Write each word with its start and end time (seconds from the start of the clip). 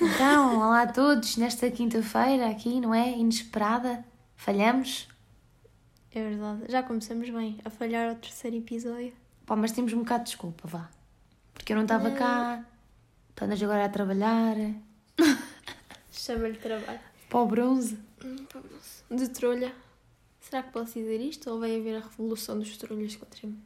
Então, 0.00 0.56
olá 0.58 0.82
a 0.82 0.86
todos, 0.92 1.36
nesta 1.36 1.70
quinta-feira 1.70 2.48
aqui, 2.48 2.80
não 2.80 2.94
é? 2.94 3.10
Inesperada, 3.10 4.04
falhamos. 4.36 5.08
É 6.12 6.22
verdade, 6.22 6.64
já 6.70 6.82
começamos 6.82 7.28
bem 7.30 7.58
a 7.64 7.70
falhar 7.70 8.08
ao 8.08 8.14
terceiro 8.16 8.56
episódio. 8.56 9.12
Pá, 9.44 9.56
mas 9.56 9.72
temos 9.72 9.92
um 9.92 9.98
bocado 10.00 10.24
de 10.24 10.30
desculpa, 10.30 10.68
vá. 10.68 10.88
Porque 11.52 11.72
eu 11.72 11.76
não 11.76 11.82
estava 11.84 12.10
cá, 12.12 12.64
tu 13.34 13.44
andas 13.44 13.62
agora 13.62 13.84
a 13.84 13.88
trabalhar, 13.88 14.56
Chama-lhe 16.12 16.58
trabalho. 16.58 17.00
para 17.28 17.38
o 17.38 17.46
bronze. 17.46 17.98
De 19.10 19.28
trolha. 19.28 19.72
Será 20.40 20.62
que 20.62 20.70
posso 20.72 20.94
dizer 20.94 21.20
isto 21.20 21.50
ou 21.50 21.60
vai 21.60 21.76
haver 21.76 21.96
a 21.96 22.00
revolução 22.00 22.58
dos 22.58 22.76
trolhas 22.76 23.16
contra 23.16 23.46
mim? 23.46 23.62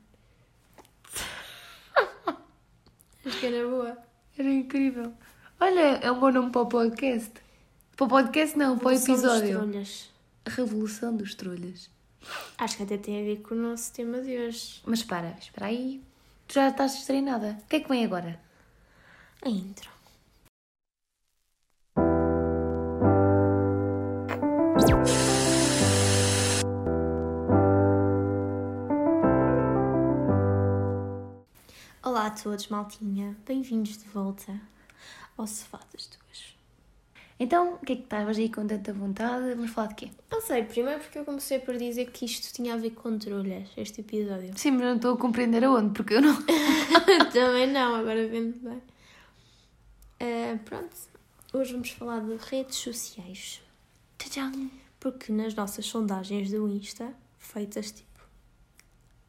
Acho 3.24 3.38
que 3.38 3.46
era 3.46 3.68
boa. 3.68 3.98
Era 4.36 4.50
incrível. 4.50 5.12
Olha, 5.64 6.00
é 6.02 6.10
um 6.10 6.18
bom 6.18 6.32
nome 6.32 6.50
para 6.50 6.62
o 6.62 6.66
podcast. 6.66 7.30
Para 7.96 8.06
o 8.06 8.08
podcast 8.08 8.58
não, 8.58 8.76
para 8.76 8.88
o 8.88 8.90
Revolução 8.90 9.14
dos 9.14 9.24
episódio. 9.24 9.58
trolhas. 9.60 10.10
A 10.44 10.50
Revolução 10.50 11.16
dos 11.16 11.34
Trolhas. 11.36 11.90
Acho 12.58 12.76
que 12.78 12.82
até 12.82 12.98
tem 12.98 13.20
a 13.20 13.24
ver 13.24 13.42
com 13.42 13.54
o 13.54 13.58
nosso 13.58 13.92
tema 13.92 14.20
de 14.20 14.36
hoje. 14.36 14.82
Mas 14.84 15.04
para, 15.04 15.36
espera 15.38 15.66
aí. 15.66 16.02
Tu 16.48 16.54
já 16.54 16.68
estás 16.68 16.94
destreinada. 16.94 17.60
O 17.62 17.68
que 17.68 17.76
é 17.76 17.80
que 17.80 17.88
vem 17.88 18.04
agora? 18.04 18.40
A 19.40 19.48
intro. 19.48 19.88
Olá 32.02 32.26
a 32.26 32.30
todos, 32.30 32.66
maltinha. 32.66 33.36
Bem-vindos 33.46 33.96
de 33.96 34.08
volta 34.08 34.72
ao 35.36 35.46
Sofá 35.46 35.80
das 35.92 36.06
Duas. 36.06 36.56
Então, 37.38 37.74
o 37.74 37.78
que 37.78 37.94
é 37.94 37.96
que 37.96 38.02
estavas 38.02 38.38
aí 38.38 38.48
com 38.48 38.66
tanta 38.66 38.92
vontade? 38.92 39.54
Vamos 39.54 39.70
falar 39.72 39.88
de 39.88 39.94
quê? 39.96 40.10
Não 40.30 40.40
sei, 40.40 40.62
primeiro 40.62 41.00
porque 41.00 41.18
eu 41.18 41.24
comecei 41.24 41.58
por 41.58 41.76
dizer 41.76 42.10
que 42.10 42.24
isto 42.24 42.52
tinha 42.52 42.74
a 42.74 42.76
ver 42.76 42.90
com 42.90 43.18
trolhas, 43.18 43.68
este 43.76 44.00
episódio. 44.00 44.52
Sim, 44.56 44.72
mas 44.72 44.82
não 44.82 44.96
estou 44.96 45.14
a 45.14 45.16
compreender 45.18 45.64
aonde, 45.64 45.92
porque 45.92 46.14
eu 46.14 46.22
não. 46.22 46.36
Também 47.32 47.66
não, 47.66 47.96
agora 47.96 48.28
vendo 48.28 48.58
bem. 48.60 48.82
Ah, 50.20 50.56
pronto, 50.64 50.96
hoje 51.52 51.72
vamos 51.72 51.90
falar 51.90 52.20
de 52.20 52.36
redes 52.36 52.76
sociais. 52.76 53.60
Tchau. 54.18 54.52
Porque 55.00 55.32
nas 55.32 55.52
nossas 55.54 55.84
sondagens 55.84 56.50
do 56.52 56.68
Insta, 56.68 57.12
feitas 57.38 57.90
tipo 57.90 58.12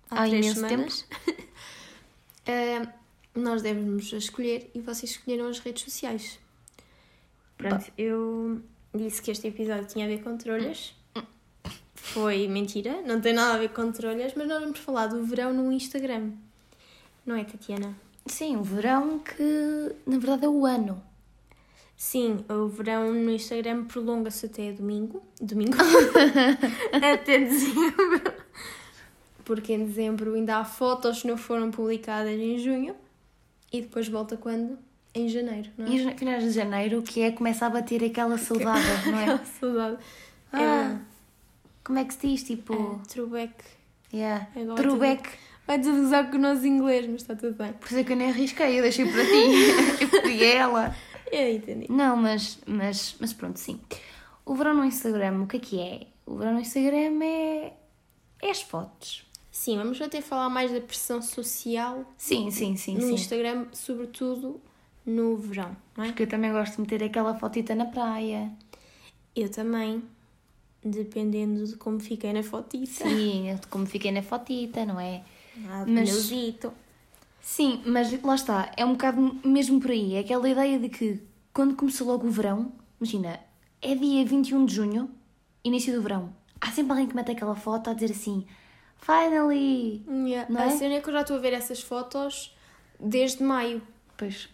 Há 0.09 0.23
há 0.23 0.27
três 0.27 0.53
semanas, 0.53 1.07
ah, 2.47 2.93
nós 3.35 3.61
devemos 3.61 4.11
escolher 4.13 4.69
e 4.73 4.79
vocês 4.79 5.11
escolheram 5.11 5.47
as 5.47 5.59
redes 5.59 5.83
sociais. 5.83 6.39
Pronto, 7.57 7.91
eu 7.97 8.61
disse 8.93 9.21
que 9.21 9.31
este 9.31 9.47
episódio 9.47 9.85
tinha 9.85 10.05
a 10.05 10.07
ver 10.07 10.23
com 10.23 10.37
trolhas. 10.37 10.95
Foi 11.95 12.47
mentira, 12.47 13.01
não 13.01 13.21
tem 13.21 13.33
nada 13.33 13.55
a 13.55 13.57
ver 13.57 13.69
com 13.69 13.91
trolhas, 13.91 14.33
mas 14.35 14.47
nós 14.47 14.61
vamos 14.61 14.79
falar 14.79 15.07
do 15.07 15.23
verão 15.23 15.53
no 15.53 15.71
Instagram. 15.71 16.31
Não 17.25 17.35
é, 17.35 17.43
Tatiana? 17.43 17.95
Sim, 18.25 18.57
o 18.57 18.63
verão 18.63 19.19
que 19.19 19.95
na 20.05 20.17
verdade 20.17 20.45
é 20.45 20.49
o 20.49 20.65
ano. 20.65 21.01
Sim, 21.95 22.43
o 22.49 22.67
verão 22.67 23.13
no 23.13 23.31
Instagram 23.31 23.85
prolonga-se 23.85 24.45
até 24.45 24.71
domingo. 24.73 25.23
Domingo? 25.39 25.77
até 26.91 27.39
dezembro. 27.39 28.33
Porque 29.45 29.73
em 29.73 29.85
dezembro 29.85 30.33
ainda 30.33 30.57
há 30.57 30.65
fotos 30.65 31.21
que 31.21 31.27
não 31.27 31.37
foram 31.37 31.71
publicadas 31.71 32.37
em 32.37 32.59
junho. 32.59 32.95
E 33.73 33.81
depois 33.81 34.07
volta 34.07 34.37
quando? 34.37 34.77
Em 35.15 35.27
janeiro, 35.27 35.69
não 35.77 35.85
é? 35.85 35.89
E 35.89 36.05
os 36.05 36.13
finais 36.13 36.43
de 36.43 36.51
janeiro, 36.51 37.01
que 37.01 37.21
é 37.21 37.31
começa 37.31 37.65
a 37.65 37.69
bater 37.69 38.03
aquela 38.03 38.37
saudade, 38.37 38.81
não 39.09 39.17
é? 39.17 39.23
Aquela 39.23 39.45
saudade. 39.45 39.97
Ah, 40.51 40.99
como 41.83 41.99
é 41.99 42.05
que 42.05 42.13
se 42.13 42.27
diz? 42.27 42.43
Tipo. 42.43 42.73
É, 42.73 43.07
throwback. 43.07 43.53
Yeah. 44.13 44.47
Agora 44.55 44.81
Throwback. 44.81 45.29
Vai 45.65 45.77
desabusar 45.79 46.29
com 46.29 46.37
o 46.37 46.39
nosso 46.39 46.67
inglês, 46.67 47.07
mas 47.07 47.21
está 47.21 47.35
tudo 47.35 47.55
bem. 47.55 47.73
Por 47.73 47.87
isso 47.87 47.97
é 47.97 48.03
que 48.03 48.11
eu 48.11 48.17
nem 48.17 48.29
arrisquei, 48.29 48.77
eu 48.77 48.83
deixei 48.83 49.05
para 49.05 49.25
ti. 49.25 50.03
eu 50.03 50.21
pedi 50.21 50.43
ela. 50.43 50.95
Eu 51.31 51.55
entendi. 51.55 51.87
Não, 51.89 52.15
mas, 52.15 52.59
mas, 52.67 53.15
mas 53.19 53.33
pronto, 53.33 53.57
sim. 53.57 53.79
O 54.45 54.53
verão 54.55 54.75
no 54.75 54.85
Instagram, 54.85 55.41
o 55.41 55.47
que 55.47 55.57
é 55.57 55.59
que 55.59 55.79
é? 55.79 56.07
O 56.25 56.35
verão 56.35 56.53
no 56.53 56.59
Instagram 56.59 57.23
é. 57.23 57.73
é 58.41 58.51
as 58.51 58.61
fotos. 58.61 59.25
Sim, 59.53 59.77
vamos 59.77 60.01
até 60.01 60.19
falar 60.19 60.49
mais 60.49 60.71
da 60.71 60.81
pressão 60.81 61.21
social 61.21 62.11
Sim, 62.17 62.49
sim, 62.49 62.75
sim, 62.75 62.95
no 62.95 63.01
sim. 63.01 63.13
Instagram, 63.13 63.67
sobretudo 63.71 64.59
no 65.05 65.37
verão, 65.37 65.77
não 65.95 66.05
é? 66.05 66.07
Porque 66.07 66.23
eu 66.23 66.27
também 66.27 66.51
gosto 66.51 66.73
de 66.73 66.81
meter 66.81 67.03
aquela 67.03 67.35
fotita 67.37 67.75
na 67.75 67.85
praia. 67.85 68.51
Eu 69.35 69.47
também, 69.51 70.03
dependendo 70.83 71.67
de 71.67 71.75
como 71.75 71.99
fiquei 71.99 72.33
na 72.33 72.41
fotita. 72.41 73.07
Sim, 73.07 73.51
eu 73.51 73.59
como 73.69 73.85
fiquei 73.85 74.11
na 74.11 74.23
fotita, 74.23 74.87
não 74.87 74.99
é? 74.99 75.23
Ah, 75.67 75.85
Mas-. 75.87 76.31
Sim, 77.39 77.83
mas 77.85 78.11
lá 78.23 78.33
está, 78.33 78.71
é 78.75 78.83
um 78.83 78.93
bocado 78.93 79.39
mesmo 79.45 79.79
por 79.79 79.91
aí. 79.91 80.15
É 80.15 80.19
aquela 80.21 80.49
ideia 80.49 80.79
de 80.79 80.89
que 80.89 81.21
quando 81.53 81.75
começou 81.75 82.07
logo 82.07 82.25
o 82.25 82.31
verão, 82.31 82.71
imagina, 82.99 83.39
é 83.79 83.93
dia 83.93 84.25
21 84.25 84.65
de 84.65 84.73
junho, 84.73 85.11
início 85.63 85.93
do 85.93 86.01
verão. 86.01 86.33
Há 86.59 86.71
sempre 86.71 86.93
alguém 86.93 87.07
que 87.07 87.15
mete 87.15 87.31
aquela 87.31 87.55
foto 87.55 87.91
a 87.91 87.93
dizer 87.93 88.11
assim: 88.13 88.47
Finally! 89.05 90.03
Yeah. 90.07 90.51
Não 90.51 90.61
a 90.61 90.65
é? 90.65 90.69
cena 90.69 90.95
é 90.95 91.01
que 91.01 91.09
eu 91.09 91.13
já 91.13 91.21
estou 91.21 91.35
a 91.37 91.39
ver 91.39 91.53
essas 91.53 91.81
fotos 91.81 92.55
desde 92.99 93.43
maio. 93.43 93.81
Pois, 94.17 94.47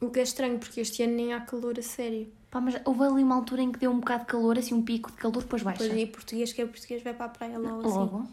O 0.00 0.10
que 0.10 0.20
é 0.20 0.22
estranho, 0.22 0.58
porque 0.58 0.80
este 0.80 1.02
ano 1.02 1.14
nem 1.14 1.32
há 1.34 1.40
calor 1.40 1.78
a 1.78 1.82
sério. 1.82 2.32
pá, 2.50 2.60
mas 2.60 2.80
houve 2.84 3.02
ali 3.02 3.22
uma 3.22 3.34
altura 3.34 3.62
em 3.62 3.72
que 3.72 3.78
deu 3.78 3.90
um 3.90 3.98
bocado 4.00 4.20
de 4.20 4.26
calor, 4.30 4.58
assim 4.58 4.74
um 4.74 4.82
pico 4.82 5.10
de 5.10 5.16
calor, 5.16 5.42
depois 5.42 5.62
baixa. 5.62 5.82
Depois 5.82 5.98
aí 5.98 6.06
português 6.06 6.52
que 6.52 6.62
é 6.62 6.66
português 6.66 7.02
vai 7.02 7.14
para 7.14 7.26
a 7.26 7.28
praia 7.30 7.58
logo, 7.58 7.80
assim. 7.86 7.98
Logo. 7.98 8.28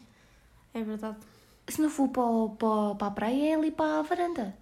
É 0.73 0.83
verdade. 0.83 1.17
Se 1.67 1.81
não 1.81 1.89
for 1.89 2.07
para, 2.09 2.23
para, 2.57 2.95
para 2.95 3.07
a 3.07 3.11
praia, 3.11 3.51
é 3.51 3.55
ali 3.55 3.71
para 3.71 3.99
a 3.99 4.01
varanda. 4.03 4.55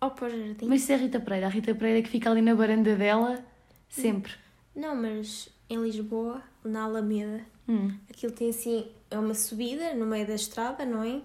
Ou 0.00 0.10
para 0.10 0.26
o 0.28 0.30
jardim. 0.30 0.66
Mas 0.66 0.82
isso 0.82 0.92
é 0.92 0.94
a 0.94 0.98
Rita 0.98 1.18
Pereira. 1.20 1.46
A 1.46 1.50
Rita 1.50 1.74
Pereira 1.74 2.02
que 2.02 2.08
fica 2.08 2.30
ali 2.30 2.40
na 2.42 2.54
varanda 2.54 2.94
dela, 2.94 3.44
sempre. 3.88 4.32
Não, 4.76 4.94
mas 4.94 5.48
em 5.68 5.82
Lisboa, 5.82 6.42
na 6.64 6.84
Alameda, 6.84 7.44
Hum. 7.68 7.94
aquilo 8.08 8.32
tem 8.32 8.50
assim, 8.50 8.86
é 9.10 9.18
uma 9.18 9.34
subida 9.34 9.94
no 9.94 10.06
meio 10.06 10.26
da 10.26 10.34
estrada, 10.34 10.84
não 10.86 11.02
é? 11.02 11.20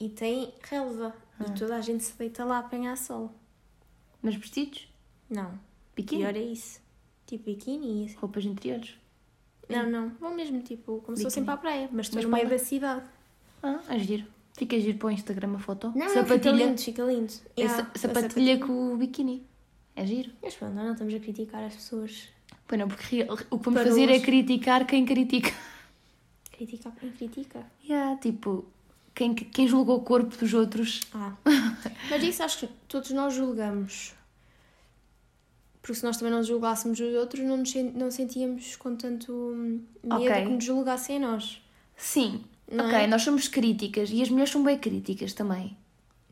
E 0.00 0.08
tem 0.08 0.52
relva. 0.62 1.14
Ah. 1.38 1.44
E 1.48 1.58
toda 1.58 1.76
a 1.76 1.80
gente 1.80 2.02
se 2.04 2.16
deita 2.16 2.44
lá 2.44 2.56
a 2.56 2.60
apanhar 2.60 2.96
sol. 2.96 3.30
Mas 4.22 4.34
vestidos? 4.36 4.88
Não. 5.28 5.58
Biquíni? 5.94 6.22
Pior 6.22 6.34
é 6.36 6.42
isso. 6.42 6.80
Tipo 7.26 7.44
biquíni 7.44 8.02
e 8.02 8.06
assim. 8.06 8.16
Roupas 8.16 8.44
interiores? 8.44 8.94
Não, 9.68 9.88
não. 9.90 10.08
Vão 10.20 10.34
mesmo 10.34 10.60
tipo, 10.62 11.00
como 11.04 11.16
se 11.16 11.22
fossem 11.22 11.44
para 11.44 11.54
a 11.54 11.58
praia, 11.58 11.88
mas 11.92 12.06
estão 12.06 12.22
no 12.22 12.28
meio 12.28 12.48
da 12.48 12.58
cidade. 12.58 13.04
Ah, 13.62 13.80
é 13.88 13.98
giro. 13.98 14.26
Fica 14.56 14.78
giro 14.78 14.98
para 14.98 15.08
o 15.08 15.10
Instagram 15.10 15.56
a 15.56 15.58
foto. 15.58 15.92
Não, 15.96 16.14
não, 16.14 16.24
fica 16.26 16.50
lindo, 16.50 16.80
fica 16.80 17.02
lindo. 17.02 17.32
É 17.56 17.62
Yeah, 17.62 17.84
sa- 17.84 17.90
a 17.94 17.98
sapatilha 17.98 18.58
com 18.60 18.92
o 18.94 18.96
biquíni. 18.96 19.46
É 19.96 20.06
giro. 20.06 20.32
Mas 20.42 20.54
pronto, 20.54 20.74
não 20.74 20.92
estamos 20.92 21.14
a 21.14 21.18
criticar 21.18 21.64
as 21.64 21.74
pessoas. 21.74 22.28
Pois 22.66 22.80
não, 22.80 22.88
porque 22.88 23.26
o 23.50 23.58
que 23.58 23.64
vamos 23.64 23.80
Para 23.82 23.90
fazer 23.90 24.10
é 24.10 24.20
criticar 24.20 24.86
quem 24.86 25.04
critica. 25.04 25.52
Criticar 26.52 26.92
quem 26.98 27.10
critica. 27.10 27.66
Yeah, 27.86 28.16
tipo, 28.18 28.64
quem, 29.14 29.34
quem 29.34 29.68
julga 29.68 29.92
o 29.92 30.00
corpo 30.00 30.36
dos 30.36 30.54
outros. 30.54 31.00
Ah. 31.12 31.32
Mas 32.10 32.22
isso 32.22 32.42
acho 32.42 32.60
que 32.60 32.68
todos 32.88 33.10
nós 33.10 33.34
julgamos. 33.34 34.14
Porque 35.82 35.94
se 35.96 36.04
nós 36.04 36.16
também 36.16 36.32
não 36.32 36.42
julgássemos 36.42 36.98
os 36.98 37.14
outros, 37.14 37.44
não, 37.44 37.58
nos, 37.58 37.74
não 37.74 38.10
sentíamos 38.10 38.74
com 38.76 38.96
tanto 38.96 39.32
medo 40.02 40.14
Ok. 40.22 40.32
que 40.44 40.48
nos 40.48 40.64
julgassem 40.64 41.16
a 41.16 41.20
nós. 41.20 41.60
Sim, 41.96 42.42
Não 42.70 42.86
ok, 42.86 43.00
é? 43.00 43.06
nós 43.06 43.20
somos 43.22 43.48
críticas 43.48 44.08
e 44.10 44.22
as 44.22 44.30
mulheres 44.30 44.50
são 44.50 44.64
bem 44.64 44.78
críticas 44.78 45.34
também. 45.34 45.76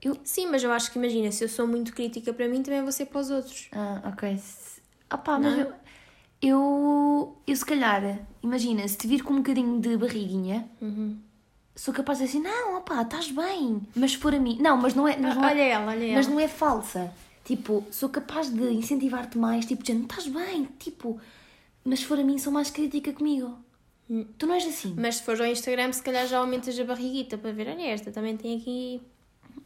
Eu. 0.01 0.17
Sim, 0.25 0.47
mas 0.47 0.65
eu 0.65 0.73
acho 0.73 0.91
que 0.91 0.99
imagina, 0.99 1.31
se 1.31 1.45
eu 1.45 1.49
sou 1.49 1.67
muito 1.67 1.93
crítica 1.93 2.33
para 2.33 2.49
mim, 2.49 2.63
também 2.63 2.83
vou 2.83 2.91
ser 2.91 3.07
para 3.07 3.21
os 3.21 3.31
outros. 3.31 3.69
Ah, 3.73 4.01
ok. 4.07 4.41
Ah 5.11 5.19
pá, 5.19 5.39
mas 5.39 5.53
Não? 5.53 5.61
eu, 5.65 5.73
eu. 6.43 7.37
Eu 7.47 7.57
se 7.57 7.65
calhar, 7.65 8.19
imagina, 8.43 8.87
se 8.87 8.97
te 8.99 9.07
vir 9.07 9.23
com 9.23 9.33
um 9.35 9.39
bocadinho 9.39 9.81
de 9.81 9.97
barriguinha, 9.97 10.69
Uhum. 10.81 11.17
sou 11.77 11.95
capaz 11.95 12.19
de 12.19 12.27
dizer 12.27 12.39
assim: 12.39 12.47
não, 12.49 12.77
opá, 12.79 13.03
estás 13.03 13.31
bem. 13.31 13.81
Mas 13.95 14.13
se 14.13 14.17
for 14.19 14.35
a 14.35 14.39
mim. 14.39 14.59
Não, 14.61 14.77
mas 14.77 14.95
não 14.95 15.07
é. 15.09 15.17
Mas 15.17 15.35
não 15.37 15.45
é 15.45 15.47
olha 15.47 15.61
ela, 15.63 15.93
olha 15.93 16.05
ela. 16.05 16.15
Mas 16.17 16.27
não 16.27 16.41
é 16.41 16.49
falsa. 16.49 17.13
Tipo, 17.45 17.85
sou 17.91 18.09
capaz 18.09 18.49
de 18.51 18.63
incentivar-te 18.73 19.37
mais, 19.37 19.65
tipo, 19.67 19.83
dizendo, 19.83 20.05
estás 20.05 20.29
bem, 20.29 20.69
tipo, 20.79 21.19
mas 21.85 21.99
se 22.01 22.05
for 22.07 22.19
a 22.19 22.23
mim, 22.23 22.39
sou 22.39 22.53
mais 22.53 22.71
crítica 22.71 23.13
comigo. 23.13 23.59
Hum. 24.09 24.25
Tu 24.39 24.47
não 24.47 24.55
és 24.55 24.65
assim? 24.67 24.95
Mas 24.97 25.17
se 25.17 25.23
fores 25.25 25.41
ao 25.41 25.47
Instagram, 25.49 25.93
se 25.93 26.03
calhar 26.03 26.25
já 26.29 26.39
aumentas 26.39 26.79
a 26.79 26.85
barriguita 26.85 27.37
para 27.37 27.51
ver, 27.53 27.67
olha 27.69 27.83
esta, 27.83 28.13
também 28.13 28.37
tem 28.37 28.57
aqui. 28.59 29.03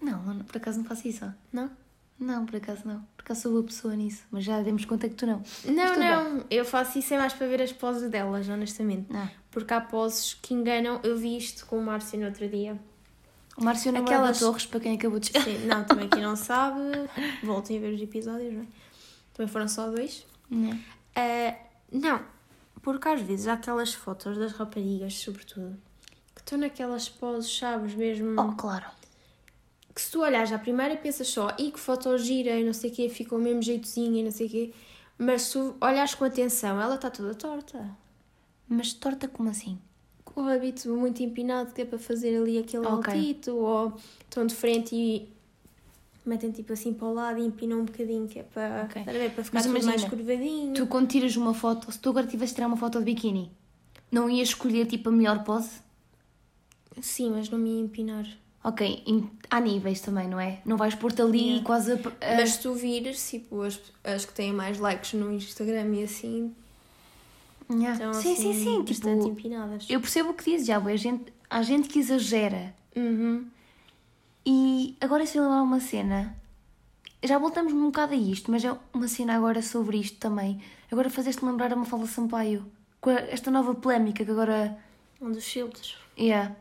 Não, 0.00 0.38
por 0.44 0.56
acaso 0.56 0.78
não 0.78 0.87
faço 0.87 1.06
isso. 1.06 1.31
Não? 1.52 1.70
Não, 2.18 2.46
por 2.46 2.56
acaso 2.56 2.82
não. 2.86 3.00
Por 3.16 3.22
acaso 3.24 3.42
sou 3.42 3.52
boa 3.52 3.64
pessoa 3.64 3.94
nisso, 3.94 4.22
mas 4.30 4.42
já 4.44 4.60
demos 4.62 4.84
conta 4.84 5.08
que 5.08 5.14
tu 5.14 5.26
não. 5.26 5.42
Não, 5.64 5.98
bem. 5.98 6.10
não, 6.10 6.44
eu 6.50 6.64
faço 6.64 6.98
isso 6.98 7.12
é 7.12 7.18
mais 7.18 7.32
para 7.34 7.46
ver 7.46 7.60
as 7.60 7.72
poses 7.72 8.10
delas, 8.10 8.48
honestamente. 8.48 9.06
Ah. 9.14 9.28
Porque 9.50 9.74
há 9.74 9.80
poses 9.80 10.34
que 10.34 10.54
enganam. 10.54 11.00
Eu 11.02 11.16
vi 11.18 11.36
isto 11.36 11.66
com 11.66 11.78
o 11.78 11.82
Márcio 11.82 12.18
no 12.18 12.26
outro 12.26 12.48
dia. 12.48 12.78
O 13.56 13.64
Márcio 13.64 13.90
não 13.92 14.00
Aquelas- 14.02 14.20
Aquelas... 14.22 14.38
Torres, 14.38 14.66
para 14.66 14.80
quem 14.80 14.96
acabou 14.96 15.18
de 15.18 15.26
chegar. 15.28 15.44
Sim, 15.44 15.66
não, 15.66 15.84
também 15.84 16.08
quem 16.08 16.22
não 16.22 16.36
sabe, 16.36 16.78
voltem 17.42 17.78
a 17.78 17.80
ver 17.80 17.94
os 17.94 18.00
episódios, 18.02 18.52
não 18.52 18.62
é? 18.62 18.66
Também 19.34 19.50
foram 19.52 19.68
só 19.68 19.90
dois. 19.90 20.26
Não. 20.50 20.78
Ah, 21.14 21.54
não, 21.90 22.20
porque 22.82 23.08
às 23.08 23.20
vezes 23.22 23.46
há 23.46 23.54
aquelas 23.54 23.92
fotos 23.94 24.36
das 24.38 24.52
raparigas, 24.52 25.14
sobretudo, 25.14 25.76
que 26.34 26.40
estão 26.42 26.58
naquelas 26.58 27.08
poses, 27.08 27.56
sabes, 27.58 27.94
mesmo. 27.94 28.38
Oh, 28.40 28.52
claro. 28.54 28.84
Que 29.96 30.02
se 30.02 30.10
tu 30.10 30.20
olhares 30.20 30.52
à 30.52 30.58
primeira 30.58 30.94
pensas 30.94 31.26
só, 31.26 31.56
e 31.58 31.70
que 31.72 31.81
foto 31.81 32.19
gira 32.19 32.50
e 32.60 32.62
não 32.62 32.75
sei 32.75 32.90
o 32.90 32.93
quê, 32.93 33.08
ficou 33.08 33.38
o 33.38 33.40
mesmo 33.40 33.62
jeitozinho 33.62 34.14
e 34.19 34.22
não 34.22 34.31
sei 34.31 34.46
o 34.46 34.50
quê. 34.50 34.72
Mas 35.16 35.40
se 35.43 35.52
tu 35.54 35.75
olhares 35.81 36.14
com 36.14 36.26
atenção, 36.26 36.78
ela 36.78 36.96
está 36.96 37.10
toda 37.10 37.34
torta. 37.34 37.96
Mas 38.69 38.93
torta 38.93 39.26
como 39.26 39.48
assim? 39.48 39.78
Com 40.22 40.43
o 40.43 40.44
rabito 40.44 40.87
muito 40.94 41.22
empinado, 41.22 41.72
que 41.72 41.81
é 41.81 41.87
para 41.87 41.98
fazer 41.98 42.37
ali 42.37 42.58
aquele 42.58 42.84
Ok. 42.87 43.14
altito, 43.14 43.56
ou 43.56 43.96
estão 44.20 44.46
de 44.46 44.54
frente 44.54 44.94
e 44.94 45.32
metem 46.26 46.50
tipo 46.50 46.75
assim 46.75 46.92
para 46.92 47.06
o 47.06 47.14
lado 47.14 47.38
e 47.38 47.46
empinam 47.46 47.81
um 47.81 47.84
bocadinho, 47.87 48.28
que 48.28 48.40
é 48.40 48.42
para, 48.42 48.82
Ok. 48.84 49.00
estás 49.00 49.16
a 49.16 49.20
ver, 49.20 49.31
para 49.31 49.44
ficar 49.44 49.62
tudo 49.62 49.72
mais 49.72 49.84
imagina, 49.87 50.10
curvadinho. 50.10 50.75
Tu 50.75 50.87
quando 50.88 51.08
tiras 51.08 51.34
uma 51.37 51.54
foto, 51.54 51.90
se 51.90 51.99
tu 51.99 52.10
agora 52.10 52.26
tivesse 52.26 52.54
tirar 52.54 52.66
uma 52.66 52.76
foto 52.76 52.99
de 52.99 53.04
biquíni, 53.06 53.50
não 54.12 54.28
ias 54.28 54.49
escolher 54.49 54.84
tipo 54.87 55.08
a 55.08 55.12
melhor 55.12 55.42
pose? 55.42 55.81
Sim, 57.00 57.31
mas 57.31 57.49
não 57.49 57.58
me 57.58 57.70
ia 57.70 57.81
empinar. 57.81 58.26
Ok, 58.68 59.04
há 59.48 59.60
níveis 59.60 60.00
também, 60.00 60.26
não 60.26 60.40
é? 60.40 60.58
Não 60.64 60.76
vais 60.76 60.92
pôr-te 60.92 61.22
ali 61.22 61.38
Yeah. 61.50 61.64
quase 61.64 61.92
a. 61.92 61.94
a- 61.94 62.36
Mas 62.36 62.50
se 62.54 62.62
tu 62.62 62.74
vires, 62.74 63.30
tipo, 63.30 63.62
as, 63.62 63.78
as 64.02 64.24
que 64.24 64.32
têm 64.34 64.52
mais 64.52 64.78
likes 64.80 65.12
no 65.12 65.32
Instagram 65.32 65.94
e 65.94 66.02
assim, 66.02 66.52
Yeah. 67.70 67.92
estão 67.92 68.12
sim, 68.20 68.32
assim, 68.32 68.52
sim, 68.54 68.64
sim. 68.64 68.82
Tipo, 68.84 69.08
empinadas. 69.28 69.86
eu 69.88 70.00
percebo 70.00 70.30
o 70.30 70.34
que 70.34 70.44
dizes, 70.50 70.66
já, 70.66 70.78
há 70.78 70.96
gente, 70.96 71.32
há 71.48 71.62
gente 71.62 71.88
que 71.88 72.00
exagera. 72.00 72.74
Uhum. 72.96 73.46
E 74.44 74.96
agora 75.00 75.24
se 75.26 75.38
eu 75.38 75.44
lembrar 75.44 75.62
uma 75.62 75.78
cena, 75.80 76.36
já 77.22 77.38
voltamos 77.38 77.72
um 77.72 77.86
bocado 77.86 78.14
a 78.14 78.16
isto, 78.16 78.50
mas 78.50 78.64
é 78.64 78.76
uma 78.92 79.06
cena 79.06 79.36
agora 79.36 79.62
sobre 79.62 79.98
isto 79.98 80.18
também. 80.18 80.60
Agora 80.90 81.08
fazeste-me 81.08 81.50
lembrar 81.50 81.72
a 81.72 81.76
Mafalda 81.76 82.06
Sampaio, 82.06 82.66
com 83.00 83.10
a- 83.10 83.14
esta 83.30 83.48
nova 83.50 83.74
polémica 83.76 84.24
que 84.24 84.30
agora. 84.30 84.76
Um 85.20 85.30
dos 85.30 85.44
filtros. 85.44 85.96
Yeah. 86.18 86.54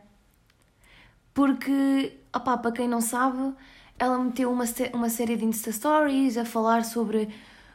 Porque, 1.36 2.18
opá, 2.34 2.56
para 2.56 2.72
quem 2.72 2.88
não 2.88 3.02
sabe, 3.02 3.54
ela 3.98 4.18
meteu 4.18 4.50
uma, 4.50 4.64
uma 4.94 5.10
série 5.10 5.36
de 5.36 5.44
Insta 5.44 5.70
Stories 5.70 6.38
a 6.38 6.46
falar 6.46 6.82
sobre 6.82 7.28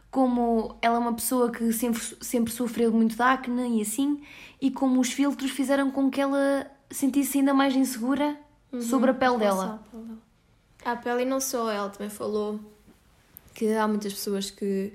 como 0.10 0.78
ela 0.82 0.96
é 0.96 1.00
uma 1.00 1.14
pessoa 1.14 1.52
que 1.52 1.72
sempre, 1.72 2.02
sempre 2.22 2.52
sofreu 2.52 2.92
muito 2.92 3.16
de 3.16 3.22
acne 3.22 3.78
e 3.78 3.84
assim, 3.84 4.20
e 4.60 4.72
como 4.72 5.00
os 5.00 5.14
filtros 5.14 5.52
fizeram 5.52 5.92
com 5.92 6.10
que 6.10 6.20
ela 6.20 6.66
sentisse 6.90 7.38
ainda 7.38 7.54
mais 7.54 7.76
insegura 7.76 8.36
sobre 8.82 9.12
a 9.12 9.14
pele 9.14 9.38
dela. 9.38 9.80
A 10.84 10.96
pele 10.96 11.22
e 11.22 11.26
não 11.26 11.40
só, 11.40 11.72
ela 11.72 11.90
também 11.92 12.10
falou 12.10 12.60
que 13.54 13.72
há 13.74 13.88
muitas 13.88 14.12
pessoas 14.12 14.50
que 14.50 14.92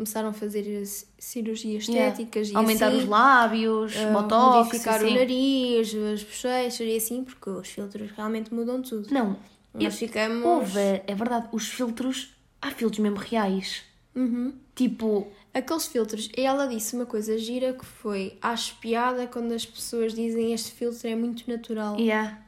começaram 0.00 0.30
a 0.30 0.32
fazer 0.32 0.64
ci- 0.86 1.06
cirurgias 1.18 1.86
Yeah. 1.86 2.10
estéticas 2.10 2.48
e 2.50 2.56
Aumentar 2.56 2.88
assim, 2.88 2.96
os 2.98 3.04
lábios, 3.04 3.92
ah, 3.96 4.10
botox, 4.10 4.56
modificar 4.68 4.96
assim. 4.96 5.10
o 5.10 5.14
nariz, 5.14 5.94
as 5.94 6.22
bochechas 6.22 6.80
e 6.80 6.96
assim, 6.96 7.22
porque 7.22 7.50
os 7.50 7.68
filtros 7.68 8.10
realmente 8.16 8.52
mudam 8.54 8.80
tudo. 8.80 9.12
Não, 9.12 9.36
Nós 9.74 9.96
ficamos... 9.98 10.44
houve, 10.44 10.80
é 11.06 11.14
verdade, 11.14 11.48
os 11.52 11.68
filtros, 11.68 12.34
há 12.62 12.70
filtros 12.70 12.98
mesmo 13.00 13.18
reais. 13.18 13.82
Uhum. 14.14 14.54
Tipo, 14.74 15.28
Aqueles 15.52 15.86
filtros, 15.86 16.30
e 16.36 16.42
ela 16.42 16.66
disse 16.66 16.94
uma 16.94 17.04
coisa 17.06 17.36
gira 17.36 17.72
que 17.72 17.84
foi 17.84 18.38
acho 18.40 18.76
piada 18.76 19.26
quando 19.26 19.52
as 19.52 19.66
pessoas 19.66 20.14
dizem 20.14 20.52
este 20.54 20.70
filtro 20.72 21.06
é 21.08 21.14
muito 21.16 21.48
natural. 21.50 21.98
yeah. 21.98 22.38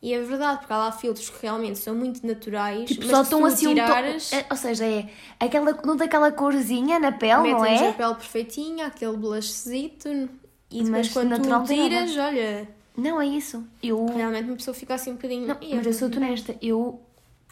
E 0.00 0.14
é 0.14 0.20
verdade, 0.22 0.60
porque 0.60 0.72
há 0.72 0.78
lá 0.78 0.92
filtros 0.92 1.28
que 1.28 1.42
realmente 1.42 1.78
são 1.78 1.94
muito 1.94 2.24
naturais, 2.24 2.88
tipo 2.88 3.00
mas 3.02 3.10
só 3.10 3.22
estão 3.22 3.44
assim 3.44 3.66
um 3.66 3.74
tirares, 3.74 4.30
to... 4.30 4.36
é, 4.36 4.46
Ou 4.48 4.56
seja, 4.56 4.84
é 4.86 5.08
aquela, 5.40 5.72
não 5.84 5.96
tem 5.96 6.06
aquela 6.06 6.30
corzinha 6.30 7.00
na 7.00 7.10
pele, 7.10 7.52
não 7.52 7.64
é? 7.64 7.88
a 7.88 7.92
pele 7.92 8.14
perfeitinha, 8.14 8.86
aquele 8.86 9.16
blushzito, 9.16 10.08
e 10.08 10.28
depois 10.70 10.88
Mas 10.88 11.08
quando 11.12 11.36
tu 11.42 11.64
tiras, 11.64 12.16
olha, 12.16 12.68
Não 12.96 13.20
é 13.20 13.26
isso. 13.26 13.66
Eu. 13.82 14.06
realmente 14.06 14.44
uma 14.44 14.56
pessoa 14.56 14.72
fica 14.74 14.94
assim 14.94 15.10
um 15.10 15.14
bocadinho... 15.14 15.48
Não, 15.48 15.56
"Ih, 15.60 15.74
mas 15.74 15.86
eu 15.86 15.92
sou 15.92 16.08
honesta. 16.08 16.54
Eu. 16.62 17.00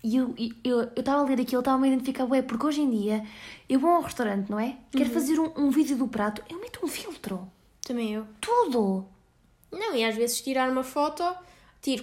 Eu 0.05 0.33
eu 0.63 0.81
eu 0.81 0.91
estava 0.97 1.23
a 1.23 1.25
ler 1.25 1.41
aquilo, 1.41 1.57
eu 1.57 1.61
estava 1.61 1.79
a 1.79 1.81
me 1.81 1.89
identificar, 1.89 2.27
ué, 2.27 2.41
porque 2.43 2.65
hoje 2.65 2.81
em 2.83 2.91
dia 2.91 3.25
eu 3.69 3.81
vou 3.81 3.91
a 3.91 3.99
um 3.99 4.03
restaurante, 4.03 4.49
não 4.49 4.61
é? 4.61 4.77
Quero 4.93 5.11
fazer 5.11 5.41
um, 5.41 5.51
um 5.57 5.71
vídeo 5.71 5.97
do 5.97 6.07
prato, 6.07 6.43
eu 6.49 6.61
meto 6.61 6.79
um 6.85 6.87
filtro. 6.87 7.51
Também 7.85 8.13
eu. 8.15 8.25
Tudo. 8.41 9.05
Não, 9.73 9.97
e 9.97 10.05
às 10.05 10.15
vezes 10.15 10.41
tirar 10.41 10.71
uma 10.71 10.85
foto, 10.85 11.25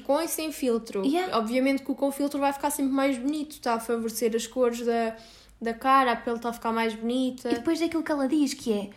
com 0.01 0.21
e 0.21 0.27
sem 0.27 0.51
filtro. 0.51 1.05
Yeah. 1.05 1.37
Obviamente 1.37 1.83
que 1.83 1.91
o 1.91 1.95
com 1.95 2.11
filtro 2.11 2.39
vai 2.39 2.53
ficar 2.53 2.69
sempre 2.69 2.93
mais 2.93 3.17
bonito, 3.17 3.51
está 3.51 3.73
a 3.73 3.79
favorecer 3.79 4.35
as 4.35 4.47
cores 4.47 4.85
da, 4.85 5.15
da 5.61 5.73
cara, 5.73 6.13
a 6.13 6.15
pele 6.15 6.37
está 6.37 6.49
a 6.49 6.53
ficar 6.53 6.71
mais 6.71 6.95
bonita. 6.95 7.51
E 7.51 7.55
depois 7.55 7.81
é 7.81 7.85
aquilo 7.85 8.03
que 8.03 8.11
ela 8.11 8.27
diz, 8.27 8.53
que 8.53 8.71
é. 8.71 8.89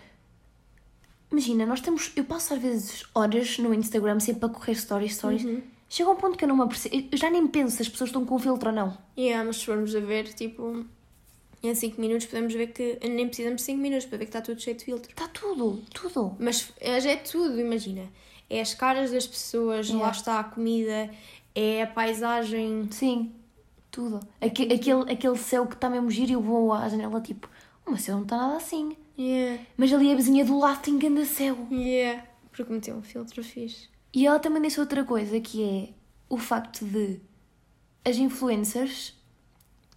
Imagina, 1.30 1.66
nós 1.66 1.80
temos. 1.80 2.12
Eu 2.14 2.24
passo 2.24 2.54
às 2.54 2.60
vezes 2.60 3.04
horas 3.14 3.58
no 3.58 3.74
Instagram 3.74 4.20
sempre 4.20 4.46
a 4.46 4.48
correr 4.48 4.74
stories, 4.74 5.16
stories. 5.16 5.44
Chega 5.88 6.10
um 6.10 6.16
ponto 6.16 6.36
que 6.36 6.44
eu 6.44 6.48
não 6.48 6.56
me 6.56 6.62
apercebo. 6.62 7.08
Eu 7.10 7.18
já 7.18 7.30
nem 7.30 7.46
penso 7.46 7.76
se 7.76 7.82
as 7.82 7.88
pessoas 7.88 8.08
estão 8.08 8.24
com 8.24 8.38
filtro 8.38 8.70
ou 8.70 8.74
não. 8.74 8.96
Yeah, 9.16 9.44
mas 9.44 9.56
se 9.56 9.66
formos 9.66 9.94
a 9.94 10.00
ver, 10.00 10.32
tipo, 10.34 10.84
em 11.62 11.74
5 11.74 12.00
minutos 12.00 12.26
podemos 12.26 12.52
ver 12.54 12.68
que 12.68 12.98
nem 13.02 13.26
precisamos 13.26 13.60
de 13.60 13.66
5 13.66 13.80
minutos 13.80 14.06
para 14.06 14.18
ver 14.18 14.24
que 14.24 14.28
está 14.30 14.40
tudo 14.40 14.60
cheio 14.60 14.76
de 14.76 14.84
filtro. 14.84 15.10
Está 15.10 15.28
tudo, 15.28 15.82
tudo. 15.92 16.36
Mas 16.38 16.72
é 16.80 16.96
é 16.98 17.16
tudo, 17.16 17.60
imagina. 17.60 18.02
É 18.48 18.60
as 18.60 18.74
caras 18.74 19.10
das 19.10 19.26
pessoas, 19.26 19.88
lá 19.90 19.94
Yeah. 19.96 20.16
está 20.16 20.40
a 20.40 20.44
comida, 20.44 21.10
é 21.54 21.82
a 21.82 21.86
paisagem. 21.86 22.88
Sim, 22.92 23.32
tudo. 23.90 24.20
Aque- 24.40 24.72
aquele, 24.72 25.10
aquele 25.12 25.36
céu 25.36 25.66
que 25.66 25.74
está 25.74 25.90
mesmo 25.90 26.10
giro 26.10 26.30
e 26.30 26.34
eu 26.34 26.40
vou 26.40 26.72
à 26.72 26.88
janela 26.88 27.20
tipo, 27.20 27.48
"Oh, 27.84 27.90
mas 27.92 28.02
céu 28.02 28.16
não 28.16 28.22
está 28.22 28.36
nada 28.36 28.56
assim. 28.56 28.96
Yeah, 29.18 29.62
Mas 29.78 29.92
ali 29.92 30.12
a 30.12 30.14
vizinha 30.14 30.44
do 30.44 30.58
lado 30.58 30.80
tem 30.82 30.98
grande 30.98 31.24
céu. 31.24 31.56
yeah. 31.70 32.22
Porque 32.52 32.70
meteu 32.72 32.96
um 32.96 33.02
filtro 33.02 33.42
fixe. 33.42 33.88
E 34.14 34.26
ela 34.26 34.38
também 34.38 34.60
disse 34.62 34.78
outra 34.78 35.02
coisa 35.04 35.40
que 35.40 35.62
é 35.64 35.88
o 36.28 36.36
facto 36.38 36.84
de 36.84 37.18
as 38.04 38.16
influencers 38.16 39.14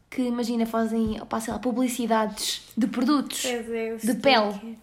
que 0.09 0.21
imagina 0.23 0.65
fazem 0.65 1.19
sei 1.41 1.53
lá, 1.53 1.59
publicidades 1.59 2.63
de 2.75 2.87
produtos 2.87 3.43
de 4.03 4.15
pele. 4.15 4.77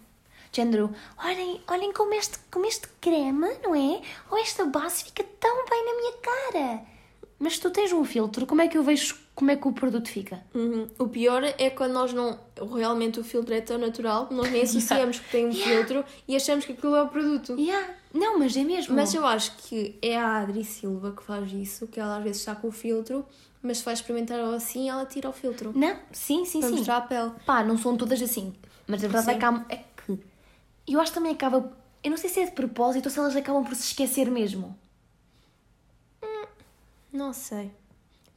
Género, 0.51 0.91
olhem, 1.23 1.61
olhem 1.67 1.91
como 1.93 2.13
este, 2.13 2.37
como 2.51 2.65
este 2.65 2.87
creme, 3.01 3.47
não 3.63 3.75
é? 3.75 4.01
Ou 4.31 4.37
esta 4.37 4.65
base 4.65 5.03
fica 5.05 5.23
tão 5.39 5.65
bem 5.69 5.85
na 5.85 5.93
minha 5.95 6.13
cara. 6.13 6.81
Mas 7.39 7.53
se 7.55 7.61
tu 7.61 7.69
tens 7.69 7.93
um 7.93 8.03
filtro, 8.03 8.47
como 8.47 8.61
é 8.61 8.67
que 8.67 8.77
eu 8.77 8.83
vejo 8.83 9.15
como 9.35 9.51
é 9.51 9.55
que 9.55 9.67
o 9.67 9.71
produto 9.71 10.09
fica? 10.09 10.43
Uhum. 10.55 10.87
O 10.97 11.07
pior 11.07 11.43
é 11.43 11.69
quando 11.69 11.91
nós 11.93 12.11
não. 12.11 12.39
Realmente 12.75 13.19
o 13.19 13.23
filtro 13.23 13.53
é 13.53 13.61
tão 13.61 13.77
natural 13.77 14.25
que 14.25 14.33
nós 14.33 14.49
nem 14.51 14.63
associamos 14.63 15.19
que 15.19 15.29
tem 15.29 15.45
um 15.45 15.51
Yeah. 15.51 15.75
filtro 15.85 16.05
e 16.27 16.35
achamos 16.35 16.65
que 16.65 16.71
aquilo 16.71 16.95
é 16.95 17.03
o 17.03 17.07
produto. 17.07 17.53
Yeah. 17.59 17.93
Não, 18.11 18.39
mas 18.39 18.57
é 18.57 18.63
mesmo. 18.63 18.95
Mas 18.95 19.13
eu 19.13 19.23
acho 19.27 19.55
que 19.57 19.95
é 20.01 20.17
a 20.17 20.37
Adri 20.37 20.63
Silva 20.63 21.11
que 21.11 21.21
faz 21.21 21.51
isso, 21.51 21.85
que 21.85 21.99
ela 21.99 22.17
às 22.17 22.23
vezes 22.23 22.39
está 22.41 22.55
com 22.55 22.69
o 22.69 22.71
filtro, 22.71 23.23
mas 23.61 23.77
se 23.77 23.85
vai 23.85 23.93
experimentar 23.93 24.39
assim, 24.55 24.89
ela 24.89 25.05
tira 25.05 25.29
o 25.29 25.33
filtro. 25.33 25.71
Não, 25.75 25.95
sim, 26.11 26.43
sim, 26.43 26.59
para 26.59 26.69
sim. 26.69 26.75
mostrar 26.77 26.97
a 26.97 27.01
pele. 27.01 27.31
Pá, 27.45 27.63
não 27.63 27.77
são 27.77 27.95
todas 27.95 28.19
assim. 28.19 28.55
Mas 28.87 29.03
a 29.03 29.07
verdade 29.07 29.29
é 29.29 29.37
que, 29.37 29.45
há- 29.45 29.65
é 30.87 30.91
que 30.91 30.95
eu 30.95 31.01
acho 31.01 31.11
que 31.11 31.17
também 31.17 31.33
acaba. 31.33 31.71
Eu 32.03 32.11
não 32.11 32.17
sei 32.17 32.29
se 32.29 32.39
é 32.39 32.45
de 32.45 32.51
propósito 32.51 33.05
ou 33.05 33.11
se 33.11 33.19
elas 33.19 33.35
acabam 33.35 33.63
por 33.63 33.75
se 33.75 33.83
esquecer 33.83 34.31
mesmo. 34.31 34.77
Não 37.11 37.33
sei. 37.33 37.71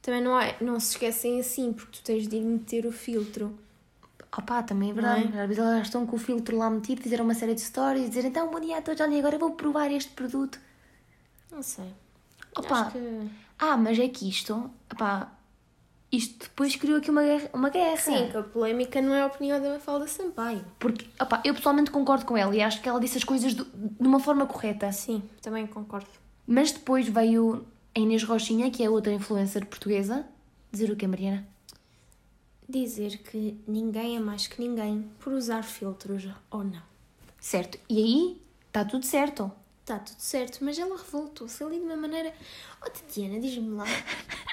Também 0.01 0.21
não, 0.21 0.39
é, 0.39 0.57
não 0.59 0.79
se 0.79 0.91
esquecem 0.91 1.39
assim, 1.39 1.71
porque 1.71 1.99
tu 1.99 2.03
tens 2.03 2.27
de 2.27 2.35
ir 2.35 2.41
meter 2.41 2.85
o 2.85 2.91
filtro. 2.91 3.57
Pá, 4.45 4.63
também 4.63 4.91
é 4.91 4.93
verdade. 4.93 5.27
Não 5.27 5.41
Às 5.41 5.47
vezes 5.47 5.63
elas 5.63 5.87
estão 5.87 6.05
com 6.07 6.15
o 6.15 6.19
filtro 6.19 6.57
lá 6.57 6.69
metido, 6.69 7.01
fizeram 7.01 7.25
uma 7.25 7.33
série 7.33 7.53
de 7.53 7.61
stories, 7.61 8.09
dizer 8.09 8.25
então 8.25 8.49
bom 8.49 8.59
dia 8.59 8.77
a 8.77 8.81
todos, 8.81 8.99
olha, 9.01 9.19
agora 9.19 9.37
vou 9.37 9.51
provar 9.51 9.91
este 9.91 10.11
produto. 10.13 10.59
Não 11.51 11.61
sei. 11.61 11.93
Opa, 12.55 12.81
Acho 12.81 12.91
que... 12.91 13.29
ah, 13.59 13.77
mas 13.77 13.99
é 13.99 14.07
que 14.07 14.27
isto, 14.27 14.71
opá, 14.91 15.31
isto 16.11 16.39
depois 16.43 16.75
criou 16.75 16.97
aqui 16.97 17.09
uma 17.09 17.23
guerra. 17.23 17.49
Uma 17.53 17.69
guerra. 17.69 17.97
Sim, 17.97 18.29
que 18.29 18.37
a 18.37 18.43
polémica 18.43 19.01
não 19.01 19.13
é 19.13 19.21
a 19.21 19.27
opinião 19.27 19.61
da 19.61 19.69
Mafalda 19.73 20.07
Sampaio. 20.07 20.63
Porque, 20.79 21.05
opá, 21.21 21.41
eu 21.45 21.53
pessoalmente 21.53 21.89
concordo 21.91 22.25
com 22.25 22.35
ela 22.37 22.55
e 22.55 22.61
acho 22.61 22.81
que 22.81 22.89
ela 22.89 22.99
disse 22.99 23.17
as 23.17 23.23
coisas 23.23 23.53
do- 23.53 23.65
de 23.65 24.07
uma 24.07 24.19
forma 24.19 24.45
correta. 24.45 24.91
Sim, 24.91 25.23
também 25.41 25.65
concordo. 25.67 26.07
Mas 26.45 26.71
depois 26.71 27.07
veio 27.07 27.65
a 27.95 27.99
Inês 27.99 28.23
Rochinha, 28.23 28.69
que 28.71 28.83
é 28.83 28.89
outra 28.89 29.13
influencer 29.13 29.65
portuguesa, 29.65 30.25
dizer 30.71 30.91
o 30.91 30.95
que, 30.95 31.07
Mariana? 31.07 31.47
Dizer 32.67 33.17
que 33.17 33.59
ninguém 33.67 34.15
é 34.15 34.19
mais 34.19 34.47
que 34.47 34.61
ninguém 34.61 35.09
por 35.19 35.33
usar 35.33 35.63
filtros 35.63 36.27
ou 36.49 36.63
não. 36.63 36.81
Certo. 37.39 37.77
E 37.89 37.97
aí, 37.97 38.41
está 38.67 38.85
tudo 38.85 39.05
certo. 39.05 39.51
Está 39.81 39.97
tudo 39.99 40.19
certo, 40.19 40.59
mas 40.63 40.77
ela 40.79 40.95
revoltou-se 40.95 41.61
ali 41.63 41.79
de 41.79 41.85
uma 41.85 41.97
maneira. 41.97 42.33
Oh, 42.81 42.89
Tatiana, 42.89 43.39
diz-me 43.39 43.69
lá. 43.75 43.83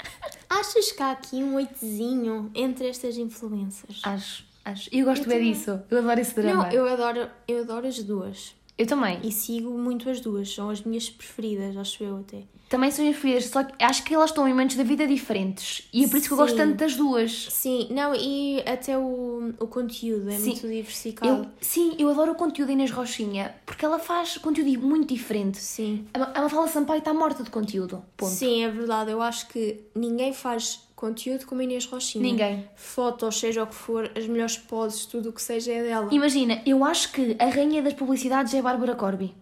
Achas 0.49 0.93
que 0.93 1.02
há 1.02 1.11
aqui 1.12 1.37
um 1.37 1.55
oitozinho 1.57 2.50
entre 2.55 2.88
estas 2.88 3.17
influências? 3.17 4.00
Acho, 4.02 4.45
acho. 4.64 4.88
Eu 4.93 5.05
gosto 5.05 5.23
Eu 5.25 5.28
bem 5.28 5.38
também. 5.38 5.52
disso. 5.52 5.81
Eu 5.90 5.99
adoro 5.99 6.21
esse 6.21 6.35
drama. 6.35 6.64
Não, 6.64 6.73
eu 6.73 6.88
adoro, 6.88 7.28
eu 7.47 7.61
adoro 7.61 7.87
as 7.87 8.02
duas. 8.02 8.55
Eu 8.76 8.87
também. 8.87 9.19
E 9.23 9.33
sigo 9.33 9.71
muito 9.76 10.09
as 10.09 10.21
duas, 10.21 10.55
são 10.55 10.71
as 10.71 10.81
minhas 10.83 11.11
preferidas, 11.11 11.76
acho 11.76 12.02
eu 12.02 12.19
até. 12.19 12.45
Também 12.68 12.90
são 12.90 13.02
minhas 13.02 13.18
preferidas, 13.18 13.50
só 13.50 13.64
que 13.64 13.82
acho 13.82 14.04
que 14.04 14.14
elas 14.14 14.30
estão 14.30 14.46
em 14.46 14.50
momentos 14.50 14.76
da 14.76 14.82
vida 14.82 15.06
diferentes. 15.06 15.88
E 15.92 16.04
é 16.04 16.08
por 16.08 16.18
isso 16.18 16.26
que 16.28 16.32
eu 16.34 16.37
gosto 16.37 16.56
tanto 16.56 16.76
das 16.76 16.94
duas. 16.94 17.48
Sim, 17.50 17.88
não, 17.90 18.14
e 18.14 18.60
até 18.66 18.96
o, 18.96 19.54
o 19.58 19.66
conteúdo 19.66 20.28
é 20.30 20.37
Sim. 20.37 20.50
muito 20.50 20.68
diversificado. 20.68 21.44
Eu, 21.44 21.46
sim, 21.60 21.94
eu 21.98 22.08
adoro 22.10 22.32
o 22.32 22.34
conteúdo 22.34 22.68
da 22.68 22.75
Inês 22.75 22.90
Rochinha, 22.90 23.54
porque 23.64 23.84
ela 23.84 23.98
faz 23.98 24.37
conteúdo 24.37 24.68
muito 24.80 25.14
diferente. 25.14 25.58
Sim. 25.58 26.06
A 26.14 26.38
a 26.38 26.42
Mafalda 26.42 26.68
Sampaio 26.70 26.98
está 26.98 27.14
morta 27.14 27.42
de 27.42 27.50
conteúdo. 27.50 28.04
Ponto. 28.16 28.30
Sim, 28.30 28.64
é 28.64 28.70
verdade. 28.70 29.10
Eu 29.10 29.22
acho 29.22 29.48
que 29.48 29.80
ninguém 29.94 30.32
faz 30.32 30.88
conteúdo 30.94 31.46
como 31.46 31.60
a 31.60 31.64
Inês 31.64 31.87
Rochinha. 31.87 32.22
Ninguém. 32.22 32.68
Fotos, 32.76 33.38
seja 33.38 33.62
o 33.62 33.66
que 33.66 33.75
for, 33.75 34.10
as 34.16 34.26
melhores 34.26 34.56
poses, 34.56 35.06
tudo 35.06 35.30
o 35.30 35.32
que 35.32 35.40
seja 35.40 35.72
é 35.72 35.82
dela. 35.82 36.08
Imagina, 36.12 36.60
eu 36.66 36.84
acho 36.84 37.12
que 37.12 37.37
a 37.38 37.46
rainha 37.46 37.82
das 37.82 37.94
publicidades 37.94 38.52
é 38.52 38.58
a 38.58 38.62
Bárbara 38.62 38.94
Corby. 38.94 39.34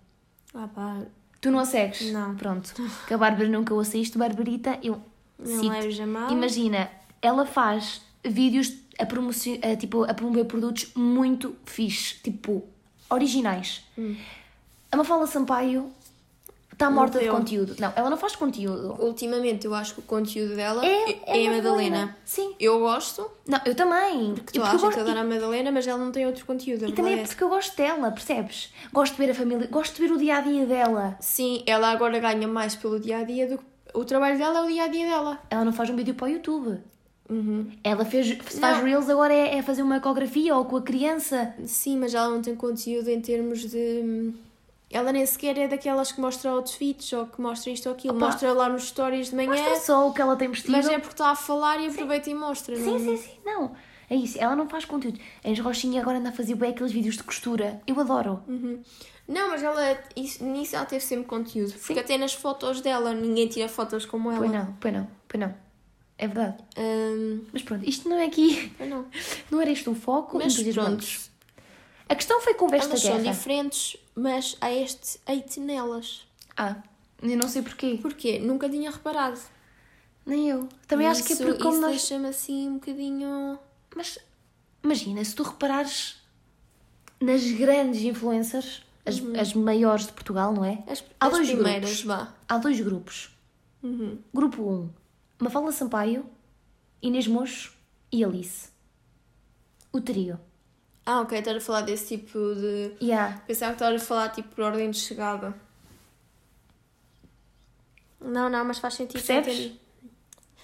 Ah 0.55 0.69
pá, 0.69 1.03
Tu 1.47 1.51
não 1.53 1.61
a 1.61 1.65
segues? 1.65 2.11
Não. 2.11 2.35
Pronto. 2.35 2.73
Que 3.07 3.15
a 3.15 3.19
Bárbara 3.19 3.49
nunca 3.49 3.73
ouça 3.73 3.97
isto, 3.97 4.19
Barbarita, 4.19 4.79
eu 4.83 5.01
não 5.39 5.61
cito. 5.61 6.07
mal. 6.09 6.29
Imagina, 6.33 6.91
ela 7.23 7.47
faz 7.47 8.01
vídeos 8.25 8.73
a, 8.99 9.07
promoci- 9.07 9.61
a, 9.63 9.77
tipo, 9.77 10.03
a 10.03 10.13
promover 10.13 10.45
produtos 10.47 10.91
muito 10.97 11.55
fixe, 11.65 12.17
tipo, 12.21 12.65
originais. 13.09 13.85
Hum. 13.97 14.17
A 14.91 14.97
Mafalda 14.97 15.29
Sampaio 15.29 15.93
está 16.77 16.91
morta 16.91 17.19
de 17.19 17.29
conteúdo. 17.29 17.75
Não, 17.79 17.91
ela 17.97 18.11
não 18.11 18.19
faz 18.19 18.37
conteúdo. 18.37 18.97
Ultimamente 19.03 19.65
eu 19.67 19.75
acho 19.75 19.95
que 19.95 20.01
o 20.01 20.03
conteúdo 20.03 20.55
dela 20.55 20.85
É- 20.85 21.11
é, 21.11 21.45
é 21.45 21.49
a 21.49 21.51
Madalena. 21.53 21.57
Madalena. 21.57 22.17
Sim. 22.25 22.55
Eu 22.61 22.79
gosto, 22.81 23.31
Não, 23.49 23.59
eu 23.65 23.75
também. 23.75 24.35
porque 24.35 24.59
tu 24.59 24.63
achas 24.63 24.95
que 24.95 25.01
adora 25.01 25.21
a 25.21 25.25
Madalena, 25.25 25.73
mas 25.73 25.87
ela 25.87 25.99
não 25.99 26.13
tem 26.13 26.27
outro 26.27 26.45
conteúdo. 26.45 26.87
E 26.87 26.93
também 26.93 27.13
é 27.13 27.17
verdade 27.17 27.29
porque 27.35 27.45
eu 27.45 27.49
gosto 27.49 27.77
dela, 27.77 28.11
percebes? 28.13 28.73
Gosto 28.93 29.13
de 29.17 29.19
ver 29.25 29.31
a 29.31 29.35
família, 29.35 29.67
gosto 29.71 29.95
de 29.97 30.07
ver 30.07 30.13
o 30.15 30.19
dia 30.19 30.37
a 30.37 30.41
dia 30.43 30.67
dela. 30.67 31.17
Sim, 31.21 31.63
ela 31.67 31.91
agora 31.91 32.19
ganha 32.19 32.47
mais 32.47 32.77
pelo 32.77 33.01
dia 33.01 33.19
a 33.19 33.25
dia 33.25 33.49
do 33.49 33.59
que. 33.59 33.65
O 33.95 34.05
trabalho 34.05 34.37
dela 34.37 34.59
é 34.59 34.63
o 34.63 34.67
dia 34.67 34.85
a 34.85 34.89
dia 34.89 35.07
dela. 35.07 35.39
Ela 35.49 35.65
não 35.65 35.73
faz 35.73 35.89
um 35.89 35.97
vídeo 35.97 36.15
para 36.15 36.27
o 36.27 36.29
YouTube. 36.29 36.79
Uhum. 37.31 37.71
Ela 37.83 38.05
fez, 38.05 38.27
se 38.29 38.61
faz 38.61 38.77
Não. 38.79 38.85
reels, 38.85 39.09
agora 39.09 39.33
é, 39.33 39.57
é 39.57 39.63
fazer 39.63 39.83
uma 39.83 39.97
ecografia 39.97 40.55
ou 40.55 40.65
com 40.67 40.77
a 40.77 40.83
criança. 40.83 41.55
Sim, 41.65 41.97
mas 41.99 42.15
ela 42.15 42.29
não 42.29 42.43
tem 42.43 42.55
conteúdo 42.55 43.09
em 43.09 43.21
termos 43.21 43.61
de. 43.69 44.33
Ela 44.91 45.13
nem 45.13 45.27
sequer 45.27 45.59
é 45.59 45.67
daquelas 45.67 46.13
que 46.13 46.21
mostra 46.21 46.51
outfits 46.51 47.13
ou 47.13 47.27
que 47.27 47.41
mostra 47.41 47.71
isto 47.71 47.87
ou 47.89 47.95
aquilo. 47.95 48.17
Opa. 48.17 48.27
Mostra 48.27 48.53
lá 48.53 48.69
nos 48.69 48.85
stories 48.85 49.31
de 49.31 49.37
manhã, 49.37 49.51
Mostra 49.51 49.77
só 49.81 50.09
o 50.09 50.13
que 50.13 50.23
ela 50.23 50.37
tem 50.37 50.49
vestido. 50.49 50.73
mas 50.73 50.87
é 50.87 50.99
porque 50.99 51.15
está 51.15 51.31
a 51.31 51.37
falar 51.37 51.81
e 51.81 51.89
aproveita 51.89 52.31
e 52.31 52.35
mostra. 52.35 52.77
Sim, 52.77 52.93
não... 52.93 52.99
sim, 52.99 53.17
sim. 53.17 53.31
Não. 53.45 53.73
É 54.09 54.15
isso. 54.15 54.39
Ela 54.39 54.55
não 54.55 54.69
faz 54.69 54.85
conteúdo. 54.85 55.19
A 55.45 55.63
Rochinha 55.63 56.01
agora 56.01 56.19
anda 56.19 56.29
a 56.29 56.33
fazer 56.33 56.55
bem 56.55 56.71
aqueles 56.71 56.93
vídeos 56.93 57.17
de 57.17 57.25
costura. 57.25 57.81
Eu 57.87 57.99
adoro. 58.01 58.41
Uhum. 58.47 58.81
Não, 59.27 59.51
mas 59.51 59.61
ela, 59.63 59.99
isso, 60.15 60.45
nisso 60.45 60.77
ela 60.77 60.85
teve 60.87 61.05
sempre 61.05 61.27
conteúdo. 61.27 61.73
Porque 61.73 61.99
até 61.99 62.17
nas 62.17 62.33
fotos 62.33 62.81
dela, 62.81 63.13
ninguém 63.13 63.49
tira 63.49 63.69
fotos 63.69 64.07
como 64.07 64.31
ela. 64.31 64.39
Pois 64.39 64.53
não, 64.53 64.77
pois 64.81 64.95
não, 64.95 65.09
pois 65.27 65.41
não. 65.41 65.55
É 66.19 66.29
verdade. 66.29 66.57
Hum, 66.79 67.45
Mas 67.53 67.63
pronto, 67.63 67.87
isto 67.87 68.09
não 68.09 68.17
é 68.19 68.25
aqui. 68.27 68.73
pois 68.79 68.89
não. 68.89 69.05
Não 69.51 69.61
era 69.61 69.71
este 69.71 69.91
o 69.91 69.95
foco. 69.95 70.39
Mas 70.39 70.57
pronto, 70.63 71.05
A 72.09 72.15
questão 72.15 72.41
foi 72.41 72.55
com 72.55 72.67
esta 72.75 72.89
elas 72.91 73.01
são 73.03 73.19
guerra. 73.21 73.33
diferentes, 73.35 73.97
mas 74.15 74.57
há 74.61 74.71
este 74.73 75.19
hate 75.27 75.59
nelas. 75.61 76.27
Ah, 76.57 76.77
eu 77.23 77.37
não 77.37 77.49
sei 77.49 77.63
porquê. 77.63 77.99
Porquê? 78.01 78.39
Nunca 78.39 78.69
tinha 78.69 78.91
reparado. 78.91 79.41
Nem 80.25 80.49
eu. 80.49 80.69
Também 80.87 81.07
acho 81.07 81.23
que 81.25 81.33
é 81.33 81.35
Isso- 81.35 81.45
porque 81.45 81.59
como 81.63 81.73
isso 81.75 81.81
nós... 81.83 81.91
deixa-me 81.93 82.29
assim 82.29 82.69
um 82.69 82.75
bocadinho... 82.75 83.59
Mas 83.95 84.19
imagina, 84.85 85.25
se 85.25 85.35
tu 85.35 85.43
reparares 85.43 86.17
nas 87.21 87.43
grandes 87.53 88.03
influencers, 88.03 88.83
as, 89.05 89.17
as 89.41 89.55
maiores 89.55 90.07
de 90.07 90.13
Portugal, 90.13 90.53
não 90.53 90.65
é? 90.65 90.83
As, 90.87 91.03
Há 91.19 91.27
as 91.27 91.33
dois 91.33 91.51
primeiras, 91.51 91.81
grupos. 92.03 92.03
vá. 92.05 92.35
Há 92.49 92.59
dois 92.59 92.81
grupos. 92.81 93.31
Uhum. 93.83 94.19
Grupo 94.35 94.63
1, 94.63 94.73
um, 94.73 94.91
Mafalda 95.41 95.71
Sampaio, 95.73 96.27
Inês 97.01 97.27
Mocho 97.27 97.73
e 98.13 98.25
Alice. 98.25 98.69
O 99.93 100.01
trio. 100.01 100.39
Ah, 101.07 101.21
ok, 101.21 101.39
estás 101.39 101.57
a 101.57 101.61
falar 101.61 101.83
desse 101.83 102.17
tipo 102.17 102.37
de... 102.57 102.93
Yeah. 103.01 103.41
Pensava 103.47 103.73
que 103.73 103.77
estavas 103.77 104.03
a 104.03 104.05
falar 104.05 104.29
tipo 104.31 104.49
por 104.55 104.65
ordem 104.65 104.91
de 104.91 104.99
chegada. 104.99 105.55
Não, 108.21 108.49
não, 108.49 108.65
mas 108.65 108.79
faz 108.79 108.95
sentido. 108.95 109.13
Percebes? 109.23 109.73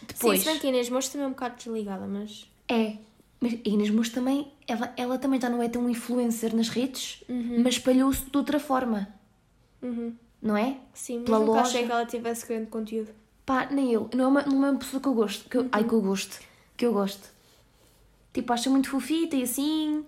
Depois. 0.07 0.41
Sim, 0.41 0.45
se 0.45 0.51
bem 0.51 0.59
que 0.61 0.67
a 0.67 0.71
Inês 0.71 0.91
Moço 0.91 1.13
também 1.13 1.25
é 1.27 1.29
um 1.29 1.33
bocado 1.33 1.57
desligada, 1.57 2.07
mas... 2.07 2.51
É. 2.69 2.97
Mas 3.41 3.55
a 3.55 3.69
Inês 3.69 3.91
Mocho 3.91 4.13
também, 4.13 4.53
ela, 4.69 4.93
ela 4.97 5.19
também 5.19 5.41
já 5.41 5.49
não 5.49 5.63
é 5.63 5.69
tão 5.69 5.89
influencer 5.91 6.55
nas 6.55 6.69
redes, 6.69 7.25
mas 7.29 7.75
espalhou-se 7.75 8.25
de 8.31 8.37
outra 8.37 8.59
forma, 8.61 9.09
Uhum. 9.83 10.15
não 10.41 10.57
é? 10.57 10.77
Sim, 10.95 11.19
mas 11.19 11.25
Pela 11.27 11.39
nunca 11.41 11.51
loja. 11.53 11.63
achei 11.63 11.85
que 11.85 11.91
ela 11.91 12.07
tivesse 12.07 12.47
grande 12.47 12.67
conteúdo. 12.67 13.11
Pá, 13.45 13.67
nem 13.69 13.93
eu. 13.93 14.09
Não 14.15 14.25
é 14.25 14.27
uma, 14.29 14.43
não 14.43 14.65
é 14.67 14.71
uma 14.71 14.79
pessoa 14.79 15.01
que 15.03 15.09
eu 15.09 15.15
gosto. 15.15 15.49
Que 15.49 15.57
eu, 15.59 15.69
Ai, 15.73 15.83
que 15.83 15.93
eu 15.93 16.01
gosto. 16.01 16.39
Que 16.77 16.87
eu 16.87 16.93
gosto. 16.93 17.29
Tipo, 18.33 18.53
acha 18.53 18.71
muito 18.71 18.89
fofita 18.89 19.35
e 19.35 19.43
assim. 19.43 20.05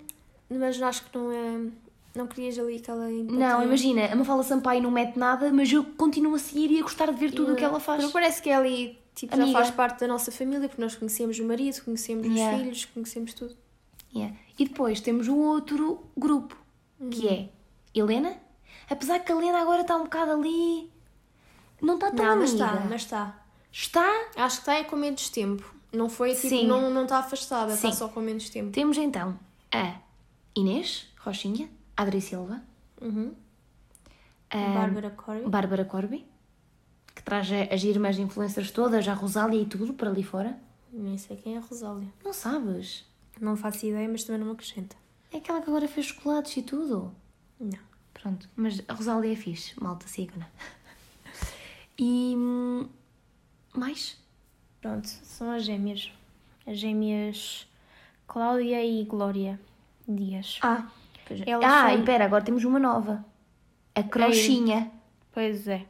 Mas 0.49 0.81
acho 0.81 1.05
que 1.05 1.17
não 1.17 1.33
é... 1.33 1.71
Não 2.15 2.29
querias 2.29 2.57
ali 2.61 2.77
aquela. 2.77 3.09
Não, 3.09 3.65
imagina, 3.65 4.07
a 4.07 4.15
Mafalda 4.15 4.45
Sampaio 4.45 4.81
não 4.81 4.89
mete 4.91 5.19
nada, 5.19 5.53
mas 5.53 5.73
eu 5.73 5.83
continuo 5.83 6.37
a 6.37 6.39
seguir 6.39 6.71
e 6.71 6.79
a 6.79 6.83
gostar 6.83 7.11
de 7.13 7.19
ver 7.19 7.33
tudo 7.33 7.55
o 7.55 7.57
que 7.57 7.65
ela 7.65 7.81
faz. 7.81 8.01
Não 8.01 8.13
parece 8.13 8.41
que 8.41 8.49
ela 8.49 8.69
e, 8.69 8.97
tipo, 9.17 9.35
Amiga. 9.35 9.51
já 9.51 9.59
faz 9.59 9.71
parte 9.73 9.99
da 9.99 10.07
nossa 10.07 10.31
família, 10.31 10.69
porque 10.69 10.81
nós 10.81 10.95
conhecemos 10.95 11.41
o 11.41 11.45
marido, 11.45 11.83
conhecemos 11.83 12.25
Yeah. 12.29 12.57
os 12.57 12.63
filhos, 12.63 12.85
conhecemos 12.85 13.35
tudo. 13.35 13.57
Yeah. 14.15 14.37
E 14.57 14.65
depois 14.65 15.01
temos 15.01 15.27
o 15.27 15.37
outro 15.37 16.05
grupo, 16.17 16.57
que 17.11 17.27
é 17.27 17.49
Helena. 17.93 18.37
Apesar 18.89 19.19
que 19.19 19.33
a 19.33 19.35
Helena 19.35 19.59
agora 19.61 19.81
está 19.81 19.97
um 19.97 20.05
bocado 20.05 20.31
ali. 20.31 20.89
Não 21.83 21.95
está 21.95 22.13
tão 22.13 22.25
não, 22.25 22.37
mas 22.37 22.51
amiga. 22.51 22.65
está, 22.67 22.81
mas 22.89 23.01
está. 23.03 23.45
Está. 23.73 24.27
Acho 24.37 24.57
que 24.59 24.63
está 24.63 24.75
é 24.75 24.85
com 24.85 24.95
menos 24.95 25.29
tempo. 25.31 25.75
Não 25.93 26.09
foi, 26.09 26.33
tipo, 26.35 26.49
Sim. 26.49 26.69
não, 26.69 26.91
não 26.91 27.03
está 27.03 27.19
afastada, 27.19 27.75
está 27.75 27.91
Sim. 27.91 27.97
só 27.97 28.07
com 28.09 28.21
menos 28.21 28.49
tempo. 28.51 28.71
Temos 28.71 28.97
então 28.99 29.37
a 29.73 29.97
Inês 30.56 31.06
Rochinha, 31.18 31.68
Adri 31.96 32.20
Silva, 32.20 32.62
Uhum. 33.00 33.34
Bárbara 34.50 35.11
Corey. 35.11 35.49
Bárbara 35.49 35.84
Corby, 35.84 36.25
que 37.14 37.23
traz 37.23 37.49
as 37.73 37.82
irmãs 37.82 38.18
influencers 38.18 38.70
todas, 38.70 39.06
a 39.08 39.12
Rosália 39.14 39.61
e 39.61 39.66
tudo 39.66 39.92
para 39.94 40.08
ali 40.11 40.23
fora. 40.23 40.56
Nem 40.92 41.18
sei 41.18 41.37
quem 41.37 41.54
é 41.56 41.58
a 41.58 41.61
Rosália. 41.61 42.08
Não 42.25 42.32
sabes? 42.32 43.04
Não 43.40 43.56
faço 43.56 43.84
ideia, 43.84 44.08
mas 44.08 44.23
também 44.23 44.38
não 44.40 44.46
me 44.46 44.52
acrescenta. 44.52 44.94
É 45.32 45.38
aquela 45.38 45.61
que 45.61 45.68
agora 45.68 45.88
fez 45.88 46.06
chocolates 46.06 46.56
e 46.56 46.62
tudo. 46.62 47.12
Não. 47.58 47.78
Pronto, 48.12 48.49
mas 48.54 48.80
a 48.87 48.94
Rosália 48.94 49.32
é 49.32 49.37
fixe, 49.37 49.75
malta, 49.82 50.06
sigam-na. 50.06 50.49
E. 51.99 52.34
hum, 52.37 52.88
mais? 53.75 54.16
Pronto, 54.80 55.06
são 55.08 55.50
as 55.50 55.64
gêmeas. 55.64 56.12
As 56.66 56.78
gêmeas 56.78 57.66
Cláudia 58.26 58.84
e 58.84 59.04
Glória 59.04 59.61
Dias. 60.08 60.58
Ah, 60.62 60.87
é. 61.30 61.50
Elas 61.50 61.64
ah 61.64 61.88
são- 61.90 61.99
e 61.99 62.02
pera, 62.04 62.25
agora 62.25 62.44
temos 62.44 62.64
uma 62.64 62.78
nova. 62.78 63.25
A 63.94 64.02
Crochinha. 64.02 64.90
Pois 65.32 65.66
é. 65.68 65.84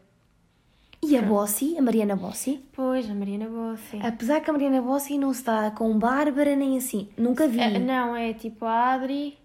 E 1.02 1.16
a 1.18 1.22
Bossi, 1.22 1.76
a 1.76 1.82
Mariana 1.82 2.16
Bossi. 2.16 2.64
Pois, 2.72 3.10
a 3.10 3.14
Mariana 3.14 3.46
Bossi. 3.48 3.98
Apesar 4.02 4.40
que 4.40 4.48
a 4.48 4.52
Mariana 4.52 4.80
Bossi 4.80 5.18
não 5.18 5.32
dá 5.44 5.70
com 5.70 5.98
Bárbara 5.98 6.56
nem 6.56 6.78
assim. 6.78 7.10
Nunca 7.18 7.46
vi. 7.46 7.60
É, 7.60 7.78
não, 7.78 8.16
é 8.16 8.32
tipo 8.32 8.64
a 8.64 8.94
Adri 8.94 9.36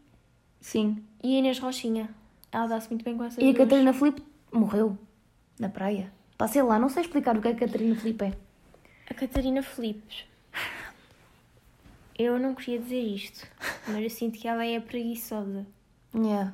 Sim. 0.62 1.04
e 1.22 1.36
a 1.36 1.40
Inês 1.40 1.60
Rochinha. 1.60 2.10
Ela 2.52 2.68
dá-se 2.68 2.90
muito 2.90 3.04
bem 3.04 3.18
com 3.18 3.24
essas 3.26 3.38
E 3.40 3.42
a 3.42 3.44
duas. 3.52 3.58
Catarina 3.58 3.92
Filipe 3.94 4.24
morreu. 4.54 4.98
Na 5.60 5.68
praia. 5.68 6.12
Passei 6.38 6.62
lá, 6.64 6.80
não 6.80 6.88
sei 6.88 7.02
explicar 7.04 7.38
o 7.38 7.42
que 7.42 7.50
é 7.50 7.54
que 7.54 7.64
a 7.66 7.68
Catarina 7.68 7.96
Filipe 7.96 8.24
é. 8.26 8.34
A 9.10 9.14
Catarina 9.14 9.62
Filipe. 9.62 10.24
Eu 12.20 12.38
não 12.38 12.54
queria 12.54 12.80
dizer 12.80 13.00
isto, 13.00 13.48
mas 13.88 14.04
eu 14.04 14.10
sinto 14.10 14.38
que 14.38 14.46
ela 14.46 14.66
é 14.66 14.78
preguiçosa. 14.78 15.66
Yeah. 16.14 16.54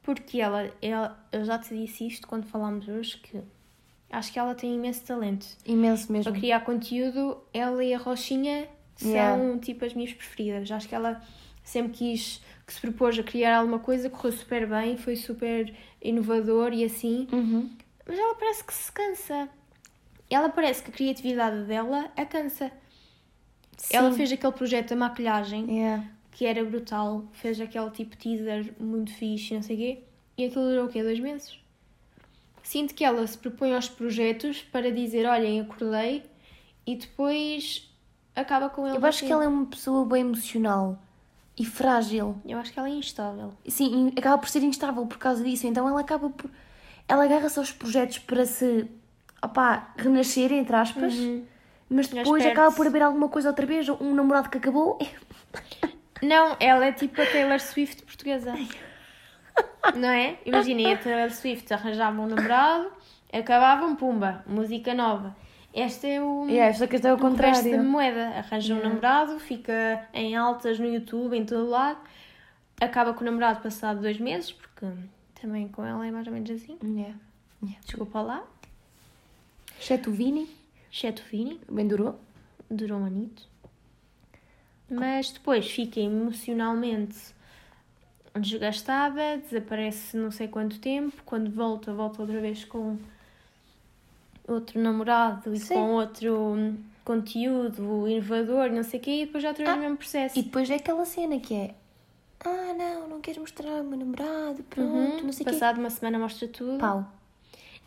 Porque 0.00 0.40
ela, 0.40 0.70
ela, 0.80 1.26
eu 1.32 1.44
já 1.44 1.58
te 1.58 1.76
disse 1.76 2.06
isto 2.06 2.28
quando 2.28 2.46
falámos 2.46 2.86
hoje, 2.86 3.16
que 3.18 3.40
acho 4.08 4.32
que 4.32 4.38
ela 4.38 4.54
tem 4.54 4.76
imenso 4.76 5.02
talento. 5.02 5.44
Imenso 5.66 6.12
mesmo. 6.12 6.30
Para 6.30 6.40
criar 6.40 6.60
conteúdo, 6.60 7.38
ela 7.52 7.82
e 7.82 7.92
a 7.92 7.98
Rochinha 7.98 8.68
são 8.94 9.10
Yeah. 9.10 9.58
tipo 9.58 9.84
as 9.84 9.92
minhas 9.92 10.12
preferidas. 10.12 10.70
Acho 10.70 10.88
que 10.88 10.94
ela 10.94 11.20
sempre 11.64 11.92
quis, 11.92 12.40
que 12.64 12.72
se 12.72 12.80
propôs 12.80 13.18
a 13.18 13.24
criar 13.24 13.58
alguma 13.58 13.80
coisa, 13.80 14.08
correu 14.08 14.30
super 14.30 14.68
bem, 14.68 14.96
foi 14.96 15.16
super 15.16 15.74
inovador 16.00 16.72
e 16.72 16.84
assim. 16.84 17.26
Uhum. 17.32 17.68
Mas 18.06 18.16
ela 18.16 18.36
parece 18.36 18.62
que 18.62 18.72
se 18.72 18.92
cansa. 18.92 19.48
Ela 20.30 20.48
parece 20.48 20.84
que 20.84 20.90
a 20.90 20.94
criatividade 20.94 21.64
dela 21.64 22.08
a 22.16 22.24
cansa. 22.24 22.70
Ela 23.90 24.10
Sim. 24.10 24.16
fez 24.16 24.32
aquele 24.32 24.52
projeto 24.52 24.90
da 24.90 24.96
maquilhagem 24.96 25.66
Yeah. 25.70 26.04
que 26.30 26.46
era 26.46 26.64
brutal, 26.64 27.24
fez 27.32 27.60
aquele 27.60 27.90
tipo 27.90 28.16
teaser 28.16 28.72
muito 28.78 29.12
fixe, 29.12 29.54
não 29.54 29.62
sei 29.62 29.76
o 29.76 29.78
quê, 29.78 29.98
e 30.38 30.44
aquilo 30.46 30.64
durou 30.68 30.86
o 30.86 30.88
quê? 30.88 31.02
Dois 31.02 31.18
meses? 31.20 31.58
Sinto 32.62 32.94
que 32.94 33.04
ela 33.04 33.26
se 33.26 33.36
propõe 33.36 33.74
aos 33.74 33.88
projetos 33.88 34.62
para 34.62 34.90
dizer, 34.92 35.26
olhem, 35.26 35.60
acordei, 35.60 36.22
e 36.86 36.96
depois 36.96 37.90
acaba 38.34 38.68
com 38.68 38.86
ele. 38.86 38.96
Eu 38.96 39.04
acho 39.06 39.24
que 39.26 39.32
ela 39.32 39.44
é 39.44 39.48
uma 39.48 39.66
pessoa 39.66 40.04
bem 40.06 40.20
emocional 40.22 40.98
e 41.58 41.64
frágil. 41.66 42.36
Eu 42.46 42.58
acho 42.58 42.72
que 42.72 42.78
ela 42.78 42.88
é 42.88 42.92
instável. 42.92 43.52
Sim, 43.68 44.12
acaba 44.16 44.38
por 44.38 44.48
ser 44.48 44.62
instável 44.62 45.04
por 45.06 45.18
causa 45.18 45.42
disso. 45.44 45.66
Então 45.66 45.88
ela 45.88 46.00
acaba 46.00 46.30
por. 46.30 46.50
Ela 47.08 47.24
agarra-se 47.24 47.58
aos 47.58 47.72
projetos 47.72 48.18
para 48.20 48.46
se 48.46 48.86
opá, 49.42 49.92
renascer, 49.96 50.52
entre 50.52 50.74
aspas, 50.74 51.14
Uhum. 51.14 51.44
Mas 51.92 52.08
depois 52.08 52.44
acaba 52.46 52.74
por 52.74 52.86
haver 52.86 53.02
alguma 53.02 53.28
coisa 53.28 53.48
outra 53.48 53.66
vez, 53.66 53.88
um 53.88 54.14
namorado 54.14 54.48
que 54.48 54.58
acabou. 54.58 54.98
Não, 56.22 56.56
ela 56.60 56.86
é 56.86 56.92
tipo 56.92 57.20
a 57.20 57.26
Taylor 57.26 57.58
Swift 57.60 58.02
portuguesa. 58.04 58.54
Não 59.96 60.08
é? 60.08 60.38
Imaginem, 60.46 60.92
a 60.92 60.96
Taylor 60.96 61.30
Swift 61.32 61.72
arranjava 61.74 62.20
um 62.20 62.26
namorado, 62.26 62.90
acabavam, 63.32 63.96
pumba, 63.96 64.44
música 64.46 64.94
nova. 64.94 65.36
Este 65.74 66.06
é 66.06 66.22
o, 66.22 66.46
Yeah, 66.48 66.70
esta 66.70 66.86
questão 66.86 67.10
é 67.10 67.14
o 67.14 67.16
o 67.16 67.22
resto 67.34 67.36
da 67.38 67.70
contrário. 67.70 67.82
moeda. 67.84 68.28
Arranja 68.38 68.74
um 68.74 68.76
Yeah. 68.76 68.88
namorado, 68.88 69.40
fica 69.40 70.06
em 70.12 70.36
altas 70.36 70.78
no 70.78 70.86
YouTube, 70.86 71.36
em 71.36 71.44
todo 71.44 71.68
lado. 71.68 71.98
Acaba 72.80 73.14
com 73.14 73.22
o 73.22 73.24
namorado 73.24 73.60
passado 73.60 74.00
dois 74.00 74.18
meses, 74.18 74.52
porque 74.52 74.86
também 75.40 75.66
com 75.68 75.84
ela 75.84 76.06
é 76.06 76.10
mais 76.10 76.26
ou 76.26 76.32
menos 76.32 76.50
assim. 76.50 76.78
Yeah. 76.84 77.14
Desculpa 77.84 78.20
lá. 78.20 78.42
Exceto 79.80 80.10
o 80.10 80.12
Vini, 80.12 80.48
Exceto 80.92 81.22
o 81.22 81.30
Vini, 81.30 81.60
bem 81.70 81.86
durou. 81.88 82.18
durou 82.70 82.98
um 83.00 83.04
anito. 83.06 83.48
Mas 84.90 85.30
depois 85.30 85.70
fica 85.70 85.98
emocionalmente 86.00 87.16
desgastada, 88.38 89.38
desaparece 89.38 90.16
não 90.16 90.30
sei 90.30 90.48
quanto 90.48 90.78
tempo. 90.78 91.22
Quando 91.24 91.50
volta, 91.50 91.94
volta 91.94 92.20
outra 92.20 92.40
vez 92.40 92.64
com 92.64 92.98
outro 94.46 94.78
namorado 94.80 95.54
e 95.54 95.58
Sim. 95.60 95.74
com 95.74 95.92
outro 95.94 96.76
conteúdo 97.04 98.06
inovador, 98.06 98.70
não 98.70 98.82
sei 98.82 99.00
o 99.00 99.02
quê, 99.02 99.22
e 99.22 99.26
depois 99.26 99.42
já 99.42 99.52
vez 99.54 99.70
Ah, 99.70 99.74
o 99.74 99.78
mesmo 99.78 99.96
processo. 99.96 100.38
E 100.38 100.42
depois 100.42 100.68
é 100.68 100.74
aquela 100.74 101.04
cena 101.06 101.40
que 101.40 101.54
é 101.54 101.74
Ah, 102.44 102.74
não, 102.76 103.08
não 103.08 103.20
queres 103.20 103.40
mostrar 103.40 103.80
o 103.80 103.84
meu 103.84 103.98
namorado, 103.98 104.62
pronto, 104.64 104.92
Uhum, 104.92 105.22
não 105.24 105.32
sei 105.32 105.44
o 105.46 105.48
quê. 105.48 105.52
Passado 105.54 105.78
uma 105.78 105.90
semana 105.90 106.18
mostra 106.18 106.46
tudo. 106.48 106.78
Pau. 106.78 107.10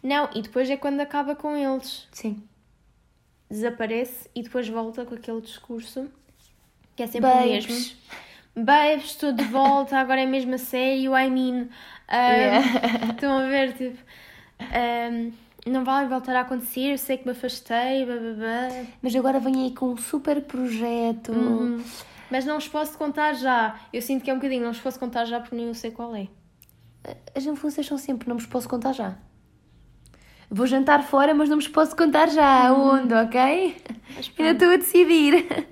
Não, 0.02 0.30
e 0.36 0.42
depois 0.42 0.70
é 0.70 0.78
quando 0.78 1.00
acaba 1.02 1.36
com 1.36 1.56
eles. 1.56 2.08
Sim. 2.12 2.42
Desaparece 3.50 4.30
e 4.36 4.42
depois 4.44 4.68
volta 4.68 5.06
com 5.06 5.16
aquele 5.16 5.42
discurso 5.42 6.10
que 6.96 7.04
é 7.04 7.08
sempre 7.08 7.30
o 7.30 7.34
Babes. 7.34 7.68
mesmo. 7.68 7.96
Babes, 8.56 9.06
estou 9.12 9.34
de 9.34 9.44
volta, 9.44 9.98
agora 9.98 10.22
é 10.22 10.25
mesmo 10.25 10.56
a 10.56 10.58
sério, 10.58 11.18
I 11.18 11.30
mean. 11.30 11.64
um, 11.64 11.68
Yeah. 12.10 12.66
Estão 13.12 13.38
a 13.38 13.48
ver, 13.48 13.74
tipo. 13.74 13.98
um, 14.60 15.32
não 15.66 15.84
vai 15.84 16.08
voltar 16.08 16.36
a 16.36 16.42
acontecer, 16.42 16.92
eu 16.92 16.98
sei 16.98 17.18
que 17.18 17.25
me 17.25 17.32
afastei, 17.32 18.06
bababá. 18.06 18.86
Mas 19.02 19.16
agora 19.16 19.40
vem 19.40 19.64
aí 19.64 19.72
com 19.74 19.88
um 19.88 19.98
super 19.98 20.42
projeto. 20.42 21.32
Uhum. 21.32 21.84
Mas 22.30 22.46
não 22.46 22.56
vos 22.56 22.68
posso 22.68 22.98
contar 22.98 23.34
já. 23.34 23.80
Eu 23.92 24.02
sinto 24.02 24.24
que 24.24 24.30
é 24.30 24.34
um 24.34 24.38
bocadinho, 24.38 24.64
não 24.64 24.72
vos 24.72 24.82
posso 24.82 25.00
contar 25.00 25.25
já 25.25 25.40
porque 25.40 25.56
nem 25.56 25.68
eu 25.68 25.74
sei 25.74 25.92
qual 25.92 26.16
é. 26.16 26.28
As 27.36 27.46
influências 27.46 27.86
são 27.86 27.98
sempre, 27.98 28.30
não 28.30 28.38
vos 28.38 28.46
posso 28.46 28.70
contar 28.70 28.94
já. 28.94 29.18
Vou 30.50 30.66
jantar 30.68 31.04
fora, 31.04 31.34
mas 31.34 31.50
não 31.50 31.58
vos 31.58 31.68
posso 31.68 31.96
contar 31.96 32.30
já 32.30 32.68
aonde, 32.68 33.14
ok? 33.14 33.78
Mas 34.16 34.32
Ainda 34.38 34.52
estou 34.52 34.70
a 34.70 34.78
decidir. 34.78 35.68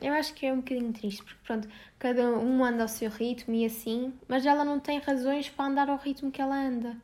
eu 0.00 0.12
acho 0.12 0.34
que 0.34 0.46
é 0.46 0.52
um 0.52 0.56
bocadinho 0.56 0.92
triste, 0.92 1.22
porque 1.24 1.38
pronto, 1.46 1.68
cada 1.98 2.28
um 2.30 2.64
anda 2.64 2.82
ao 2.82 2.88
seu 2.88 3.10
ritmo 3.10 3.54
e 3.54 3.64
assim, 3.64 4.12
mas 4.28 4.44
ela 4.44 4.64
não 4.64 4.78
tem 4.78 4.98
razões 4.98 5.48
para 5.48 5.64
andar 5.66 5.88
ao 5.88 5.96
ritmo 5.96 6.30
que 6.30 6.40
ela 6.42 6.54
anda. 6.56 6.96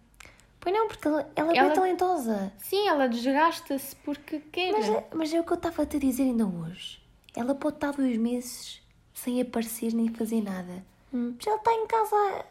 Pois 0.60 0.72
não, 0.74 0.86
porque 0.86 1.08
ela, 1.08 1.28
ela 1.34 1.52
é 1.52 1.56
Ela- 1.56 1.68
bem 1.70 1.74
talentosa. 1.76 2.52
Sim, 2.58 2.86
ela 2.86 3.08
desgasta-se 3.08 3.96
porque 3.96 4.38
quer. 4.52 4.72
Mas, 4.72 4.88
é- 4.88 5.06
mas 5.14 5.34
é 5.34 5.40
o 5.40 5.44
que 5.44 5.52
eu 5.52 5.56
estava 5.56 5.82
a 5.82 5.86
te 5.86 5.98
dizer 5.98 6.22
ainda 6.22 6.46
hoje. 6.46 7.02
Ela 7.34 7.54
pode 7.54 7.76
estar 7.76 7.92
dois 7.92 8.16
meses 8.16 8.80
sem 9.12 9.40
aparecer 9.40 9.92
nem 9.92 10.08
fazer 10.08 10.40
nada. 10.42 10.84
Hum. 11.12 11.34
Mas 11.36 11.46
ela 11.46 11.56
está 11.56 11.72
em 11.72 11.86
casa 11.86 12.44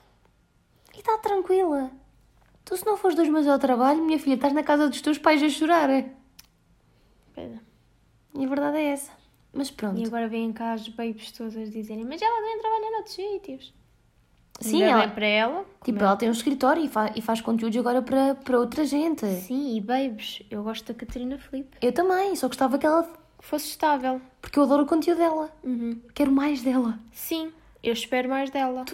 e 0.94 1.00
está 1.00 1.18
tranquila. 1.20 1.90
Tu, 2.66 2.78
se 2.78 2.86
não 2.86 2.96
fores 2.98 3.16
dois 3.16 3.30
meses 3.30 3.48
ao 3.50 3.60
trabalho, 3.60 4.04
minha 4.04 4.20
filha, 4.20 4.36
estás 4.36 4.54
na 4.54 4.64
casa 4.64 4.88
dos 4.88 5.02
teus 5.02 5.18
pais 5.18 5.42
a 5.44 5.50
chorar. 5.50 5.90
Pera. 7.34 7.60
E 8.36 8.46
a 8.46 8.48
verdade 8.48 8.78
é 8.78 8.86
essa. 8.92 9.12
Mas 9.54 9.70
pronto. 9.70 10.00
E 10.00 10.06
agora 10.06 10.28
vêm 10.30 10.54
cá 10.54 10.74
as 10.74 10.88
babes 10.88 11.32
todas 11.32 11.70
dizerem, 11.72 12.06
mas 12.06 12.22
ela 12.22 12.36
também 12.38 12.60
trabalha 12.60 12.92
noutros 12.92 13.16
sítios. 13.16 13.74
Sim, 14.62 14.84
ela- 14.84 15.02
bem 15.06 15.10
para 15.16 15.26
ela. 15.26 15.66
Tipo, 15.84 16.00
é- 16.00 16.04
ela 16.04 16.16
tem 16.16 16.30
um 16.30 16.32
escritório 16.32 16.86
e, 16.86 16.88
fa- 16.88 17.12
e 17.16 17.22
faz 17.22 17.42
conteúdos 17.42 17.78
agora 17.78 18.02
para, 18.02 18.36
para 18.36 18.60
outra 18.60 18.86
gente. 18.86 19.26
Sim, 19.42 19.76
e 19.76 19.82
babes, 19.82 20.44
eu 20.52 20.64
gosto 20.64 20.86
da 20.86 20.94
Catarina 20.98 21.38
Felipe. 21.40 21.78
Eu 21.82 21.92
também, 21.92 22.36
só 22.36 22.48
gostava 22.48 22.78
que 22.78 22.86
ela. 22.86 23.12
Fosse 23.40 23.70
estável. 23.70 24.22
Porque 24.40 24.60
eu 24.60 24.64
adoro 24.64 24.84
o 24.84 24.86
conteúdo 24.86 25.18
dela. 25.18 25.52
Uhum. 25.64 26.00
Quero 26.14 26.32
mais 26.32 26.62
dela. 26.62 27.00
Sim, 27.12 27.52
eu 27.82 27.92
espero 27.92 28.30
mais 28.30 28.52
dela. 28.52 28.86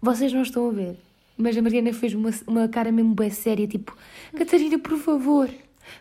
Vocês 0.00 0.32
não 0.32 0.40
estão 0.42 0.68
a 0.68 0.72
ver, 0.72 0.98
mas 1.36 1.56
a 1.56 1.62
Mariana 1.62 1.92
fez 1.92 2.14
uma, 2.14 2.30
uma 2.46 2.68
cara 2.68 2.90
mesmo 2.92 3.14
bem 3.14 3.30
séria, 3.30 3.66
tipo, 3.66 3.96
Catarina, 4.36 4.78
por 4.78 4.96
favor, 4.98 5.48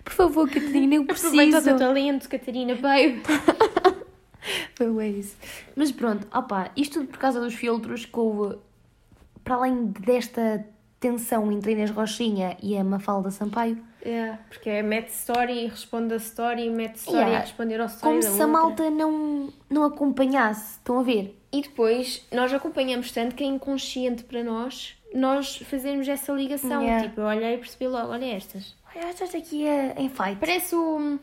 por 0.03 0.13
favor, 0.13 0.49
Catarina, 0.49 0.95
eu 0.95 1.01
Aproveita 1.09 1.59
o 1.59 1.61
teu 1.61 1.61
preciso. 1.61 1.77
talento, 1.77 2.29
Catarina, 2.29 2.75
babe. 2.75 3.21
Foi 4.75 5.07
isso. 5.09 5.35
Mas 5.75 5.91
pronto, 5.91 6.27
opá, 6.35 6.71
isto 6.75 6.99
tudo 6.99 7.07
por 7.07 7.17
causa 7.17 7.39
dos 7.39 7.53
filtros 7.55 8.05
que 8.05 8.19
houve, 8.19 8.57
para 9.43 9.55
além 9.55 9.87
desta 9.87 10.65
tensão 10.99 11.51
entre 11.51 11.71
a 11.71 11.73
Inês 11.73 11.89
Rochinha 11.91 12.57
e 12.61 12.77
a 12.77 12.83
Mafalda 12.83 13.31
Sampaio, 13.31 13.77
É, 14.01 14.37
porque 14.49 14.69
é 14.69 14.81
mete 14.83 15.09
story 15.09 15.65
e 15.65 15.67
responde 15.67 16.13
a 16.13 16.17
story, 16.17 16.69
mete 16.69 16.95
story 16.97 17.17
Yeah. 17.17 17.37
a 17.37 17.41
responder 17.41 17.79
ao 17.81 17.87
story 17.87 18.11
como 18.11 18.21
se 18.21 18.27
a 18.29 18.31
outra. 18.31 18.47
malta 18.47 18.89
não, 18.91 19.53
não 19.69 19.83
acompanhasse, 19.83 20.73
estão 20.77 20.99
a 20.99 21.03
ver? 21.03 21.39
E 21.51 21.61
depois, 21.61 22.25
nós 22.31 22.53
acompanhamos 22.53 23.11
tanto 23.11 23.33
que 23.35 23.43
é 23.43 23.47
inconsciente 23.47 24.23
para 24.23 24.43
nós, 24.43 24.94
nós 25.15 25.57
fazermos 25.57 26.07
essa 26.07 26.31
ligação. 26.33 26.81
Yeah. 26.83 27.07
Tipo, 27.07 27.21
eu 27.21 27.25
olhei 27.27 27.55
e 27.55 27.57
percebi 27.57 27.87
logo, 27.87 28.11
olha 28.11 28.25
estas. 28.25 28.75
Olha, 28.95 29.09
estás 29.09 29.33
aqui 29.33 29.67
a- 29.67 29.99
em 29.99 30.09
fight. 30.09 30.35
Parece 30.39 30.75
o... 30.75 31.17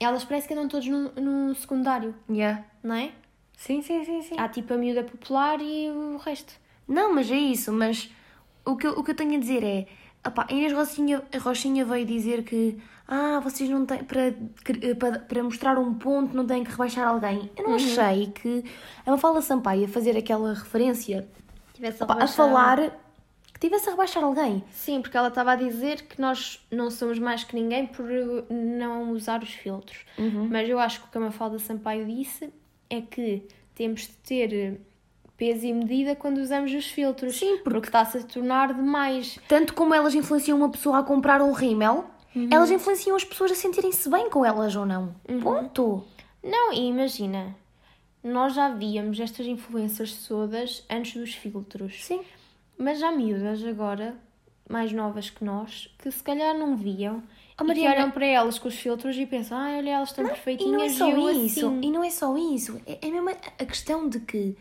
Elas 0.00 0.24
parece 0.24 0.46
que 0.46 0.54
andam 0.54 0.68
todos 0.68 0.86
no, 0.86 1.10
no 1.12 1.54
secundário, 1.56 2.14
Yeah. 2.30 2.64
não 2.82 2.94
é? 2.94 3.10
Sim, 3.56 3.82
sim, 3.82 4.04
sim, 4.04 4.22
sim. 4.22 4.36
Há 4.38 4.48
tipo 4.48 4.72
a 4.72 4.76
miúda 4.76 5.02
popular 5.02 5.60
e 5.60 5.90
o 5.90 6.16
resto. 6.18 6.52
Não, 6.86 7.12
mas 7.12 7.28
é 7.30 7.34
isso, 7.36 7.72
mas 7.72 8.08
o 8.64 8.76
que, 8.76 8.86
eu- 8.86 8.92
o 8.92 9.02
que 9.02 9.10
eu 9.10 9.14
tenho 9.16 9.34
a 9.34 9.38
dizer 9.40 9.64
é, 9.64 9.86
opá, 10.26 10.46
a 10.48 10.52
Inês 10.52 10.72
Rochinha, 10.72 11.22
a 11.34 11.38
Rochinha 11.38 11.84
veio 11.84 12.06
dizer 12.06 12.44
que 12.44 12.78
ah, 13.08 13.40
vocês 13.42 13.68
não 13.68 13.84
têm, 13.84 14.04
para, 14.04 14.32
para, 14.98 15.18
para 15.18 15.42
mostrar 15.42 15.76
um 15.78 15.94
ponto 15.94 16.36
não 16.36 16.46
têm 16.46 16.62
que 16.62 16.70
rebaixar 16.70 17.08
alguém. 17.08 17.50
Eu 17.56 17.64
não 17.68 17.74
achei 17.74 18.26
que 18.28 18.64
a 19.04 19.10
Mafalda 19.10 19.42
Sampaio 19.42 19.86
a 19.86 19.88
fazer 19.88 20.16
aquela 20.16 20.54
referência, 20.54 21.26
opá, 22.00 22.22
a 22.22 22.26
falar 22.28 22.92
que 23.58 23.66
tivesse 23.66 23.88
a 23.88 23.92
rebaixar 23.92 24.22
alguém. 24.22 24.62
Sim, 24.70 25.02
porque 25.02 25.16
ela 25.16 25.28
estava 25.28 25.52
a 25.52 25.56
dizer 25.56 26.02
que 26.02 26.20
nós 26.20 26.64
não 26.70 26.90
somos 26.90 27.18
mais 27.18 27.42
que 27.42 27.56
ninguém 27.56 27.86
por 27.86 28.06
não 28.48 29.10
usar 29.10 29.42
os 29.42 29.50
filtros. 29.50 30.04
Mas 30.48 30.68
eu 30.68 30.78
acho 30.78 31.00
que 31.00 31.08
o 31.08 31.10
que 31.10 31.18
a 31.18 31.20
Mafalda 31.20 31.58
Sampaio 31.58 32.06
disse 32.06 32.52
é 32.88 33.00
que 33.00 33.42
temos 33.74 34.02
de 34.02 34.12
ter 34.18 34.80
peso 35.36 35.66
e 35.66 35.72
medida 35.72 36.14
quando 36.14 36.38
usamos 36.38 36.72
os 36.72 36.86
filtros. 36.86 37.36
Sim, 37.36 37.58
porque 37.58 37.88
está-se 37.88 38.18
a 38.18 38.22
tornar 38.22 38.72
demais. 38.72 39.38
Tanto 39.48 39.74
como 39.74 39.92
elas 39.92 40.14
influenciam 40.14 40.56
uma 40.56 40.70
pessoa 40.70 40.98
a 40.98 41.02
comprar 41.02 41.42
um 41.42 41.52
rímel, 41.52 42.04
elas 42.50 42.70
influenciam 42.70 43.16
as 43.16 43.24
pessoas 43.24 43.50
a 43.50 43.54
sentirem-se 43.56 44.08
bem 44.08 44.30
com 44.30 44.44
elas 44.44 44.76
ou 44.76 44.86
não. 44.86 45.14
Ponto. 45.42 46.04
Não, 46.42 46.72
e 46.72 46.86
imagina, 46.88 47.56
nós 48.22 48.54
já 48.54 48.68
víamos 48.68 49.18
estas 49.18 49.46
influências 49.46 50.26
todas 50.28 50.84
antes 50.88 51.14
dos 51.14 51.34
filtros. 51.34 52.04
Sim. 52.04 52.20
Mas 52.78 53.02
há 53.02 53.10
miúdas 53.10 53.64
agora, 53.64 54.16
mais 54.68 54.92
novas 54.92 55.30
que 55.30 55.44
nós, 55.44 55.92
que 55.98 56.10
se 56.10 56.22
calhar 56.22 56.56
não 56.56 56.76
viam. 56.76 57.22
Oh, 57.60 57.64
e 57.64 57.66
Mariana- 57.66 57.96
olham 57.96 58.10
para 58.12 58.26
elas 58.26 58.58
com 58.58 58.68
os 58.68 58.74
filtros 58.76 59.16
e 59.16 59.26
pensam, 59.26 59.58
ai, 59.58 59.78
olha, 59.78 59.90
elas 59.90 60.10
estão 60.10 60.24
E 60.24 60.28
perfeitinhas 60.28 60.72
não 60.72 60.82
é 60.84 60.88
só 60.88 61.10
eu 61.10 61.30
isso. 61.44 61.66
assim. 61.66 61.80
E 61.82 61.90
não 61.90 62.04
é 62.04 62.10
só 62.10 62.36
isso. 62.36 62.80
É, 62.86 62.98
é 63.06 63.10
mesmo 63.10 63.28
a 63.30 63.32
a 63.32 63.66
questão 63.66 64.08
de 64.08 64.20
que, 64.20 64.56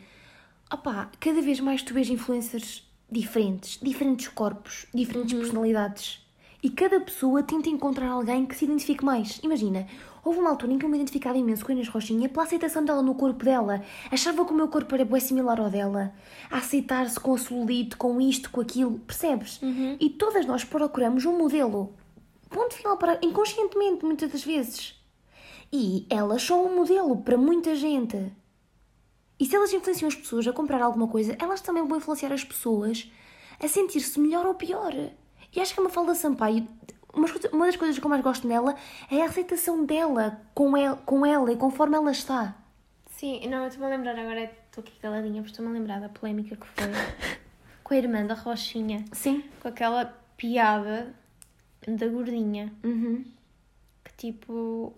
opá, 0.74 1.12
cada 1.20 1.42
vez 1.42 1.60
mais 1.60 1.84
tu 1.84 1.94
vês 1.94 2.10
influencers 2.10 2.84
diferentes, 3.10 3.80
diferentes 3.82 4.28
corpos, 4.30 4.88
diferentes 4.94 5.34
Uhum. 5.34 5.40
personalidades. 5.40 6.26
E 6.68 6.70
cada 6.70 7.00
pessoa 7.00 7.42
tenta 7.42 7.70
encontrar 7.70 8.10
alguém 8.10 8.46
que 8.46 8.54
se 8.54 8.66
identifique 8.66 9.06
mais. 9.06 9.40
Imagina, 9.42 9.88
houve 10.22 10.40
uma 10.40 10.50
altura 10.50 10.74
em 10.74 10.78
que 10.78 10.84
eu 10.84 10.90
me 10.90 10.98
identificava 10.98 11.38
imenso 11.38 11.64
com 11.64 11.72
a 11.72 11.74
Inês 11.74 11.88
Rochinha 11.88 12.28
pela 12.28 12.44
aceitação 12.44 12.84
dela 12.84 13.02
no 13.02 13.16
corpo 13.16 13.46
dela. 13.46 13.82
Achava 14.12 14.44
que 14.44 14.52
o 14.52 14.54
meu 14.54 14.68
corpo 14.68 14.94
era 14.94 15.06
bem 15.06 15.22
similar 15.22 15.62
ao 15.62 15.70
dela. 15.70 16.14
A 16.52 16.58
aceitar-se 16.58 17.18
com 17.22 17.36
a 17.36 17.38
celulite, 17.38 17.96
com 17.96 18.20
isto, 18.20 18.52
com 18.52 18.60
aquilo. 18.60 19.00
Percebes? 19.00 19.62
Uhum. 19.62 19.96
E 19.98 20.10
todas 20.10 20.46
nós 20.46 20.66
procuramos 20.66 21.24
um 21.24 21.38
modelo. 21.38 21.94
Ponto 22.50 22.76
final 22.76 22.98
para 22.98 23.18
inconscientemente, 23.22 24.04
muitas 24.04 24.30
das 24.30 24.44
vezes. 24.44 24.94
E 25.72 26.06
elas 26.10 26.44
são 26.44 26.66
um 26.66 26.76
modelo 26.76 27.16
para 27.16 27.38
muita 27.38 27.78
gente. 27.78 28.30
E 29.40 29.46
se 29.46 29.56
elas 29.56 29.72
influenciam 29.72 30.10
as 30.10 30.16
pessoas 30.16 30.46
a 30.46 30.52
comprar 30.52 30.82
alguma 30.82 31.08
coisa, 31.08 31.34
elas 31.40 31.62
também 31.62 31.88
vão 31.88 31.98
influenciar 31.98 32.34
as 32.34 32.44
pessoas 32.44 33.10
a 33.58 33.70
sentir-se 33.70 34.20
melhor 34.20 34.46
ou 34.46 34.54
pior. 34.54 34.92
E 35.58 35.62
acho 35.62 35.74
que 35.74 35.80
a 35.80 35.84
Mafalda 35.84 36.14
Sampaio, 36.14 36.68
uma 37.52 37.66
das 37.66 37.76
coisas 37.76 37.98
que 37.98 38.06
eu 38.06 38.10
mais 38.10 38.22
gosto 38.22 38.48
nela 38.48 38.76
é 39.10 39.24
a 39.24 39.26
aceitação 39.26 39.84
dela 39.84 40.40
com 40.54 40.78
ela, 40.78 40.98
com 40.98 41.26
ela 41.26 41.52
e 41.52 41.58
conforme 41.58 41.96
ela 41.98 42.12
está. 42.12 42.56
Sim, 43.08 43.48
não, 43.48 43.64
eu 43.64 43.68
estou-me 43.68 43.92
a 43.92 43.98
lembrar 43.98 44.20
agora, 44.20 44.44
estou 44.44 44.84
aqui 44.84 44.92
caladinha, 45.00 45.42
porque 45.42 45.50
estou-me 45.50 45.72
a 45.72 45.74
lembrar 45.80 46.00
da 46.00 46.10
polémica 46.10 46.56
que 46.56 46.68
foi 46.68 46.92
com 47.84 47.92
a 47.96 47.98
irmã 47.98 48.24
da 48.24 48.36
Rochinha, 48.36 49.04
Sim. 49.12 49.44
com 49.60 49.68
aquela 49.68 50.06
piada 50.38 51.12
da 51.88 52.08
gordinha. 52.08 52.72
Uhum. 52.84 53.26
Que 54.04 54.14
tipo. 54.16 54.94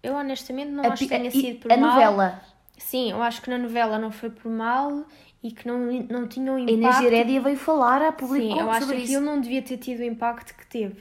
Eu 0.00 0.14
honestamente 0.14 0.70
não 0.70 0.84
A 0.84 0.92
acho 0.92 1.02
que 1.02 1.08
tenha 1.08 1.28
sido 1.28 1.58
por 1.58 1.72
a 1.72 1.76
mal. 1.76 1.90
novela. 1.90 2.40
Sim, 2.78 3.10
eu 3.10 3.20
acho 3.20 3.42
que 3.42 3.50
na 3.50 3.58
novela 3.58 3.98
não 3.98 4.12
foi 4.12 4.30
por 4.30 4.48
mal 4.48 5.04
e 5.42 5.50
que 5.52 5.66
não, 5.66 5.78
não 6.08 6.26
tinha 6.26 6.52
um 6.52 6.56
A 6.56 6.60
Inês 6.60 6.78
impacto. 6.80 7.04
Herédia 7.04 7.40
veio 7.40 7.56
falar 7.56 8.02
a 8.02 8.12
público 8.12 8.46
Sim, 8.54 8.58
eu 8.60 8.70
acho 8.70 8.86
que 8.88 8.94
aquilo 9.02 9.24
não 9.24 9.40
devia 9.40 9.62
ter 9.62 9.76
tido 9.78 10.00
o 10.00 10.04
impacto 10.04 10.54
que 10.56 10.66
teve. 10.66 10.96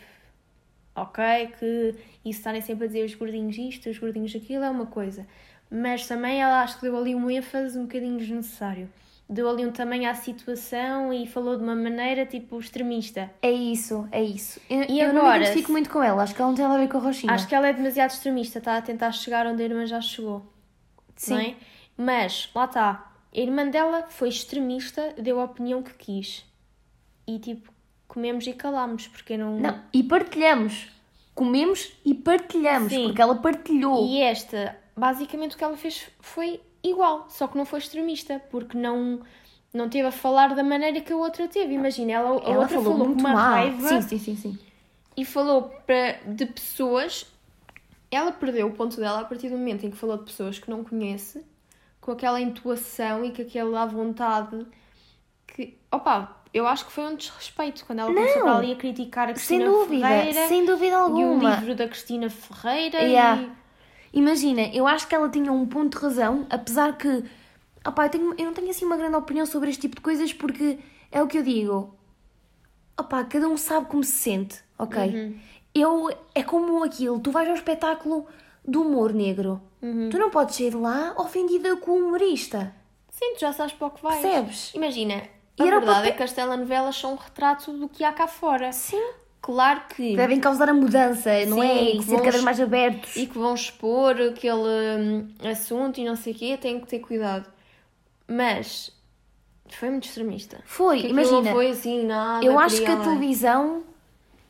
Ok? 0.96 1.24
Que 1.60 1.96
isso 2.26 2.40
estarem 2.40 2.62
sempre 2.62 2.86
a 2.86 2.88
dizer 2.88 3.06
os 3.06 3.14
gordinhos 3.16 3.58
isto, 3.58 3.90
os 3.90 3.98
gordinhos 4.00 4.36
aquilo 4.36 4.64
é 4.64 4.70
uma 4.70 4.86
coisa. 4.88 5.28
Mas 5.70 6.08
também 6.08 6.42
ela 6.42 6.62
acho 6.64 6.76
que 6.78 6.82
deu 6.84 6.98
ali 6.98 7.14
um 7.14 7.30
ênfase 7.30 7.78
um 7.78 7.84
bocadinho 7.84 8.18
desnecessário. 8.18 8.90
Deu 9.30 9.50
ali 9.50 9.66
um 9.66 9.72
tamanho 9.72 10.10
à 10.10 10.14
situação 10.14 11.12
e 11.12 11.28
falou 11.28 11.58
de 11.58 11.62
uma 11.64 11.76
maneira 11.76 12.26
tipo 12.26 12.58
extremista. 12.58 13.30
É 13.42 13.52
isso, 13.52 14.08
é 14.12 14.24
isso. 14.24 14.62
Eu, 14.70 14.86
E 14.88 15.00
eu 15.02 15.12
não 15.14 15.22
agora, 15.24 15.40
me 15.40 15.44
identifico 15.44 15.68
se- 15.68 15.72
muito 15.74 15.90
com 15.90 16.02
ela, 16.02 16.24
acho 16.24 16.34
que 16.34 16.42
ela 16.42 16.50
não 16.50 16.56
tem 16.56 16.64
nada 16.66 16.78
a 16.78 16.82
ver 16.82 16.90
com 16.90 16.98
a 16.98 17.02
Roxinha. 17.02 17.34
Acho 17.34 17.46
que 17.48 17.54
ela 17.54 17.68
é 17.68 17.74
demasiado 17.74 18.12
extremista, 18.12 18.60
está 18.60 18.78
a 18.78 18.82
tentar 18.82 19.12
chegar 19.12 19.46
onde 19.46 19.62
a 19.62 19.66
irmã 19.66 19.86
já 19.86 20.00
chegou. 20.00 20.46
Sim. 21.18 21.34
Não 21.34 21.42
é? 21.42 21.56
Mas, 21.98 22.50
lá 22.56 22.64
está. 22.66 23.12
A 23.38 23.40
irmã 23.40 23.70
dela 23.70 24.08
foi 24.10 24.30
extremista, 24.30 25.14
deu 25.16 25.40
a 25.40 25.44
opinião 25.44 25.84
que 25.84 25.94
quis. 25.94 26.44
E 27.28 27.38
tipo, 27.38 27.72
comemos 28.08 28.48
e 28.48 28.54
calámos, 28.54 29.08
porque 29.08 29.38
não. 29.38 29.60
Não, 29.60 29.80
e 29.94 30.02
partilhamos. 30.02 30.88
Comemos 31.36 31.92
e 32.04 32.16
partilhamos, 32.16 32.92
Sim. 32.92 33.06
porque 33.06 33.22
ela 33.22 33.36
partilhou. 33.36 34.08
E 34.08 34.20
esta, 34.20 34.76
basicamente 34.96 35.54
o 35.54 35.58
que 35.58 35.64
ela 35.64 35.78
fez 35.78 36.10
foi 36.20 36.60
igual, 36.84 37.28
só 37.30 37.48
que 37.48 37.56
não 37.56 37.64
foi 37.64 37.78
extremista, 37.78 38.42
porque 38.50 38.76
não, 38.76 39.22
não 39.72 39.88
teve 39.88 40.08
a 40.08 40.12
falar 40.12 40.56
da 40.56 40.64
maneira 40.64 41.00
que 41.00 41.14
a 41.14 41.16
outra 41.16 41.48
teve. 41.48 41.76
Imagina, 41.76 42.14
ela, 42.14 42.30
a 42.42 42.50
ela 42.50 42.62
outra 42.62 42.78
falou, 42.78 42.84
falou, 42.92 43.06
muito 43.06 43.22
com 43.22 43.30
uma 43.30 43.34
mal. 43.34 43.52
raiva 43.52 43.88
Sim, 43.88 44.02
sim, 44.02 44.18
sim, 44.18 44.36
sim. 44.36 44.60
e 45.16 45.24
falou 45.24 45.72
para, 45.86 46.14
de 46.26 46.48
pessoas. 46.48 47.28
Ela 48.10 48.32
perdeu 48.32 48.66
o 48.68 48.72
ponto 48.72 48.98
dela 48.98 49.20
a 49.20 49.26
partir 49.26 49.50
do 49.50 49.58
momento 49.58 49.86
em 49.86 49.92
que 49.92 49.98
falou 49.98 50.18
de 50.18 50.24
pessoas 50.24 50.58
que 50.58 50.70
não 50.72 50.84
conhece, 50.84 51.44
com 52.08 52.14
aquela 52.14 52.40
intuação 52.40 53.26
e 53.26 53.34
com 53.34 53.42
aquela 53.42 53.86
vontade 53.86 54.66
que. 55.46 55.78
Opa, 55.92 56.38
eu 56.54 56.66
acho 56.66 56.86
que 56.86 56.92
foi 56.94 57.04
um 57.04 57.16
desrespeito 57.18 57.86
quando 57.86 58.00
ela 58.00 58.14
começou 58.14 58.44
para 58.44 58.58
ali 58.60 58.72
a 58.72 58.76
criticar 58.78 59.26
a 59.30 59.36
Sem 59.36 59.60
Cristina 59.60 59.66
dúvida, 59.66 60.08
Ferreira 60.08 60.48
sem 60.48 60.66
dúvida 60.66 60.86
e 60.88 60.92
o 60.94 60.96
alguma. 61.00 61.56
livro 61.56 61.76
da 61.76 61.86
Cristina 61.86 62.30
Ferreira 62.30 63.00
Yeah. 63.00 63.42
e. 63.42 63.52
Imagina, 64.14 64.62
eu 64.74 64.88
acho 64.88 65.06
que 65.06 65.14
ela 65.14 65.28
tinha 65.30 65.52
um 65.52 65.66
ponto 65.66 65.98
de 65.98 66.02
razão, 66.04 66.48
apesar 66.50 66.98
que. 66.98 67.26
Opá, 67.86 68.06
eu, 68.06 68.10
tenho- 68.10 68.36
eu 68.38 68.46
não 68.46 68.54
tenho 68.54 68.70
assim 68.70 68.86
uma 68.86 68.96
grande 68.96 69.16
opinião 69.18 69.46
sobre 69.46 69.70
este 69.70 69.82
tipo 69.82 69.98
de 69.98 70.02
coisas 70.02 70.32
porque 70.32 70.80
é 71.12 71.22
o 71.22 71.28
que 71.28 71.38
eu 71.40 71.44
digo. 71.44 71.94
Opá, 72.98 73.26
cada 73.26 73.50
um 73.50 73.58
sabe 73.58 73.86
como 73.88 74.02
se 74.04 74.14
sente, 74.14 74.60
ok? 74.80 74.98
Uhum. 75.10 75.38
Eu. 75.76 76.10
É 76.34 76.42
como 76.42 76.84
aquilo, 76.86 77.20
tu 77.20 77.32
vais 77.32 77.50
ao 77.50 77.56
espetáculo 77.56 78.26
do 78.68 78.82
humor 78.82 79.14
negro. 79.14 79.62
Uhum. 79.82 80.10
Tu 80.10 80.18
não 80.20 80.30
podes 80.30 80.56
sair 80.56 80.72
de 80.72 80.76
lá 80.78 81.14
ofendida 81.18 81.76
com 81.78 81.92
o 81.92 82.08
humorista. 82.08 82.74
Sim, 83.10 83.34
tu 83.36 83.40
já 83.42 83.54
sabes 83.54 83.74
para 83.74 83.88
o 83.88 83.92
que 83.92 84.04
vais. 84.04 84.20
Percebes? 84.22 84.72
Imagina, 84.76 85.24
E 85.58 85.62
a 85.62 85.66
o 85.66 85.70
verdade 85.70 85.86
papel- 85.98 86.10
é 86.10 86.12
que 86.12 86.24
as 86.24 86.34
telenovelas 86.34 86.96
são 86.96 87.14
um 87.14 87.16
retrato 87.16 87.72
do 87.72 87.88
que 87.90 88.04
há 88.04 88.12
cá 88.12 88.28
fora. 88.28 88.72
Sim. 88.72 89.02
Claro 89.42 89.82
que. 89.96 90.16
Devem 90.16 90.40
causar 90.40 90.68
a 90.70 90.74
mudança, 90.74 91.30
não 91.46 91.62
Sim, 91.62 91.68
é? 91.90 91.92
que 91.92 91.98
E 92.00 92.04
ser 92.04 92.18
cada 92.18 92.32
vez 92.32 92.44
mais 92.44 92.60
abertos. 92.60 93.16
E 93.16 93.26
que 93.28 93.38
vão 93.38 93.54
expor 93.54 94.20
aquele 94.20 95.00
hum, 95.00 95.28
assunto 95.50 96.00
e 96.00 96.06
não 96.06 96.16
sei 96.16 96.34
o 96.34 96.36
quê, 96.36 96.58
têm 96.58 96.80
que 96.82 96.88
ter 96.88 97.00
cuidado. 97.00 97.48
Mas 98.28 98.92
foi 99.70 99.90
muito 99.90 100.06
extremista. 100.08 100.60
Foi, 100.66 100.98
Que 101.00 101.06
aquilo 101.08 101.20
imagina. 101.22 101.42
Não 101.44 101.52
foi 101.54 101.70
assim, 101.70 102.06
nada. 102.06 102.46
Eu 102.46 102.60
acho 102.60 102.82
que 102.82 102.92
a 102.92 102.98
televisão 102.98 103.84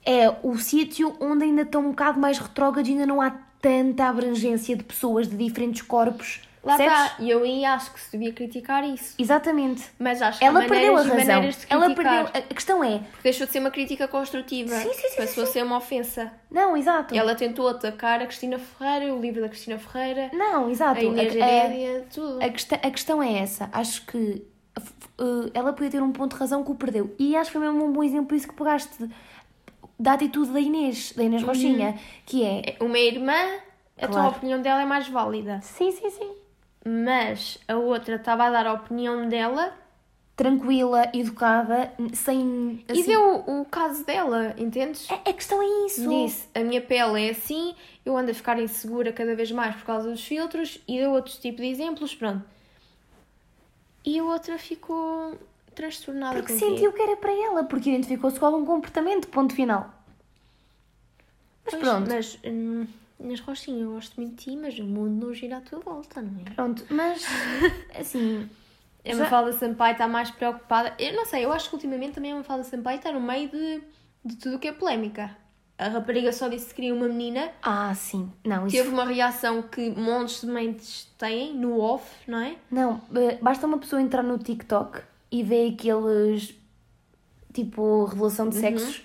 é 0.05 0.33
o 0.41 0.57
sítio 0.57 1.15
onde 1.19 1.43
ainda 1.43 1.61
estão 1.63 1.81
um 1.81 1.89
bocado 1.89 2.19
mais 2.19 2.39
retrógrados, 2.39 2.89
ainda 2.89 3.05
não 3.05 3.21
há 3.21 3.35
tanta 3.67 4.05
abrangência 4.05 4.75
de 4.77 4.83
pessoas 4.83 5.27
de 5.27 5.35
diferentes 5.35 5.81
corpos. 5.81 6.41
Lá 6.63 6.73
está. 6.77 7.15
E 7.19 7.29
eu 7.29 7.43
aí 7.43 7.63
acho 7.63 7.93
que 7.93 7.99
se 7.99 8.11
devia 8.11 8.33
criticar 8.33 8.83
isso. 8.83 9.15
Exatamente. 9.17 9.83
Mas 9.97 10.21
acho 10.21 10.39
que 10.39 10.45
Ela 10.45 10.63
há 10.63 10.67
perdeu 10.67 10.97
a 10.97 11.03
e 11.03 11.07
razão. 11.09 11.41
de 11.41 11.57
Ela 11.69 11.95
perdeu. 11.95 12.27
A 12.33 12.41
questão 12.53 12.83
é. 12.83 12.97
Porque 12.99 13.23
deixou 13.23 13.45
de 13.47 13.53
ser 13.53 13.59
uma 13.59 13.71
crítica 13.71 14.07
construtiva. 14.07 14.75
Sim, 14.75 14.93
sim, 14.93 15.09
sim, 15.09 15.15
Passou 15.17 15.43
sim. 15.45 15.49
a 15.49 15.53
ser 15.53 15.63
uma 15.63 15.77
ofensa. 15.77 16.31
Não, 16.51 16.75
exato. 16.75 17.15
Ela 17.15 17.35
tentou 17.35 17.67
atacar 17.69 18.21
a 18.21 18.25
Cristina 18.25 18.59
Ferreira, 18.59 19.13
o 19.13 19.21
livro 19.21 19.41
da 19.41 19.49
Cristina 19.49 19.77
Ferreira, 19.77 20.29
Não, 20.33 20.69
exato. 20.69 20.99
a 20.99 21.03
Inês 21.03 21.35
Herédia, 21.35 22.05
tudo. 22.13 22.43
A 22.43 22.49
questão, 22.49 22.79
a 22.81 22.91
questão 22.91 23.23
é 23.23 23.39
essa. 23.39 23.69
Acho 23.71 24.05
que 24.05 24.43
eh, 25.19 25.51
ela 25.53 25.71
podia 25.73 25.91
ter 25.91 26.01
um 26.03 26.11
ponto 26.11 26.33
de 26.33 26.39
razão 26.39 26.63
que 26.65 26.71
o 26.71 26.75
perdeu. 26.75 27.13
E 27.17 27.35
acho 27.37 27.49
que 27.51 27.57
foi 27.57 27.65
mesmo 27.65 27.85
um 27.85 27.91
bom 27.93 28.03
exemplo 28.03 28.35
isso 28.35 28.47
que 28.47 28.53
pegaste 28.53 29.09
da 29.99 30.13
atitude 30.13 30.51
da 30.51 30.59
Inês, 30.59 31.13
da 31.13 31.23
Inês 31.23 31.43
Roxinha, 31.43 31.97
que 32.25 32.43
é. 32.43 32.75
Uma 32.79 32.97
irmã, 32.99 33.33
a 33.99 34.07
tua 34.07 34.27
opinião 34.29 34.61
dela 34.61 34.81
é 34.81 34.85
mais 34.85 35.07
válida. 35.07 35.59
Sim, 35.61 35.91
sim, 35.91 36.09
sim. 36.09 36.31
Mas 36.85 37.57
a 37.67 37.75
outra 37.75 38.15
estava 38.15 38.45
a 38.45 38.49
dar 38.49 38.67
a 38.67 38.73
opinião 38.73 39.27
dela 39.27 39.73
Tranquila, 40.37 41.09
educada, 41.15 41.91
sem. 42.13 42.85
e 42.87 42.91
assim- 42.91 43.05
deu 43.07 43.43
o, 43.47 43.61
o 43.61 43.65
caso 43.65 44.05
dela, 44.05 44.53
entendes? 44.55 45.09
A, 45.09 45.15
a 45.15 45.33
questão 45.33 45.59
é 45.63 45.87
isso. 45.87 46.07
Disse, 46.07 46.47
a 46.53 46.59
minha 46.59 46.79
pele 46.79 47.27
é 47.27 47.31
assim, 47.31 47.73
eu 48.05 48.15
ando 48.15 48.29
a 48.29 48.33
ficar 48.35 48.59
insegura 48.59 49.11
cada 49.11 49.35
vez 49.35 49.51
mais 49.51 49.75
por 49.77 49.85
causa 49.85 50.07
dos 50.11 50.23
filtros 50.23 50.79
e 50.87 50.99
deu 50.99 51.11
outros 51.11 51.37
tipos 51.37 51.61
de 51.61 51.67
exemplos, 51.71 52.13
pronto. 52.13 52.43
E 54.05 54.19
a 54.19 54.23
outra 54.23 54.59
ficou 54.59 55.35
transtornada 55.77 56.39
Porque 56.39 56.53
sentiu 56.57 56.91
que 56.91 57.01
era 57.01 57.15
para 57.15 57.31
ela, 57.31 57.63
porque 57.63 57.89
identificou-se 57.89 58.39
com 58.39 58.45
algum 58.47 58.65
comportamento, 58.65 59.27
ponto 59.27 59.53
final. 59.53 59.93
Mas 61.63 61.73
Pois, 61.75 61.83
pronto, 61.83 62.09
Mas, 62.09 62.39
hum, 62.43 62.87
Inês 63.19 63.43
eu 63.67 63.91
gosto 63.93 64.19
muito 64.19 64.35
de 64.35 64.43
ti, 64.43 64.55
mas 64.57 64.77
o 64.79 64.83
mundo 64.83 65.25
não 65.27 65.33
gira 65.33 65.57
à 65.57 65.61
tua 65.61 65.79
volta, 65.79 66.21
não 66.21 66.41
é? 66.45 66.49
pronto, 66.51 66.85
mas 66.89 67.23
assim. 67.95 68.49
A 69.05 69.09
Já- 69.09 69.23
Mafalda 69.23 69.53
Sampaio 69.53 69.93
está 69.93 70.07
mais 70.07 70.29
preocupada. 70.31 70.93
Eu 70.99 71.13
não 71.13 71.25
sei, 71.25 71.45
eu 71.45 71.51
acho 71.53 71.69
que 71.69 71.75
ultimamente 71.75 72.13
também 72.15 72.31
a 72.33 72.35
Mafalda 72.35 72.63
Sampaio 72.63 72.97
está 72.97 73.11
no 73.11 73.21
meio 73.21 73.49
de, 73.49 73.81
de 74.25 74.35
tudo 74.35 74.57
o 74.57 74.59
que 74.59 74.67
é 74.67 74.71
polémica. 74.73 75.35
A 75.77 75.87
rapariga 75.89 76.33
só 76.33 76.47
disse 76.47 76.69
que 76.69 76.75
queria 76.75 76.93
uma 76.93 77.07
menina. 77.07 77.51
Ah, 77.61 77.93
sim. 77.93 78.31
Não, 78.43 78.65
isso. 78.67 78.75
Teve 78.75 78.89
uma 78.89 79.05
reação 79.05 79.61
que 79.61 79.91
montes 79.91 80.41
de 80.41 80.47
mentes 80.47 81.05
têm 81.17 81.53
no 81.55 81.79
off, 81.79 82.03
não 82.27 82.39
é? 82.39 82.55
Não, 82.71 82.99
eh, 83.15 83.37
basta 83.41 83.65
uma 83.67 83.77
pessoa 83.77 84.01
entrar 84.01 84.23
no 84.23 84.37
TikTok 84.39 85.01
e 85.31 85.43
ver 85.43 85.73
aqueles. 85.73 86.53
Tipo, 87.53 88.05
revelação 88.05 88.49
de 88.49 88.55
Uhum. 88.57 88.61
sexos. 88.61 89.01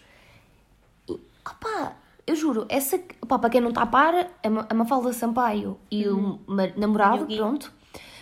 E, 1.09 1.13
opá, 1.49 1.97
eu 2.27 2.37
juro, 2.37 2.67
essa. 2.69 3.01
Opá, 3.21 3.39
para 3.39 3.51
quem 3.51 3.61
não 3.61 3.71
está 3.71 3.83
a 3.83 3.87
par, 3.87 4.31
a 4.43 4.51
Ma- 4.51 4.67
a 4.69 4.75
Mafalda 4.75 5.13
Sampaio 5.13 5.79
e 5.91 6.07
o 6.09 6.39
namorado, 6.77 7.19
Uhum. 7.19 7.23
O 7.25 7.27
Gui. 7.27 7.37
pronto, 7.39 7.73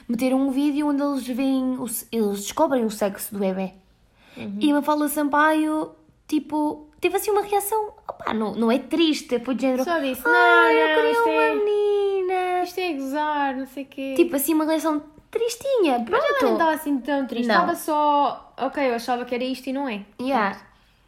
meteram 0.09 0.41
um 0.41 0.51
vídeo 0.51 0.87
onde 0.89 1.03
eles 1.03 1.27
veem. 1.27 1.77
Eles 2.13 2.41
descobrem 2.43 2.85
o 2.85 2.91
sexo 2.91 3.33
do 3.35 3.41
bebê. 3.41 3.73
Uhum. 4.37 4.59
E 4.61 4.71
a 4.71 4.75
Mafalda 4.75 5.09
Sampaio, 5.09 5.91
tipo, 6.29 6.89
teve 7.01 7.17
assim 7.17 7.31
uma 7.33 7.43
reação. 7.43 7.93
Opá, 8.09 8.33
não, 8.33 8.55
não 8.55 8.71
é 8.71 8.79
triste, 8.79 9.39
foi 9.41 9.55
de 9.57 9.63
género. 9.63 9.83
Só 9.85 9.99
disse, 9.99 10.25
não, 10.25 10.71
eu 10.71 10.97
queria 10.97 11.23
uma 11.25 11.43
é- 11.43 11.55
menina. 11.57 12.63
Isto 12.63 12.79
é 12.79 12.93
gozar, 12.93 13.57
não 13.57 13.67
sei 13.67 13.83
o 13.83 13.87
quê. 13.87 14.15
Tipo 14.17 14.37
assim, 14.37 14.55
uma 14.55 14.65
reação 14.65 15.03
tristinha. 15.31 16.01
Pronto. 16.05 16.11
mas 16.11 16.25
ela 16.25 16.43
não 16.43 16.53
estava 16.53 16.73
assim 16.73 16.99
tão 16.99 17.27
triste. 17.27 17.47
Não. 17.49 17.55
Estava 17.55 17.75
só, 17.77 18.53
ok, 18.59 18.89
eu 18.91 18.95
achava 18.95 19.25
que 19.25 19.35
era 19.35 19.45
isto 19.45 19.69
e 19.69 19.73
não 19.73 19.89
é. 19.89 20.03
Yeah. 20.21 20.59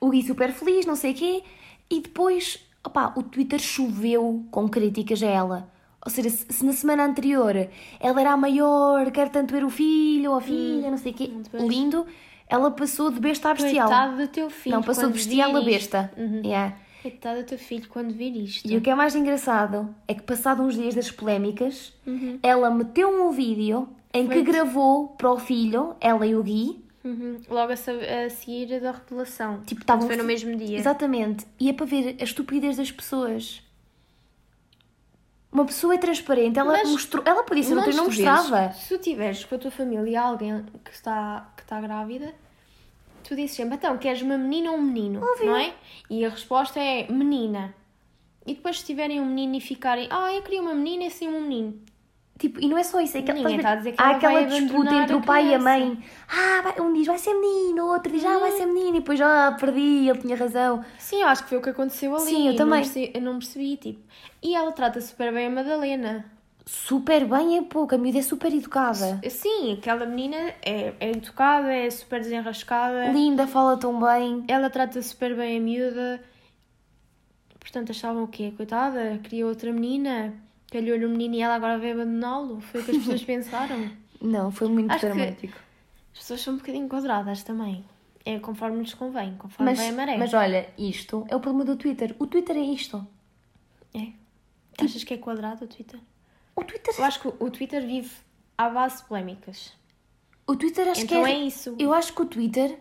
O 0.00 0.10
Gui 0.10 0.22
super 0.22 0.52
feliz, 0.52 0.86
não 0.86 0.96
sei 0.96 1.12
o 1.12 1.14
quê. 1.14 1.42
E 1.90 2.00
depois, 2.00 2.58
opá, 2.84 3.12
o 3.16 3.22
Twitter 3.22 3.58
choveu 3.60 4.44
com 4.50 4.68
críticas 4.68 5.22
a 5.22 5.26
ela. 5.26 5.68
Ou 6.04 6.10
seja, 6.10 6.30
se, 6.30 6.64
na 6.64 6.72
semana 6.72 7.04
anterior 7.04 7.54
ela 8.00 8.20
era 8.20 8.32
a 8.32 8.36
maior, 8.36 9.10
quer 9.12 9.28
tanto 9.28 9.52
ver 9.52 9.62
o 9.64 9.70
filho 9.70 10.32
ou 10.32 10.38
a 10.38 10.40
filha, 10.40 10.90
não 10.90 10.98
sei 10.98 11.12
o 11.12 11.14
quê, 11.14 11.30
lindo, 11.54 12.04
ela 12.48 12.72
passou 12.72 13.08
de 13.10 13.20
besta 13.20 13.50
a 13.50 13.54
bestial. 13.54 13.86
Coitado 13.88 14.16
do 14.16 14.26
teu 14.26 14.50
filho. 14.50 14.74
não, 14.74 14.82
passou 14.82 15.06
de 15.06 15.12
bestial 15.14 15.54
a 15.56 15.60
besta. 15.60 16.12
Yeah. 16.44 16.74
Coitado 17.02 17.40
do 17.40 17.46
teu 17.46 17.58
filho 17.58 17.88
quando 17.88 18.12
vir 18.12 18.34
isto. 18.36 18.68
E 18.68 18.76
o 18.76 18.80
que 18.80 18.90
é 18.90 18.94
mais 18.96 19.14
engraçado 19.14 19.94
é 20.08 20.14
que, 20.14 20.22
passado 20.22 20.62
uns 20.62 20.74
dias 20.74 20.94
das 20.94 21.10
polémicas, 21.10 21.92
Uhum. 22.04 22.38
ela 22.42 22.68
meteu 22.70 23.08
um 23.08 23.30
vídeo 23.30 23.88
em 24.12 24.28
que 24.28 24.42
gravou 24.42 25.08
para 25.08 25.30
o 25.30 25.38
filho, 25.38 25.96
ela 26.00 26.26
e 26.26 26.34
o 26.34 26.42
Gui, 26.42 26.82
Uhum. 27.04 27.40
Logo 27.48 27.72
a, 27.72 28.24
a 28.24 28.30
seguir 28.30 28.80
da 28.80 28.92
revelação. 28.92 29.60
Tipo, 29.62 29.80
estavam 29.80 30.06
foi 30.06 30.16
no 30.16 30.24
mesmo 30.24 30.54
dia. 30.56 30.78
Exatamente. 30.78 31.46
E 31.58 31.68
é 31.68 31.72
para 31.72 31.86
ver 31.86 32.16
a 32.20 32.24
estupidez 32.24 32.76
das 32.76 32.92
pessoas. 32.92 33.62
Uma 35.50 35.66
pessoa 35.66 35.94
é 35.94 35.98
transparente, 35.98 36.58
ela 36.58 36.72
Mas 36.72 36.88
mostrou. 36.88 37.22
Ela 37.26 37.42
podia 37.42 37.62
ser 37.62 37.76
outra 37.76 37.92
não 37.92 38.08
de 38.08 38.22
mostrava. 38.22 38.72
Se 38.72 38.96
tu 38.96 39.02
tiveres 39.02 39.44
com 39.44 39.54
a 39.54 39.58
tua 39.58 39.70
família 39.70 40.22
alguém 40.22 40.64
que 40.84 40.92
está, 40.92 41.52
que 41.56 41.62
está 41.62 41.80
grávida, 41.80 42.32
tu 43.24 43.36
dizes 43.36 43.56
sempre, 43.56 43.74
então, 43.74 43.98
queres 43.98 44.22
uma 44.22 44.38
menina 44.38 44.70
ou 44.70 44.78
um 44.78 44.82
menino? 44.82 45.20
Não 45.40 45.56
é? 45.56 45.74
E 46.08 46.24
a 46.24 46.30
resposta 46.30 46.80
é 46.80 47.10
menina. 47.10 47.74
E 48.46 48.54
depois 48.54 48.78
se 48.78 48.86
tiverem 48.86 49.20
um 49.20 49.26
menino 49.26 49.56
e 49.56 49.60
ficarem, 49.60 50.08
ah, 50.10 50.32
eu 50.32 50.42
queria 50.42 50.62
uma 50.62 50.74
menina 50.74 51.04
e 51.04 51.06
assim 51.08 51.28
um 51.28 51.40
menino. 51.40 51.80
Tipo, 52.42 52.60
e 52.60 52.66
não 52.66 52.76
é 52.76 52.82
só 52.82 53.00
isso, 53.00 53.16
é 53.16 53.22
que, 53.22 53.32
Ninguém 53.32 53.54
está 53.58 53.70
a 53.70 53.76
dizer 53.76 53.92
que 53.92 54.02
há 54.02 54.06
ela 54.08 54.16
aquela 54.16 54.42
disputa 54.46 54.92
entre 54.96 55.14
o 55.14 55.22
pai 55.22 55.46
e 55.50 55.54
a 55.54 55.60
mãe. 55.60 55.96
Ah, 56.28 56.60
vai- 56.62 56.80
um 56.80 56.92
diz 56.92 57.06
vai 57.06 57.16
ser 57.16 57.34
menino, 57.34 57.84
o 57.84 57.92
outro 57.92 58.12
diz 58.12 58.24
ah, 58.24 58.36
vai 58.40 58.50
Hum. 58.52 58.56
ser 58.56 58.66
menino, 58.66 58.96
e 58.96 58.98
depois 58.98 59.20
ah, 59.20 59.56
perdi, 59.60 60.08
ele 60.08 60.18
tinha 60.18 60.36
razão. 60.36 60.84
Sim, 60.98 61.22
eu 61.22 61.28
acho 61.28 61.44
que 61.44 61.50
foi 61.50 61.58
o 61.58 61.62
que 61.62 61.70
aconteceu 61.70 62.12
ali. 62.16 62.24
Sim, 62.24 62.48
eu 62.48 62.56
também. 62.56 62.80
Não 62.80 62.88
percebi, 62.90 63.12
eu 63.14 63.22
não 63.22 63.38
percebi, 63.38 63.76
tipo. 63.76 64.00
E 64.42 64.56
ela 64.56 64.72
trata 64.72 65.00
super 65.00 65.32
bem 65.32 65.46
a 65.46 65.50
Madalena. 65.50 66.24
Super 66.66 67.24
bem 67.26 67.58
é 67.58 67.62
pouco, 67.62 67.94
a 67.94 67.98
miúda 67.98 68.18
é 68.18 68.22
super 68.22 68.52
educada. 68.52 69.20
Sim, 69.30 69.74
aquela 69.74 70.04
menina 70.04 70.36
é, 70.64 70.94
é 70.98 71.10
educada, 71.12 71.72
é 71.72 71.88
super 71.90 72.18
desenrascada. 72.20 73.06
Linda, 73.12 73.46
fala 73.46 73.76
tão 73.76 74.00
bem. 74.00 74.42
Ela 74.48 74.68
trata 74.68 75.00
super 75.00 75.36
bem 75.36 75.58
a 75.58 75.60
miúda. 75.60 76.20
Portanto, 77.60 77.90
achavam 77.90 78.24
o 78.24 78.28
quê? 78.28 78.52
Coitada, 78.56 79.20
queria 79.22 79.46
outra 79.46 79.72
menina. 79.72 80.34
Calhou-lhe 80.72 81.04
o 81.04 81.08
menino 81.10 81.34
e 81.34 81.40
ela 81.42 81.54
agora 81.54 81.78
veio 81.78 81.94
abandoná-lo. 82.00 82.60
Foi 82.60 82.80
o 82.80 82.84
que 82.84 82.90
as 82.92 82.96
pessoas 82.98 83.22
pensaram. 83.24 83.90
Não, 84.20 84.50
foi 84.50 84.68
muito 84.68 84.90
Acho 84.90 85.06
dramático. 85.06 85.56
As 86.14 86.18
pessoas 86.20 86.40
são 86.40 86.54
um 86.54 86.56
bocadinho 86.56 86.88
quadradas 86.88 87.42
também. 87.42 87.84
É 88.24 88.38
conforme 88.38 88.78
lhes 88.80 88.94
convém, 88.94 89.34
conforme 89.36 89.70
Mas, 89.72 89.78
vai 89.78 89.88
a 89.88 89.92
maré. 89.92 90.16
mas 90.16 90.32
olha, 90.32 90.68
isto 90.78 91.26
é 91.28 91.36
o 91.36 91.40
problema 91.40 91.64
do 91.64 91.76
Twitter. 91.76 92.14
O 92.18 92.26
Twitter 92.26 92.56
é 92.56 92.60
isto. 92.60 93.06
É. 93.94 94.08
Achas 94.82 95.04
que 95.04 95.12
é 95.14 95.18
quadrado 95.18 95.64
o 95.64 95.68
Twitter? 95.68 96.00
O 96.56 96.64
Twitter, 96.64 96.94
Eu 96.98 97.04
acho 97.04 97.20
que 97.20 97.28
o 97.28 97.50
Twitter 97.50 97.84
vive 97.86 98.10
à 98.56 98.68
base 98.70 98.98
de 99.02 99.08
polémicas. 99.08 99.72
o 100.46 100.54
Twitter 100.56 100.88
acho 100.88 101.02
então 101.02 101.24
que 101.24 101.30
é 101.30 101.38
isso. 101.38 101.74
Eu 101.78 101.92
acho 101.92 102.14
que 102.14 102.22
o 102.22 102.26
Twitter. 102.26 102.78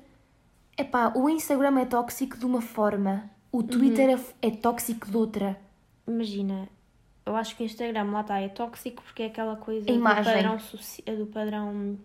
Epá, 0.77 1.11
o 1.15 1.27
Instagram 1.29 1.79
é 1.79 1.85
tóxico 1.85 2.37
de 2.37 2.45
uma 2.45 2.61
forma, 2.61 3.29
o 3.51 3.61
Twitter 3.63 4.09
Uhum. 4.09 4.23
é, 4.41 4.47
é 4.47 4.51
tóxico 4.51 5.09
de 5.09 5.17
outra. 5.17 5.59
Imagina, 6.07 6.67
eu 7.31 7.35
acho 7.37 7.55
que 7.55 7.63
o 7.63 7.65
Instagram 7.65 8.11
lá 8.11 8.21
está, 8.21 8.39
é 8.39 8.49
tóxico 8.49 9.01
porque 9.03 9.23
é 9.23 9.25
aquela 9.27 9.55
coisa 9.55 9.85
do 9.85 10.01
padrão, 10.01 10.57
do 11.17 11.27
padrão. 11.27 11.97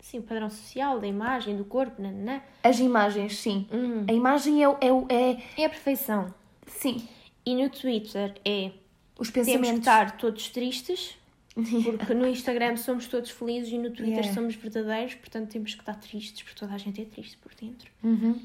Sim, 0.00 0.20
o 0.20 0.22
padrão 0.22 0.48
social, 0.48 1.00
da 1.00 1.06
imagem, 1.06 1.56
do 1.56 1.64
corpo, 1.64 2.00
né? 2.00 2.10
né? 2.12 2.42
As 2.62 2.78
imagens, 2.78 3.36
sim. 3.38 3.66
Hum. 3.70 4.06
A 4.08 4.12
imagem 4.12 4.64
é, 4.64 4.68
é, 4.68 5.32
é. 5.32 5.42
É 5.58 5.64
a 5.66 5.68
perfeição. 5.68 6.32
Sim. 6.66 7.06
E 7.44 7.54
no 7.54 7.68
Twitter 7.68 8.34
é 8.44 8.70
Os 9.18 9.30
temos 9.30 9.48
que 9.48 9.52
pensamentos. 9.58 9.78
estar 9.80 10.16
todos 10.16 10.48
tristes, 10.50 11.18
porque 11.98 12.14
no 12.14 12.26
Instagram 12.26 12.76
somos 12.76 13.06
todos 13.08 13.30
felizes 13.30 13.72
e 13.72 13.78
no 13.78 13.90
Twitter 13.90 14.18
Yeah. 14.18 14.32
somos 14.34 14.54
verdadeiros, 14.54 15.14
portanto 15.16 15.50
temos 15.50 15.74
que 15.74 15.80
estar 15.80 15.94
tristes, 15.96 16.42
porque 16.42 16.58
toda 16.58 16.74
a 16.74 16.78
gente 16.78 17.02
é 17.02 17.04
triste 17.04 17.36
por 17.38 17.52
dentro. 17.54 17.90
Uhum. 18.02 18.40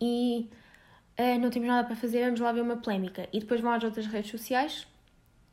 E 0.00 0.48
eh, 1.16 1.38
não 1.38 1.50
temos 1.50 1.68
nada 1.68 1.86
para 1.86 1.94
fazer, 1.96 2.24
vamos 2.24 2.40
lá 2.40 2.50
ver 2.50 2.62
uma 2.62 2.76
polémica. 2.76 3.28
E 3.32 3.40
depois 3.40 3.60
vão 3.60 3.72
às 3.72 3.84
outras 3.84 4.06
redes 4.06 4.30
sociais, 4.30 4.86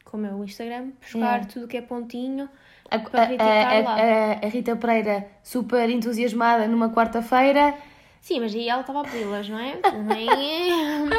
como 0.06 0.26
é 0.26 0.34
o 0.34 0.44
Instagram, 0.44 0.92
buscar 1.00 1.46
tudo 1.46 1.68
que 1.68 1.78
é 1.78 1.82
pontinho 1.82 2.50
A, 2.90 3.00
para 3.00 3.24
a- 3.24 3.28
criticar 3.28 3.74
a- 3.76 3.80
lá. 3.82 3.96
a- 3.96 4.46
a 4.46 4.50
Rita 4.50 4.76
Pereira, 4.76 5.28
super 5.44 5.90
entusiasmada 5.90 6.68
numa 6.68 6.90
quarta-feira. 6.90 7.74
Sim, 8.22 8.40
mas 8.42 8.54
aí 8.54 8.70
ela 8.70 8.82
estava 8.82 9.02
a 9.02 9.04
pedi-las, 9.04 9.48
não 9.50 9.58
é? 9.60 9.78
Também, 9.78 10.28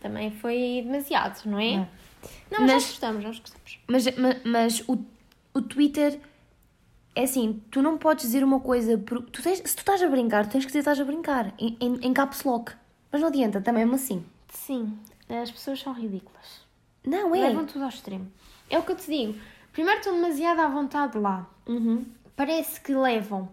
também 0.00 0.30
foi 0.30 0.82
demasiado, 0.84 1.40
não 1.46 1.58
é? 1.58 1.76
Não. 1.76 1.88
Não, 2.50 2.60
mas, 2.60 2.60
Mas- 2.60 2.72
nós 2.72 2.86
gostamos, 2.86 3.24
nós 3.24 3.38
gostamos. 3.38 3.80
Mas, 3.88 4.16
ma- 4.16 4.36
mas 4.44 4.80
o, 4.88 4.98
o 5.54 5.62
Twitter 5.62 6.20
é 7.16 7.22
assim, 7.24 7.62
tu 7.70 7.82
não 7.82 7.98
podes 7.98 8.24
dizer 8.26 8.44
uma 8.44 8.60
coisa. 8.60 8.96
Tu 8.98 9.42
tens, 9.42 9.58
se 9.58 9.74
tu 9.76 9.80
estás 9.80 10.02
a 10.02 10.08
brincar, 10.08 10.46
tu 10.46 10.52
tens 10.52 10.60
que 10.64 10.68
dizer 10.68 10.78
que 10.84 10.90
estás 10.90 11.00
a 11.00 11.04
brincar. 11.04 11.52
Em, 11.58 11.76
em, 11.80 11.94
em 12.02 12.12
caps 12.12 12.44
lock. 12.44 12.72
Mas 13.10 13.20
não 13.20 13.28
adianta, 13.28 13.60
também 13.60 13.82
é 13.82 13.94
assim. 13.94 14.24
Sim, 14.50 14.96
as 15.28 15.50
pessoas 15.50 15.80
são 15.80 15.92
ridículas. 15.92 16.62
Não, 17.04 17.34
é. 17.34 17.40
Levam 17.40 17.66
tudo 17.66 17.82
ao 17.82 17.88
extremo. 17.88 18.30
É 18.70 18.78
o 18.78 18.82
que 18.82 18.92
eu 18.92 18.96
te 18.96 19.06
digo. 19.06 19.38
Primeiro 19.72 19.98
estão 19.98 20.14
demasiado 20.14 20.60
à 20.60 20.68
vontade 20.68 21.18
lá. 21.18 21.46
Uhum. 21.66 22.04
Parece 22.36 22.80
que 22.80 22.94
levam. 22.94 23.48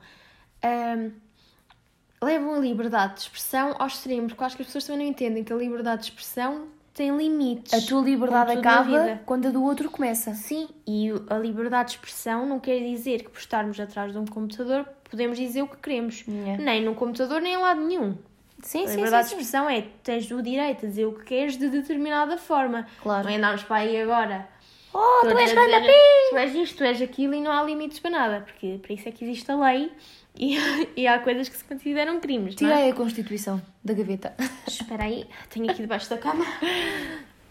levam 2.21 2.55
a 2.55 2.59
liberdade 2.59 3.15
de 3.15 3.21
expressão 3.21 3.75
ao 3.79 3.87
extremo, 3.87 4.27
porque 4.27 4.41
eu 4.41 4.45
acho 4.45 4.55
que 4.55 4.61
as 4.61 4.67
pessoas 4.67 4.85
também 4.85 5.05
não 5.05 5.11
entendem 5.11 5.43
que 5.43 5.53
a 5.53 5.55
liberdade 5.55 6.01
de 6.03 6.07
expressão 6.09 6.67
tem 6.93 7.15
limites. 7.15 7.73
A 7.73 7.87
tua 7.87 8.01
liberdade 8.01 8.51
acaba 8.51 9.21
quando 9.25 9.47
a 9.47 9.51
do 9.51 9.63
outro 9.63 9.89
começa. 9.89 10.33
Sim, 10.33 10.67
e 10.85 11.09
a 11.29 11.37
liberdade 11.37 11.91
de 11.91 11.95
expressão 11.95 12.45
não 12.45 12.59
quer 12.59 12.79
dizer 12.79 13.23
que 13.23 13.29
por 13.29 13.39
estarmos 13.39 13.79
atrás 13.79 14.11
de 14.11 14.17
um 14.17 14.25
computador 14.25 14.85
podemos 15.09 15.37
dizer 15.37 15.61
o 15.61 15.67
que 15.67 15.77
queremos. 15.77 16.25
Yeah. 16.27 16.61
Nem 16.61 16.83
no 16.83 16.93
computador, 16.95 17.41
nem 17.41 17.53
em 17.53 17.57
lado 17.57 17.81
nenhum. 17.81 18.17
Sim, 18.61 18.85
a 18.85 18.87
sim, 18.87 18.95
liberdade 18.95 19.29
sim, 19.29 19.35
de 19.35 19.43
sim. 19.43 19.47
expressão 19.47 19.69
é 19.69 19.81
tens 20.03 20.29
o 20.31 20.41
direito 20.41 20.85
a 20.85 20.89
dizer 20.89 21.05
o 21.05 21.13
que 21.13 21.25
queres 21.25 21.57
de 21.57 21.69
determinada 21.69 22.37
forma. 22.37 22.87
Claro. 23.01 23.23
Não 23.23 23.31
é 23.31 23.37
andarmos 23.37 23.63
para 23.63 23.77
aí 23.77 24.01
agora. 24.01 24.47
Oh, 24.93 25.21
tu 25.21 25.37
és 25.37 25.51
grande! 25.51 25.87
Tu 26.29 26.37
és 26.37 26.55
isto, 26.55 26.77
tu 26.77 26.83
és 26.83 27.01
aquilo 27.01 27.35
e 27.35 27.41
não 27.41 27.51
há 27.51 27.63
limites 27.63 27.99
para 27.99 28.11
nada, 28.11 28.41
porque 28.41 28.79
para 28.81 28.93
isso 28.93 29.07
é 29.07 29.11
que 29.11 29.23
existe 29.23 29.51
a 29.51 29.55
lei 29.55 29.91
e, 30.35 30.57
e 30.95 31.07
há 31.07 31.19
coisas 31.19 31.47
que 31.47 31.57
se 31.57 31.63
consideram 31.63 32.19
crimes. 32.19 32.55
É? 32.55 32.57
Tirei 32.57 32.89
a 32.89 32.93
Constituição 32.93 33.61
da 33.83 33.93
gaveta. 33.93 34.35
Espera 34.67 35.03
aí, 35.03 35.27
tenho 35.49 35.69
aqui 35.69 35.81
debaixo 35.81 36.09
da 36.09 36.17
cama. 36.17 36.45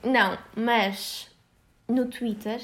Não, 0.02 0.36
mas 0.56 1.30
no 1.88 2.06
Twitter, 2.06 2.60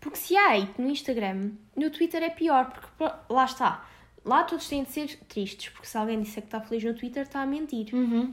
porque 0.00 0.18
se 0.18 0.36
há 0.36 0.54
hate 0.54 0.80
no 0.80 0.90
Instagram, 0.90 1.52
no 1.76 1.90
Twitter 1.90 2.22
é 2.22 2.30
pior, 2.30 2.70
porque 2.70 3.16
lá 3.28 3.44
está. 3.44 3.86
Lá 4.24 4.44
todos 4.44 4.68
têm 4.68 4.84
de 4.84 4.90
ser 4.90 5.16
tristes, 5.28 5.70
porque 5.70 5.86
se 5.86 5.96
alguém 5.96 6.20
disser 6.20 6.42
que 6.42 6.48
está 6.48 6.60
feliz 6.60 6.84
no 6.84 6.94
Twitter, 6.94 7.22
está 7.22 7.42
a 7.42 7.46
mentir. 7.46 7.92
Uhum. 7.92 8.32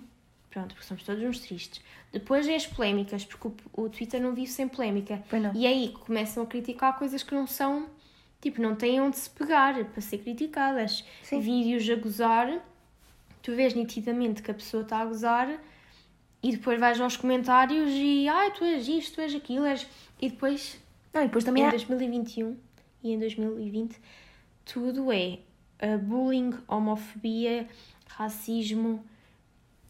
Pronto, 0.49 0.73
porque 0.73 0.87
somos 0.87 1.03
todos 1.03 1.23
uns 1.23 1.39
tristes. 1.39 1.81
Depois 2.11 2.47
é 2.47 2.55
as 2.55 2.65
polémicas, 2.65 3.23
porque 3.25 3.47
o, 3.47 3.83
o 3.83 3.89
Twitter 3.89 4.21
não 4.21 4.33
vive 4.33 4.51
sem 4.51 4.67
polémica. 4.67 5.21
E 5.55 5.65
aí 5.65 5.93
começam 6.05 6.43
a 6.43 6.45
criticar 6.45 6.97
coisas 6.97 7.21
que 7.21 7.33
não 7.33 7.45
são, 7.45 7.87
tipo, 8.41 8.61
não 8.61 8.75
têm 8.75 8.99
onde 8.99 9.17
se 9.17 9.29
pegar 9.29 9.83
para 9.85 10.01
ser 10.01 10.19
criticadas. 10.19 11.03
Sim. 11.23 11.39
Vídeos 11.39 11.89
a 11.89 11.95
gozar, 11.95 12.59
tu 13.41 13.55
vês 13.55 13.73
nitidamente 13.73 14.41
que 14.41 14.51
a 14.51 14.53
pessoa 14.53 14.83
está 14.83 14.99
a 14.99 15.05
gozar 15.05 15.59
e 16.41 16.51
depois 16.51 16.79
vais 16.79 16.99
aos 16.99 17.17
comentários 17.17 17.89
e 17.91 18.27
ai, 18.27 18.51
tu 18.51 18.63
és 18.63 18.87
isto, 18.87 19.15
tu 19.15 19.21
és 19.21 19.35
aquilo, 19.35 19.65
és... 19.65 19.85
e 20.21 20.29
depois 20.29 20.79
Não, 21.13 21.21
e 21.21 21.25
depois 21.25 21.43
também 21.43 21.63
em 21.63 21.67
há. 21.67 21.71
2021 21.71 22.57
e 23.03 23.11
em 23.11 23.19
2020 23.19 23.99
tudo 24.65 25.11
é 25.11 25.39
bullying, 25.97 26.53
homofobia, 26.67 27.67
racismo. 28.07 29.03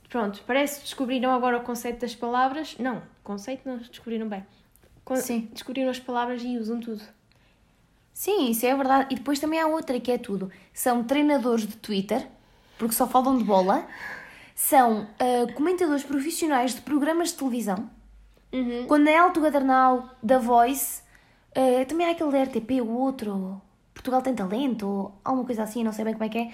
Pronto, 0.09 0.41
parece 0.45 0.77
que 0.79 0.85
descobriram 0.85 1.31
agora 1.31 1.57
o 1.57 1.61
conceito 1.61 1.99
das 2.01 2.15
palavras. 2.15 2.75
Não, 2.79 3.01
conceito 3.23 3.67
não 3.67 3.77
descobriram 3.77 4.27
bem. 4.27 4.45
Con- 5.05 5.15
Sim. 5.17 5.49
Descobriram 5.53 5.89
as 5.89 5.99
palavras 5.99 6.41
e 6.43 6.57
usam 6.57 6.79
tudo. 6.79 7.01
Sim, 8.13 8.49
isso 8.51 8.65
é 8.65 8.75
verdade. 8.75 9.07
E 9.11 9.15
depois 9.15 9.39
também 9.39 9.59
há 9.59 9.67
outra 9.67 9.99
que 9.99 10.11
é 10.11 10.17
tudo. 10.17 10.51
São 10.73 11.03
treinadores 11.03 11.65
de 11.65 11.77
Twitter, 11.77 12.27
porque 12.77 12.93
só 12.93 13.07
falam 13.07 13.37
de 13.37 13.43
bola. 13.43 13.87
São 14.55 15.07
ah, 15.19 15.51
comentadores 15.53 16.03
profissionais 16.03 16.75
de 16.75 16.81
programas 16.81 17.29
de 17.29 17.35
televisão. 17.35 17.89
Uhum. 18.51 18.87
Quando 18.87 19.07
é 19.07 19.15
Alto 19.17 19.39
Gadernal, 19.39 20.09
da 20.21 20.37
Voice, 20.37 21.01
ah, 21.55 21.85
também 21.85 22.07
há 22.07 22.11
aquele 22.11 22.31
da 22.31 22.43
RTP, 22.43 22.81
o 22.81 22.89
outro, 22.89 23.61
Portugal 23.99 24.21
tem 24.21 24.33
talento, 24.33 24.87
ou 24.87 25.19
alguma 25.25 25.45
coisa 25.45 25.63
assim, 25.63 25.83
não 25.83 25.91
sei 25.91 26.05
bem 26.05 26.13
como 26.13 26.25
é 26.25 26.29
que 26.29 26.37
é. 26.37 26.51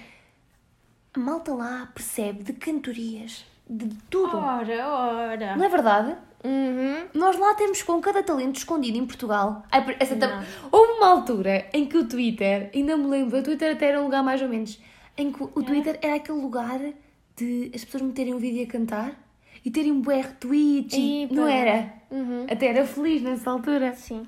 A 1.14 1.20
malta 1.20 1.54
lá 1.54 1.90
percebe 1.94 2.44
de 2.44 2.54
cantorias, 2.54 3.46
de 3.70 3.88
tudo. 4.10 4.36
Ora, 4.36 4.88
ora. 4.88 5.56
Não 5.56 5.64
é 5.64 5.70
verdade? 5.70 6.16
Uhum. 6.44 7.08
Nós 7.14 7.38
lá 7.38 7.54
temos 7.54 7.84
com 7.84 8.02
cada 8.02 8.24
talento 8.24 8.58
escondido 8.58 8.98
em 8.98 9.06
Portugal. 9.06 9.64
Ai, 9.72 9.96
essa 10.00 10.16
tam-. 10.16 10.44
Houve 10.72 10.94
uma 10.94 11.08
altura 11.08 11.68
em 11.72 11.86
que 11.86 11.98
o 11.98 12.08
Twitter, 12.08 12.72
ainda 12.74 12.98
me 12.98 13.08
lembro, 13.08 13.38
o 13.38 13.44
Twitter 13.44 13.74
até 13.74 13.90
era 13.90 14.02
um 14.02 14.06
lugar 14.06 14.24
mais 14.24 14.42
ou 14.42 14.50
menos, 14.50 14.80
em 15.16 15.32
que 15.32 15.44
o 15.44 15.64
Twitter 15.64 16.00
era 16.02 16.16
aquele 16.16 16.42
lugar 16.42 16.80
de 17.36 17.72
as 17.76 17.86
pessoas 17.86 18.02
meterem 18.02 18.34
um 18.34 18.40
vídeo 18.40 18.64
a 18.64 18.68
cantar 18.68 19.14
e 19.64 19.70
terem 19.70 19.92
um 19.92 20.02
bué 20.02 20.22
retweets, 20.22 21.30
não 21.32 21.48
era? 21.48 21.94
Uhum. 22.10 22.48
Até 22.50 22.68
era 22.68 22.86
feliz 22.86 23.22
nessa 23.22 23.52
altura. 23.52 23.94
Sim. 23.94 24.26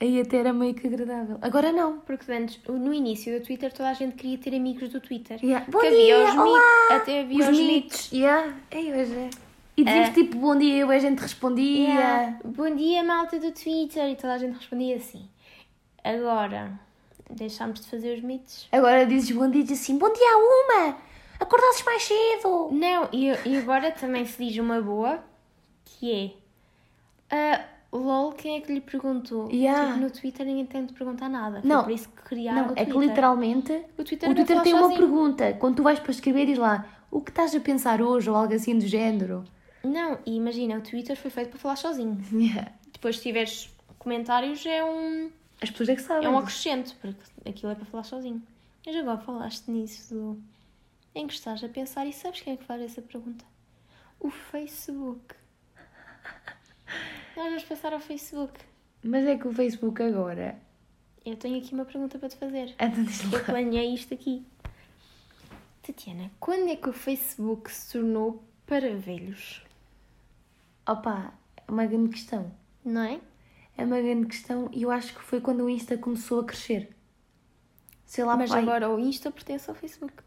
Aí 0.00 0.18
até 0.18 0.38
era 0.38 0.52
meio 0.52 0.74
que 0.74 0.86
agradável. 0.86 1.36
Agora 1.42 1.70
não. 1.72 1.98
Porque 2.00 2.32
antes, 2.32 2.58
no 2.66 2.92
início 2.94 3.38
do 3.38 3.44
Twitter, 3.44 3.70
toda 3.70 3.90
a 3.90 3.92
gente 3.92 4.16
queria 4.16 4.38
ter 4.38 4.54
amigos 4.54 4.88
do 4.88 4.98
Twitter. 5.00 5.38
Yeah. 5.42 5.66
Bom 5.70 5.78
Que 5.78 5.88
havia 5.88 5.98
dia, 5.98 6.24
os 6.24 6.34
olá! 6.36 6.96
Até 6.96 7.20
havia 7.20 7.50
os, 7.50 7.58
mitos. 7.58 8.10
Yeah. 8.10 8.54
Ei, 8.70 8.92
hoje 8.92 9.14
é. 9.14 9.30
E 9.76 9.84
dizíamos 9.84 10.08
É. 10.08 10.12
tipo 10.12 10.36
bom 10.38 10.56
dia 10.56 10.78
e 10.78 10.82
a 10.82 10.98
gente 10.98 11.18
respondia. 11.18 11.88
Yeah. 11.88 12.38
Bom 12.44 12.74
dia, 12.74 13.04
malta 13.04 13.38
do 13.38 13.52
Twitter. 13.52 14.08
E 14.10 14.16
toda 14.16 14.34
a 14.34 14.38
gente 14.38 14.56
respondia 14.56 14.96
assim. 14.96 15.28
Agora, 16.02 16.80
deixámos 17.28 17.80
de 17.80 17.86
fazer 17.88 18.16
os 18.16 18.22
mitos. 18.22 18.68
Agora 18.72 19.04
dizes 19.04 19.30
bom 19.32 19.50
dia 19.50 19.64
e 19.68 19.72
assim, 19.72 19.98
bom 19.98 20.10
dia 20.10 20.26
a 20.26 20.38
uma! 20.38 20.96
Acordasses 21.38 21.84
mais 21.84 22.02
cedo! 22.02 22.70
Não, 22.72 23.08
e, 23.12 23.26
e 23.46 23.58
agora 23.58 23.90
também 23.92 24.24
se 24.24 24.44
diz 24.44 24.56
uma 24.58 24.80
boa, 24.80 25.22
que 25.84 26.34
é... 27.30 27.34
ah, 27.34 27.64
LOL, 27.92 28.32
quem 28.32 28.56
é 28.56 28.60
que 28.60 28.72
lhe 28.72 28.80
perguntou? 28.80 29.50
Yeah. 29.50 29.88
Tipo, 29.94 30.00
no 30.04 30.10
Twitter 30.10 30.46
ninguém 30.46 30.66
tem 30.66 30.86
de 30.86 30.92
perguntar 30.92 31.28
nada. 31.28 31.60
Foi 31.60 31.68
Não. 31.68 31.82
por 31.82 31.92
isso 31.92 32.08
que 32.08 32.22
criaram 32.22 32.62
Não, 32.62 32.68
o 32.68 32.72
é 32.72 32.74
Twitter. 32.84 32.92
que 32.94 32.98
literalmente 33.08 33.72
O 33.98 34.04
Twitter, 34.04 34.28
o 34.28 34.32
não 34.32 34.36
Twitter 34.36 34.62
tem 34.62 34.72
uma 34.74 34.82
sozinho. 34.82 34.98
pergunta. 35.00 35.52
Quando 35.54 35.76
tu 35.76 35.82
vais 35.82 35.98
para 35.98 36.10
escrever, 36.12 36.46
diz 36.46 36.58
lá 36.58 36.86
o 37.10 37.20
que 37.20 37.30
estás 37.30 37.54
a 37.54 37.60
pensar 37.60 38.00
hoje 38.00 38.30
ou 38.30 38.36
algo 38.36 38.54
assim 38.54 38.78
do 38.78 38.86
género. 38.86 39.44
Não, 39.82 40.18
e 40.24 40.36
imagina, 40.36 40.76
o 40.78 40.80
Twitter 40.82 41.16
foi 41.16 41.30
feito 41.30 41.50
para 41.50 41.58
falar 41.58 41.76
sozinho. 41.76 42.18
Yeah. 42.32 42.70
Depois 42.92 43.16
se 43.16 43.22
tiveres 43.22 43.70
comentários 43.98 44.64
é 44.66 44.84
um... 44.84 45.30
As 45.60 45.70
pessoas 45.70 45.88
é 45.90 45.96
que 45.96 46.02
sabem. 46.02 46.26
É 46.26 46.30
um 46.30 46.38
acrescento, 46.38 46.94
porque 47.00 47.20
aquilo 47.48 47.72
é 47.72 47.74
para 47.74 47.84
falar 47.86 48.04
sozinho. 48.04 48.40
Mas 48.86 48.96
agora 48.96 49.18
falaste 49.18 49.70
nisso 49.70 50.14
do. 50.14 50.42
em 51.14 51.26
que 51.26 51.34
estás 51.34 51.62
a 51.62 51.68
pensar 51.68 52.06
e 52.06 52.12
sabes 52.14 52.40
quem 52.40 52.54
é 52.54 52.56
que 52.56 52.64
faz 52.64 52.80
essa 52.80 53.02
pergunta? 53.02 53.44
O 54.18 54.30
Facebook. 54.30 55.34
Nós 57.40 57.48
vamos 57.48 57.64
passar 57.64 57.94
ao 57.94 58.00
Facebook. 58.00 58.52
Mas 59.02 59.24
é 59.24 59.34
que 59.34 59.48
o 59.48 59.52
Facebook 59.54 60.02
agora. 60.02 60.60
Eu 61.24 61.36
tenho 61.36 61.56
aqui 61.56 61.72
uma 61.72 61.86
pergunta 61.86 62.18
para 62.18 62.28
te 62.28 62.36
fazer. 62.36 62.74
Diz 63.02 63.32
Eu 63.32 63.42
planeei 63.42 63.94
isto 63.94 64.12
aqui. 64.12 64.44
Tatiana, 65.80 66.30
quando 66.38 66.68
é 66.68 66.76
que 66.76 66.90
o 66.90 66.92
Facebook 66.92 67.72
se 67.72 67.92
tornou 67.92 68.44
para 68.66 68.94
velhos? 68.94 69.64
Opa, 70.86 71.32
é 71.56 71.72
uma 71.72 71.86
grande 71.86 72.10
questão. 72.10 72.52
Não 72.84 73.04
é? 73.04 73.18
É 73.74 73.86
uma 73.86 74.02
grande 74.02 74.26
questão 74.26 74.68
e 74.70 74.82
eu 74.82 74.90
acho 74.90 75.14
que 75.14 75.22
foi 75.22 75.40
quando 75.40 75.64
o 75.64 75.70
Insta 75.70 75.96
começou 75.96 76.40
a 76.40 76.44
crescer. 76.44 76.94
Sei 78.04 78.22
lá, 78.22 78.36
Mas 78.36 78.50
pai. 78.50 78.60
agora 78.60 78.90
o 78.90 79.00
Insta 79.00 79.30
pertence 79.30 79.70
ao 79.70 79.74
Facebook. 79.74 80.22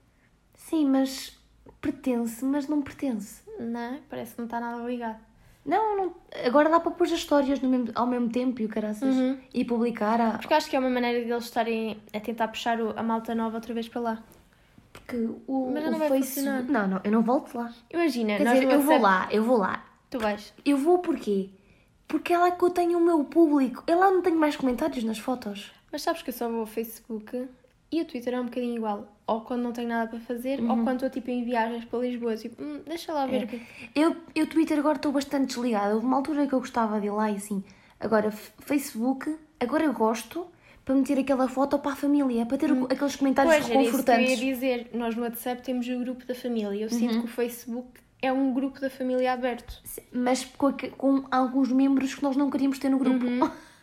Sim, 0.55 0.89
mas 0.89 1.39
pertence, 1.79 2.43
mas 2.43 2.67
não 2.67 2.81
pertence. 2.81 3.43
Não, 3.59 3.79
é? 3.79 4.01
parece 4.09 4.31
que 4.31 4.39
não 4.39 4.45
está 4.45 4.59
nada 4.59 4.83
ligado. 4.83 5.32
Não, 5.65 5.95
não. 5.97 6.15
Agora 6.45 6.69
dá 6.69 6.79
para 6.79 6.91
pôr 6.91 7.05
as 7.05 7.11
histórias 7.11 7.59
mesmo- 7.59 7.91
ao 7.95 8.05
mesmo 8.05 8.29
tempo 8.29 8.61
e 8.61 8.65
o 8.65 8.69
caraças. 8.69 9.15
Uhum. 9.15 9.37
E 9.53 9.63
publicar. 9.63 10.19
A, 10.19 10.31
Porque 10.37 10.53
acho 10.53 10.69
que 10.69 10.75
é 10.75 10.79
uma 10.79 10.89
maneira 10.89 11.23
deles 11.25 11.45
estarem 11.45 11.97
a 12.13 12.19
tentar 12.19 12.49
puxar 12.49 12.81
o- 12.81 12.93
a 12.97 13.01
malta 13.03 13.33
nova 13.33 13.55
outra 13.55 13.73
vez 13.73 13.87
para 13.87 14.01
lá. 14.01 14.23
porque 14.91 15.17
o, 15.47 15.71
Mas 15.73 15.85
o 15.87 15.91
não 15.91 15.97
vai 15.99 16.07
Facebook. 16.09 16.47
funcionar. 16.47 16.63
Não, 16.63 16.87
não, 16.87 17.01
eu 17.03 17.11
não 17.11 17.23
volto 17.23 17.57
lá. 17.57 17.73
Imagina, 17.91 18.37
Quer 18.37 18.43
dizer, 18.53 18.71
eu 18.71 18.81
vou 18.81 18.99
lá, 18.99 19.27
eu 19.31 19.43
vou 19.43 19.57
lá. 19.57 19.83
Tu 20.09 20.19
vais. 20.19 20.53
Eu 20.63 20.77
vou 20.77 20.99
porquê? 20.99 21.49
Porque 22.07 22.31
é 22.31 22.37
lá 22.37 22.51
que 22.51 22.63
eu 22.63 22.69
tenho 22.69 22.99
o 22.99 23.01
meu 23.01 23.23
público. 23.23 23.83
É 23.87 23.95
lá 23.95 24.09
onde 24.09 24.21
tenho 24.21 24.37
mais 24.37 24.55
comentários 24.55 25.03
nas 25.03 25.17
fotos. 25.17 25.71
Mas 25.91 26.03
sabes 26.03 26.21
que 26.21 26.29
eu 26.29 26.33
só 26.33 26.47
vou 26.47 26.59
ao 26.59 26.65
Facebook 26.67 27.47
e 27.91 28.01
o 28.01 28.05
Twitter 28.05 28.35
é 28.35 28.39
um 28.39 28.45
bocadinho 28.45 28.75
igual. 28.75 29.12
Ou 29.25 29.41
quando 29.41 29.61
não 29.63 29.71
tenho 29.71 29.87
nada 29.87 30.09
para 30.09 30.19
fazer, 30.19 30.59
Uhum. 30.59 30.69
ou 30.71 30.83
quando 30.83 30.95
estou 31.05 31.09
tipo 31.09 31.29
em 31.31 31.43
viagens 31.45 31.85
para 31.85 31.99
Lisboa. 31.99 32.35
Tipo, 32.35 32.61
hum, 32.61 32.81
deixa 32.85 33.13
lá 33.13 33.23
É. 33.23 33.27
ver 33.27 33.43
o 33.45 33.47
que 33.47 33.61
Eu, 33.95 34.15
eu 34.35 34.47
Twitter 34.47 34.77
agora 34.79 34.97
estou 34.97 35.11
bastante 35.11 35.47
desligada. 35.47 35.93
Houve 35.95 36.05
uma 36.05 36.17
altura 36.17 36.45
que 36.45 36.53
eu 36.53 36.59
gostava 36.59 36.99
de 36.99 37.07
ir 37.07 37.11
lá 37.11 37.31
e 37.31 37.35
assim. 37.37 37.63
Agora, 37.99 38.31
Facebook, 38.31 39.33
agora 39.59 39.85
eu 39.85 39.93
gosto 39.93 40.45
para 40.83 40.93
meter 40.95 41.17
aquela 41.19 41.47
foto 41.47 41.79
para 41.79 41.93
a 41.93 41.95
família, 41.95 42.45
para 42.45 42.57
ter 42.57 42.69
o- 42.71 42.83
aqueles 42.85 43.15
comentários. 43.15 43.55
Pois, 43.55 43.69
era 43.69 43.81
isso 43.81 44.03
que 44.03 44.09
eu 44.11 44.13
ia 44.15 44.17
reconfortantes. 44.19 44.39
dizer. 44.39 44.89
Nós 44.93 45.15
no 45.15 45.21
WhatsApp 45.21 45.61
temos 45.61 45.87
o 45.87 45.99
grupo 45.99 46.25
da 46.25 46.35
família. 46.35 46.75
Eu 46.85 46.89
Uhum. 46.91 46.99
sinto 46.99 47.19
que 47.19 47.25
o 47.25 47.27
Facebook 47.29 47.87
é 48.21 48.31
um 48.33 48.53
grupo 48.53 48.81
da 48.81 48.89
família 48.89 49.31
aberto. 49.31 49.81
Mas 50.11 50.43
com, 50.43 50.73
com 50.97 51.23
alguns 51.31 51.71
membros 51.71 52.13
que 52.13 52.21
nós 52.23 52.35
não 52.35 52.49
queríamos 52.49 52.77
ter 52.79 52.89
no 52.89 52.97
grupo. 52.97 53.23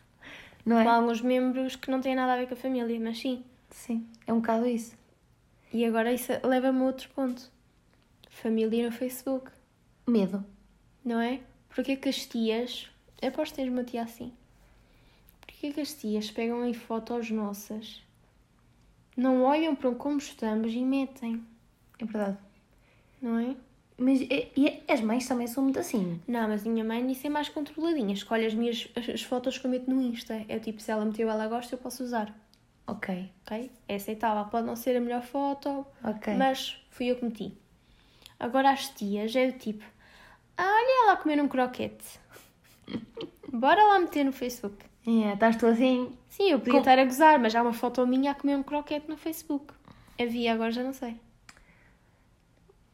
Não 0.67 0.79
é? 0.79 0.85
Com 0.85 0.91
alguns 0.91 1.23
membros 1.23 1.75
que 1.75 1.91
não 1.91 2.03
têm 2.03 2.15
nada 2.15 2.35
a 2.35 2.37
ver 2.37 2.47
com 2.47 2.53
a 2.53 2.57
família, 2.57 3.01
mas 3.01 3.19
sim. 3.19 3.43
Sim, 3.71 4.07
é 4.27 4.33
um 4.33 4.41
bocado 4.41 4.67
isso. 4.67 4.95
E 5.73 5.85
agora 5.85 6.13
isso 6.13 6.33
leva-me 6.45 6.81
a 6.81 6.85
outro 6.85 7.09
ponto. 7.11 7.51
Família 8.29 8.87
no 8.87 8.93
Facebook, 8.93 9.51
Medo. 10.07 10.45
não 11.05 11.21
é? 11.21 11.41
Porquê 11.75 11.97
que 11.97 12.09
as 12.09 12.27
tias... 12.27 12.89
Eu 13.23 13.29
aposto 13.29 13.55
tens 13.55 13.69
uma 13.69 13.85
tia 13.85 14.03
assim. 14.03 14.33
Porquê 15.41 15.73
que 15.73 15.81
as 15.81 15.93
tias 15.93 16.31
pegam 16.31 16.65
em 16.65 16.73
fotos 16.73 17.31
nossas, 17.31 18.03
não 19.17 19.43
olham 19.43 19.75
para 19.77 19.95
como 19.95 20.19
estamos 20.19 20.73
e 20.73 20.81
metem, 20.85 21.45
É 21.99 22.05
verdade. 22.05 22.39
não 23.21 23.39
é? 23.39 23.55
Mas 23.99 24.23
e, 24.23 24.49
e 24.57 24.83
as 24.91 25.03
mães 25.03 25.29
também 25.29 25.47
são 25.47 25.63
muito 25.63 25.79
assim. 25.79 26.19
Não, 26.27 26.49
mas 26.49 26.67
a 26.67 26.71
minha 26.71 26.83
mãe 26.83 27.03
nisso 27.05 27.27
é 27.27 27.31
mais 27.31 27.51
controladinha. 27.51 28.15
Escolhe 28.15 28.47
as 28.47 28.55
minhas 28.55 28.89
as, 28.97 29.07
as 29.11 29.23
fotos 29.23 29.59
que 29.59 29.67
eu 29.67 29.71
meto 29.71 29.91
no 29.91 30.01
Insta. 30.01 30.43
É 30.49 30.59
tipo, 30.59 30.81
se 30.81 30.91
ela 30.91 31.05
meteu 31.05 31.29
ela 31.29 31.47
gosta, 31.47 31.75
eu 31.75 31.79
posso 31.79 32.03
usar. 32.03 32.35
Ok, 32.87 33.31
Ok? 33.47 33.71
É 33.89 33.95
aceitável. 33.97 34.45
Pode 34.47 34.67
não 34.67 34.75
ser 34.77 34.97
a 34.97 35.01
melhor 35.01 35.23
foto, 35.23 35.87
mas 36.37 36.83
fui 36.91 37.07
eu 37.07 37.17
que 37.17 37.25
meti. 37.25 37.53
Agora 38.39 38.71
as 38.71 38.89
tias 38.89 39.35
é 39.37 39.51
do 39.51 39.59
tipo, 39.59 39.85
ah, 40.57 40.65
olha 40.65 41.05
ela 41.05 41.13
a 41.13 41.17
comer 41.17 41.41
um 41.41 41.49
croquete. 41.49 42.19
Bora 43.53 43.83
lá 43.85 44.01
meter 44.01 44.25
no 44.25 44.33
Facebook. 44.33 44.77
É, 45.07 45.33
estás 45.33 45.57
tu 45.57 45.67
assim. 45.67 46.17
Sim, 46.29 46.51
eu 46.51 46.59
podia 46.59 46.73
Com- 46.75 46.79
estar 46.81 46.99
a 46.99 47.05
gozar, 47.05 47.39
mas 47.39 47.55
há 47.55 47.63
uma 47.63 47.73
foto 47.73 48.07
minha 48.07 48.33
a 48.33 48.35
comer 48.35 48.57
um 48.57 48.63
croquete 48.63 49.09
no 49.09 49.17
Facebook. 49.17 49.73
Havia, 50.21 50.53
agora 50.53 50.71
já 50.71 50.83
não 50.83 50.93
sei. 50.93 51.17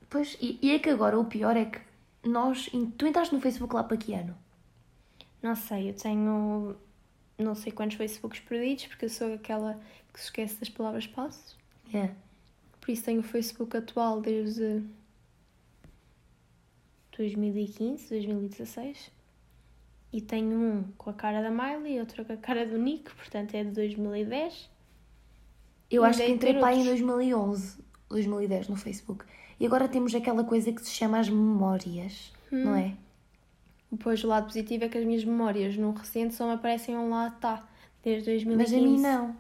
Pois, 0.09 0.37
e, 0.41 0.59
e 0.63 0.71
é 0.73 0.79
que 0.79 0.89
agora 0.91 1.19
o 1.19 1.25
pior 1.25 1.57
é 1.57 1.65
que 1.67 1.81
nós. 2.25 2.71
Tu 2.97 3.07
entraste 3.07 3.35
no 3.35 3.41
Facebook 3.41 3.75
lá 3.75 3.83
para 3.83 3.97
que 3.97 4.15
ano? 4.15 4.37
Não 5.43 5.55
sei, 5.57 5.91
eu 5.91 5.95
tenho 5.95 6.77
não 7.39 7.55
sei 7.55 7.73
quantos 7.73 7.97
Facebooks 7.97 8.41
perdidos, 8.41 8.87
porque 8.87 9.05
eu 9.05 9.11
sou 9.11 9.35
aquela 9.35 9.79
que 10.13 10.21
se 10.21 10.27
esquece 10.27 10.59
das 10.59 10.69
palavras 10.69 11.07
passos. 11.07 11.57
É. 11.93 12.11
Por 12.81 12.91
isso 12.91 13.05
tenho 13.05 13.21
o 13.21 13.23
Facebook 13.23 13.77
atual 13.77 14.21
desde 14.21 14.83
2015, 17.17 18.09
2016. 18.09 19.11
E 20.13 20.21
tenho 20.21 20.57
um 20.57 20.85
com 20.97 21.11
a 21.11 21.13
cara 21.13 21.43
da 21.43 21.51
Miley 21.51 21.97
e 21.97 22.01
outro 22.01 22.25
com 22.25 22.33
a 22.33 22.37
cara 22.37 22.65
do 22.65 22.79
Nick, 22.79 23.15
portanto 23.15 23.55
é 23.55 23.65
de 23.65 23.71
2010. 23.71 24.71
Eu 25.91 26.05
acho 26.05 26.19
que 26.19 26.25
dei 26.25 26.35
entrei 26.35 26.55
para 26.55 26.69
aí 26.69 26.77
em 26.77 26.89
outros. 26.89 27.01
2011, 27.01 27.79
2010 28.09 28.69
no 28.69 28.77
Facebook. 28.77 29.25
E 29.59 29.67
agora 29.67 29.89
temos 29.89 30.15
aquela 30.15 30.45
coisa 30.45 30.73
que 30.73 30.81
se 30.83 30.91
chama 30.91 31.19
as 31.19 31.29
memórias, 31.29 32.33
não 32.51 32.75
é? 32.75 32.95
Depois 33.91 34.23
o 34.25 34.29
lado 34.29 34.47
positivo 34.47 34.85
é 34.85 34.89
que 34.89 34.99
as 34.99 35.05
minhas 35.05 35.25
memórias 35.25 35.77
no 35.77 35.93
recente 35.93 36.35
só 36.35 36.47
me 36.47 36.55
aparecem 36.55 36.97
um 36.97 37.11
lá 37.11 37.31
tá, 37.31 37.67
desde 38.03 38.31
2015. 38.31 38.57
Mas 38.57 38.73
a 38.73 38.87
mim 38.87 39.01
não. 39.01 39.37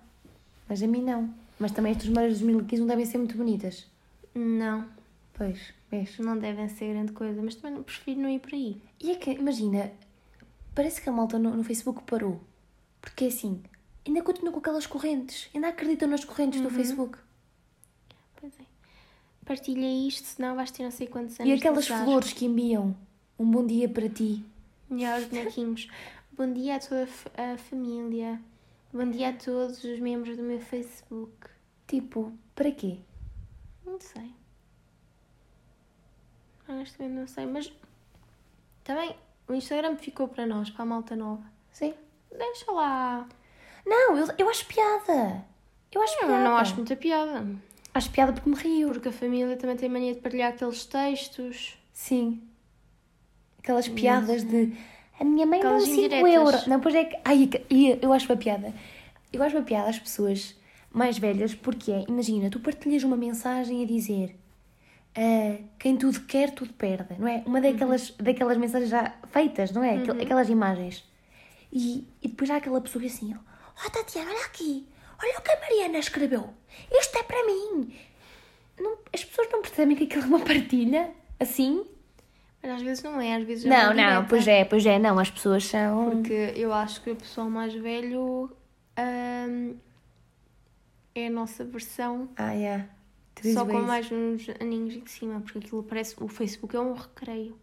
Mas 0.68 0.82
a 0.82 0.86
mim 0.86 1.02
não. 1.02 1.34
Mas 1.58 1.72
também 1.72 1.92
estas 1.92 2.08
memórias 2.08 2.38
de 2.38 2.44
2015 2.44 2.80
não 2.80 2.88
devem 2.88 3.04
ser 3.04 3.18
muito 3.18 3.36
bonitas. 3.36 3.86
Não, 4.34 4.86
Pois, 5.36 5.74
vês. 5.90 6.18
não 6.18 6.38
devem 6.38 6.68
ser 6.68 6.92
grande 6.92 7.12
coisa, 7.12 7.42
mas 7.42 7.54
também 7.54 7.82
prefiro 7.82 8.20
não 8.20 8.28
ir 8.28 8.38
por 8.38 8.54
aí. 8.54 8.80
E 9.00 9.10
é 9.10 9.16
que, 9.16 9.30
imagina, 9.30 9.92
parece 10.74 11.00
que 11.00 11.08
a 11.08 11.12
malta 11.12 11.38
no, 11.38 11.54
no 11.54 11.62
Facebook 11.62 12.02
parou. 12.04 12.40
Porque 13.00 13.26
assim, 13.26 13.62
ainda 14.06 14.22
continua 14.22 14.52
com 14.52 14.58
aquelas 14.58 14.86
correntes. 14.86 15.50
Ainda 15.54 15.68
acreditam 15.68 16.08
nas 16.08 16.24
correntes 16.24 16.60
do 16.60 16.70
Facebook. 16.70 17.18
Pois 18.36 18.52
é. 18.58 18.64
Partilha 19.44 20.08
isto, 20.08 20.24
senão 20.26 20.56
vais 20.56 20.70
ter 20.70 20.82
não 20.82 20.90
sei 20.90 21.06
quantos 21.06 21.38
anos 21.38 21.52
E 21.52 21.54
aquelas 21.54 21.86
flores 21.86 22.32
que 22.32 22.46
enviam. 22.46 22.96
Um 23.38 23.50
bom 23.50 23.66
dia 23.66 23.88
para 23.88 24.08
ti. 24.08 24.44
E 24.90 25.04
aos 25.04 25.24
bonequinhos. 25.28 25.88
Bom 26.32 26.52
dia 26.52 26.76
a 26.76 26.78
toda 26.80 27.04
a 27.04 27.06
fa- 27.06 27.30
a 27.54 27.58
família. 27.58 28.40
Bom 28.92 29.10
dia 29.10 29.30
a 29.30 29.32
todos 29.32 29.82
os 29.84 29.98
membros 29.98 30.36
do 30.36 30.42
meu 30.42 30.60
Facebook. 30.60 31.48
Tipo, 31.86 32.32
para 32.54 32.70
quê? 32.72 32.98
Não 33.84 34.00
sei. 34.00 34.32
Honestamente 36.68 37.12
não 37.14 37.26
sei, 37.28 37.46
mas 37.46 37.72
também 38.82 39.14
o 39.48 39.54
Instagram 39.54 39.96
ficou 39.96 40.26
para 40.28 40.46
nós, 40.46 40.68
para 40.70 40.82
a 40.82 40.86
malta 40.86 41.14
nova. 41.14 41.44
Sim. 41.72 41.94
Deixa 42.36 42.70
lá. 42.72 43.28
Não, 43.84 44.16
eu, 44.16 44.26
eu 44.38 44.48
acho 44.50 44.66
piada. 44.66 45.44
Eu 45.92 46.02
acho 46.02 46.14
Eu 46.14 46.26
piada. 46.26 46.42
não 46.44 46.56
acho 46.56 46.74
muita 46.74 46.96
piada. 46.96 47.46
Acho 47.94 48.10
piada 48.10 48.32
porque 48.32 48.50
me 48.50 48.56
rio. 48.56 48.88
Porque 48.88 49.08
a 49.08 49.12
família 49.12 49.56
também 49.56 49.76
tem 49.76 49.88
mania 49.88 50.12
de 50.14 50.20
partilhar 50.20 50.52
aqueles 50.52 50.84
textos. 50.84 51.78
Sim. 51.92 52.42
Aquelas 53.66 53.88
piadas 53.88 54.44
de 54.44 54.72
a 55.18 55.24
minha 55.24 55.44
mãe 55.44 55.58
deu 55.60 55.70
Aquelas 55.70 55.88
5 55.88 55.96
indiretas. 56.00 56.32
euros. 56.34 56.66
Não, 56.68 56.78
pois 56.80 56.94
é 56.94 57.04
que. 57.04 57.16
Ai, 57.24 57.50
eu 58.00 58.12
acho 58.12 58.26
uma 58.30 58.36
piada. 58.36 58.72
Eu 59.32 59.42
acho 59.42 59.56
uma 59.56 59.64
piada 59.64 59.90
às 59.90 59.98
pessoas 59.98 60.54
mais 60.92 61.18
velhas 61.18 61.52
porque 61.52 61.90
é, 61.90 62.04
imagina, 62.08 62.48
tu 62.48 62.60
partilhas 62.60 63.02
uma 63.02 63.16
mensagem 63.16 63.82
a 63.82 63.86
dizer 63.86 64.36
ah, 65.16 65.56
quem 65.80 65.96
tudo 65.96 66.20
quer, 66.20 66.52
tudo 66.52 66.72
perde, 66.74 67.16
não 67.18 67.26
é? 67.26 67.42
Uma 67.44 67.60
daquelas, 67.60 68.12
daquelas 68.12 68.56
mensagens 68.56 68.88
já 68.90 69.12
feitas, 69.32 69.72
não 69.72 69.82
é? 69.82 69.96
Aquel- 69.96 70.22
Aquelas 70.22 70.48
imagens. 70.48 71.04
E, 71.72 72.06
e 72.22 72.28
depois 72.28 72.48
há 72.50 72.56
aquela 72.56 72.80
pessoa 72.80 73.00
que 73.02 73.08
assim, 73.08 73.34
oh 73.34 73.90
Tatiana, 73.90 74.30
olha 74.30 74.44
aqui, 74.46 74.86
olha 75.22 75.38
o 75.38 75.42
que 75.42 75.50
a 75.50 75.60
Mariana 75.60 75.98
escreveu. 75.98 76.50
Isto 76.92 77.18
é 77.18 77.22
para 77.24 77.44
mim. 77.44 77.92
Não- 78.78 78.96
as 79.12 79.24
pessoas 79.24 79.48
não 79.50 79.60
percebem 79.60 79.96
que 79.96 80.04
aquilo 80.04 80.22
é 80.22 80.26
uma 80.26 80.40
partilha, 80.40 81.10
assim. 81.40 81.84
Às 82.74 82.82
vezes 82.82 83.02
não 83.02 83.20
é, 83.20 83.36
às 83.36 83.44
vezes 83.44 83.64
é 83.64 83.68
Não, 83.68 83.94
não, 83.94 84.24
pois 84.26 84.46
é, 84.46 84.64
pois 84.64 84.84
é, 84.84 84.98
não, 84.98 85.18
as 85.18 85.30
pessoas 85.30 85.64
são. 85.64 86.10
Porque 86.10 86.52
eu 86.56 86.72
acho 86.72 87.02
que 87.02 87.10
o 87.10 87.16
pessoal 87.16 87.48
mais 87.48 87.74
velho 87.74 88.50
hum, 88.98 89.76
é 91.14 91.26
a 91.26 91.30
nossa 91.30 91.64
versão, 91.64 92.28
Ah, 92.36 92.54
é. 92.54 92.86
Tu 93.34 93.52
só 93.52 93.66
com 93.66 93.78
isso. 93.78 93.86
mais 93.86 94.10
uns 94.10 94.48
aninhos 94.60 94.94
em 94.94 95.06
cima, 95.06 95.40
porque 95.40 95.58
aquilo 95.58 95.82
parece. 95.82 96.14
O 96.18 96.26
Facebook 96.26 96.74
é 96.74 96.80
um 96.80 96.94
recreio. 96.94 97.56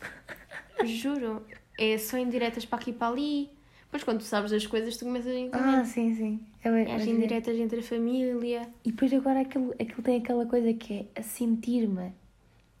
Juro. 0.84 1.42
É 1.78 1.96
só 1.96 2.18
indiretas 2.18 2.64
para 2.64 2.78
aqui 2.78 2.90
e 2.90 2.92
para 2.92 3.08
ali. 3.12 3.50
Depois, 3.82 4.02
quando 4.02 4.18
tu 4.18 4.24
sabes 4.24 4.50
das 4.50 4.66
coisas, 4.66 4.96
tu 4.96 5.04
começas 5.04 5.32
a 5.32 5.38
entender. 5.38 5.64
Ah, 5.64 5.84
sim, 5.84 6.14
sim. 6.14 6.40
É 6.64 6.68
é, 6.68 6.94
as 6.96 7.06
indiretas 7.06 7.56
entre 7.56 7.80
a 7.80 7.82
família. 7.82 8.68
E 8.84 8.90
depois 8.90 9.12
agora 9.12 9.40
aquilo, 9.40 9.72
aquilo 9.80 10.02
tem 10.02 10.16
aquela 10.18 10.44
coisa 10.44 10.72
que 10.74 11.06
é 11.14 11.20
a 11.20 11.22
sentir-me, 11.22 12.12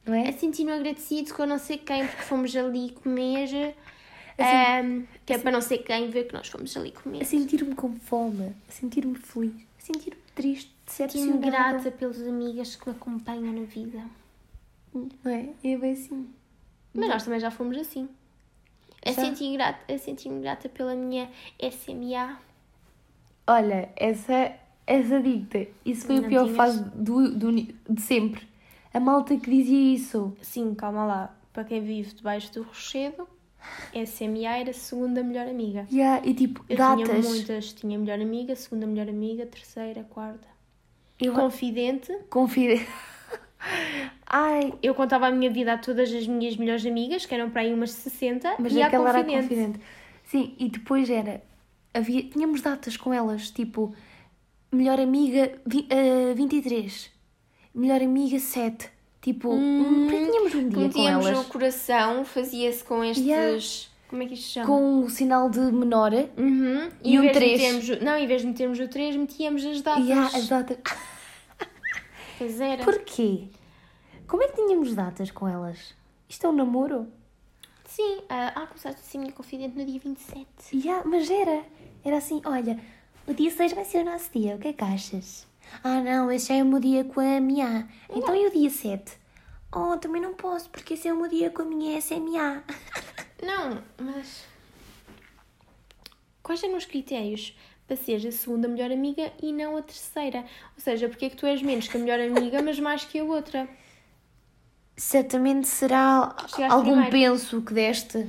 não 0.06 0.14
A 0.14 0.18
é? 0.18 0.32
sentir-me 0.32 0.72
agradecido 0.72 1.34
com 1.34 1.44
não 1.46 1.58
sei 1.58 1.78
quem, 1.78 2.06
porque 2.06 2.22
fomos 2.22 2.54
ali 2.56 2.90
comer. 2.92 3.74
Ahm, 4.38 5.04
que 5.24 5.32
é 5.32 5.38
para 5.38 5.50
não 5.50 5.60
ser 5.62 5.78
quem 5.78 6.10
ver 6.10 6.24
que 6.28 6.34
nós 6.34 6.48
fomos 6.48 6.76
ali 6.76 6.92
comer. 6.92 7.22
A 7.22 7.24
sentir-me 7.24 7.74
com 7.74 7.96
fome, 7.96 8.54
a 8.68 8.72
sentir-me 8.72 9.16
feliz, 9.16 9.54
a 9.78 9.80
sentir-me 9.80 10.20
triste, 10.34 10.70
decepcionada. 10.84 11.38
grata 11.50 11.90
pelas 11.90 12.20
amigas 12.20 12.76
que 12.76 12.88
me 12.88 12.94
acompanham 12.94 13.52
na 13.52 13.62
vida. 13.62 14.04
Não 14.94 15.08
é? 15.24 15.48
É 15.64 15.76
bem 15.76 15.92
assim. 15.92 16.28
Mas 16.94 17.08
nós 17.08 17.24
também 17.24 17.40
já 17.40 17.50
fomos 17.50 17.76
assim. 17.78 18.08
A 19.04 19.12
sentir-me 19.12 19.56
grata, 19.56 19.92
a 19.92 19.98
sentir 19.98 20.28
grata 20.40 20.68
pela 20.68 20.94
minha 20.94 21.30
SMA. 21.70 22.38
Olha, 23.46 23.88
essa, 23.96 24.52
essa 24.86 25.20
dicta, 25.20 25.66
isso 25.84 26.06
foi 26.06 26.16
Não 26.16 26.24
a 26.26 26.28
pior 26.28 26.42
tinhas? 26.44 26.56
fase 26.56 26.84
do, 26.94 27.30
do, 27.30 27.52
de 27.52 28.02
sempre. 28.02 28.46
A 28.96 29.00
malta 29.00 29.36
que 29.36 29.50
dizia 29.50 29.94
isso. 29.94 30.34
Sim, 30.40 30.74
calma 30.74 31.04
lá. 31.04 31.36
Para 31.52 31.64
quem 31.64 31.82
vive 31.82 32.14
debaixo 32.14 32.52
do 32.54 32.62
rochedo, 32.62 33.28
SMA 34.06 34.48
era 34.58 34.70
a 34.70 34.74
segunda 34.74 35.22
melhor 35.22 35.46
amiga. 35.46 35.86
Yeah, 35.92 36.26
e 36.26 36.32
tipo, 36.32 36.64
Eu 36.68 36.76
datas. 36.78 37.04
tinha 37.08 37.18
muitas. 37.22 37.72
Tinha 37.74 37.98
melhor 37.98 38.20
amiga, 38.20 38.56
segunda 38.56 38.86
melhor 38.86 39.08
amiga, 39.08 39.44
terceira, 39.44 40.02
quarta. 40.04 40.48
Eu 41.20 41.32
Confidente. 41.34 42.10
confio. 42.30 42.78
Ai, 44.26 44.72
Eu 44.82 44.94
contava 44.94 45.26
a 45.26 45.30
minha 45.30 45.50
vida 45.50 45.72
a 45.74 45.78
todas 45.78 46.12
as 46.14 46.26
minhas 46.26 46.56
melhores 46.56 46.84
amigas, 46.86 47.26
que 47.26 47.34
eram 47.34 47.50
para 47.50 47.62
aí 47.62 47.72
umas 47.72 47.90
60, 47.90 48.56
mas 48.58 48.72
e 48.72 48.82
aquela 48.82 49.08
era 49.10 49.18
confidente. 49.24 49.48
confidente. 49.48 49.80
Sim, 50.24 50.54
e 50.58 50.68
depois 50.68 51.08
era. 51.10 51.42
Havia, 51.94 52.22
tínhamos 52.24 52.60
datas 52.60 52.96
com 52.96 53.12
elas, 53.12 53.50
tipo, 53.50 53.94
melhor 54.72 55.00
amiga 55.00 55.52
vi, 55.66 55.86
ah, 55.90 56.34
23, 56.34 57.10
melhor 57.76 58.00
amiga 58.02 58.38
7. 58.38 58.88
Tipo, 59.20 59.50
um, 59.52 60.06
tínhamos 60.08 60.54
um 60.54 60.68
dia 60.68 60.88
com 60.90 61.08
elas. 61.08 61.38
o 61.38 61.44
coração, 61.48 62.24
fazia-se 62.24 62.82
com 62.84 63.02
estes. 63.04 63.24
Yeah. 63.26 63.58
Como 64.08 64.22
é 64.22 64.26
que 64.26 64.34
isto 64.34 64.44
se 64.46 64.50
chama? 64.52 64.66
Com 64.66 65.00
o 65.00 65.10
sinal 65.10 65.50
de 65.50 65.58
menor. 65.58 66.12
Uhum. 66.36 66.88
E 67.02 67.14
em 67.14 67.18
um 67.18 67.22
vez 67.22 67.32
de 67.32 67.38
três. 67.38 67.60
metermos 67.60 67.88
o- 67.88 68.04
não, 68.04 68.16
em 68.16 68.26
vez 68.26 68.42
de 68.42 68.46
metermos 68.46 68.78
o 68.78 68.86
3, 68.88 69.16
metíamos 69.16 69.64
as 69.64 69.80
datas. 69.82 70.06
E 70.06 70.12
há 70.12 70.26
as 70.26 70.48
datas. 70.48 70.78
Pois 72.38 72.60
era. 72.60 72.84
Porquê? 72.84 73.44
Como 74.26 74.42
é 74.42 74.48
que 74.48 74.56
tínhamos 74.56 74.94
datas 74.94 75.30
com 75.30 75.48
elas? 75.48 75.94
Isto 76.28 76.46
é 76.46 76.50
um 76.50 76.52
namoro? 76.52 77.06
Sim, 77.86 78.18
ah, 78.28 78.52
ah, 78.54 78.66
começaste 78.66 79.00
a 79.00 79.04
ser 79.04 79.18
minha 79.18 79.32
confidente 79.32 79.76
no 79.78 79.84
dia 79.86 79.98
27. 79.98 80.46
E 80.72 80.88
há- 80.88 81.02
mas 81.04 81.30
era. 81.30 81.62
Era 82.04 82.18
assim, 82.18 82.42
olha, 82.44 82.78
o 83.26 83.32
dia 83.32 83.50
6 83.50 83.72
vai 83.72 83.84
ser 83.84 83.98
o 84.02 84.04
nosso 84.04 84.30
dia, 84.32 84.54
o 84.54 84.58
que 84.58 84.68
é 84.68 84.72
que 84.72 84.84
achas? 84.84 85.45
Ah 85.84 86.00
não, 86.00 86.30
esse 86.30 86.48
já 86.48 86.54
é 86.56 86.62
o 86.62 86.66
meu 86.66 86.80
dia 86.80 87.04
com 87.04 87.20
a 87.20 87.40
minha. 87.40 87.88
Então 88.10 88.34
e 88.34 88.46
o 88.46 88.50
dia 88.50 88.70
7? 88.70 89.12
Oh, 89.74 89.96
também 89.98 90.22
não 90.22 90.34
posso, 90.34 90.70
porque 90.70 90.94
esse 90.94 91.06
é 91.08 91.12
o 91.12 91.16
meu 91.16 91.28
dia 91.28 91.50
com 91.50 91.62
a 91.62 91.64
minha 91.64 92.00
SMA. 92.00 92.62
Não, 93.42 93.82
mas. 94.00 94.44
Quais 96.42 96.62
eram 96.62 96.76
os 96.76 96.86
critérios 96.86 97.54
para 97.86 97.96
seres 97.96 98.24
a 98.24 98.32
segunda 98.32 98.66
melhor 98.68 98.90
amiga 98.90 99.30
e 99.42 99.52
não 99.52 99.76
a 99.76 99.82
terceira? 99.82 100.38
Ou 100.74 100.80
seja, 100.82 101.08
porque 101.08 101.26
é 101.26 101.30
que 101.30 101.36
tu 101.36 101.44
és 101.44 101.60
menos 101.60 101.88
que 101.88 101.96
a 101.96 102.00
melhor 102.00 102.18
amiga, 102.20 102.62
mas 102.62 102.78
mais 102.80 103.04
que 103.04 103.18
a 103.18 103.24
outra? 103.24 103.68
Certamente 104.96 105.68
será 105.68 106.34
Chegaste 106.48 106.62
algum 106.72 107.02
primeiro. 107.02 107.10
penso 107.10 107.60
que 107.60 107.74
deste 107.74 108.26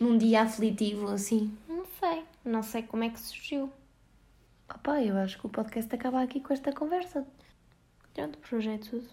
num 0.00 0.18
dia 0.18 0.42
aflitivo, 0.42 1.08
assim. 1.08 1.56
Não 1.68 1.84
sei. 2.00 2.22
Não 2.44 2.62
sei 2.62 2.82
como 2.82 3.04
é 3.04 3.10
que 3.10 3.20
surgiu. 3.20 3.70
Opá, 4.74 5.02
eu 5.02 5.16
acho 5.16 5.38
que 5.38 5.46
o 5.46 5.50
podcast 5.50 5.94
acaba 5.94 6.22
aqui 6.22 6.40
com 6.40 6.52
esta 6.52 6.72
conversa. 6.72 7.26
Pronto, 8.14 8.38
por 8.38 8.56
hoje 8.56 8.70
é 8.70 8.78
tudo. 8.78 9.08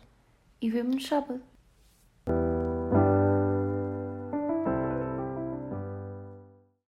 E 0.62 0.70
vemo-nos 0.70 1.08
sábado. 1.08 1.42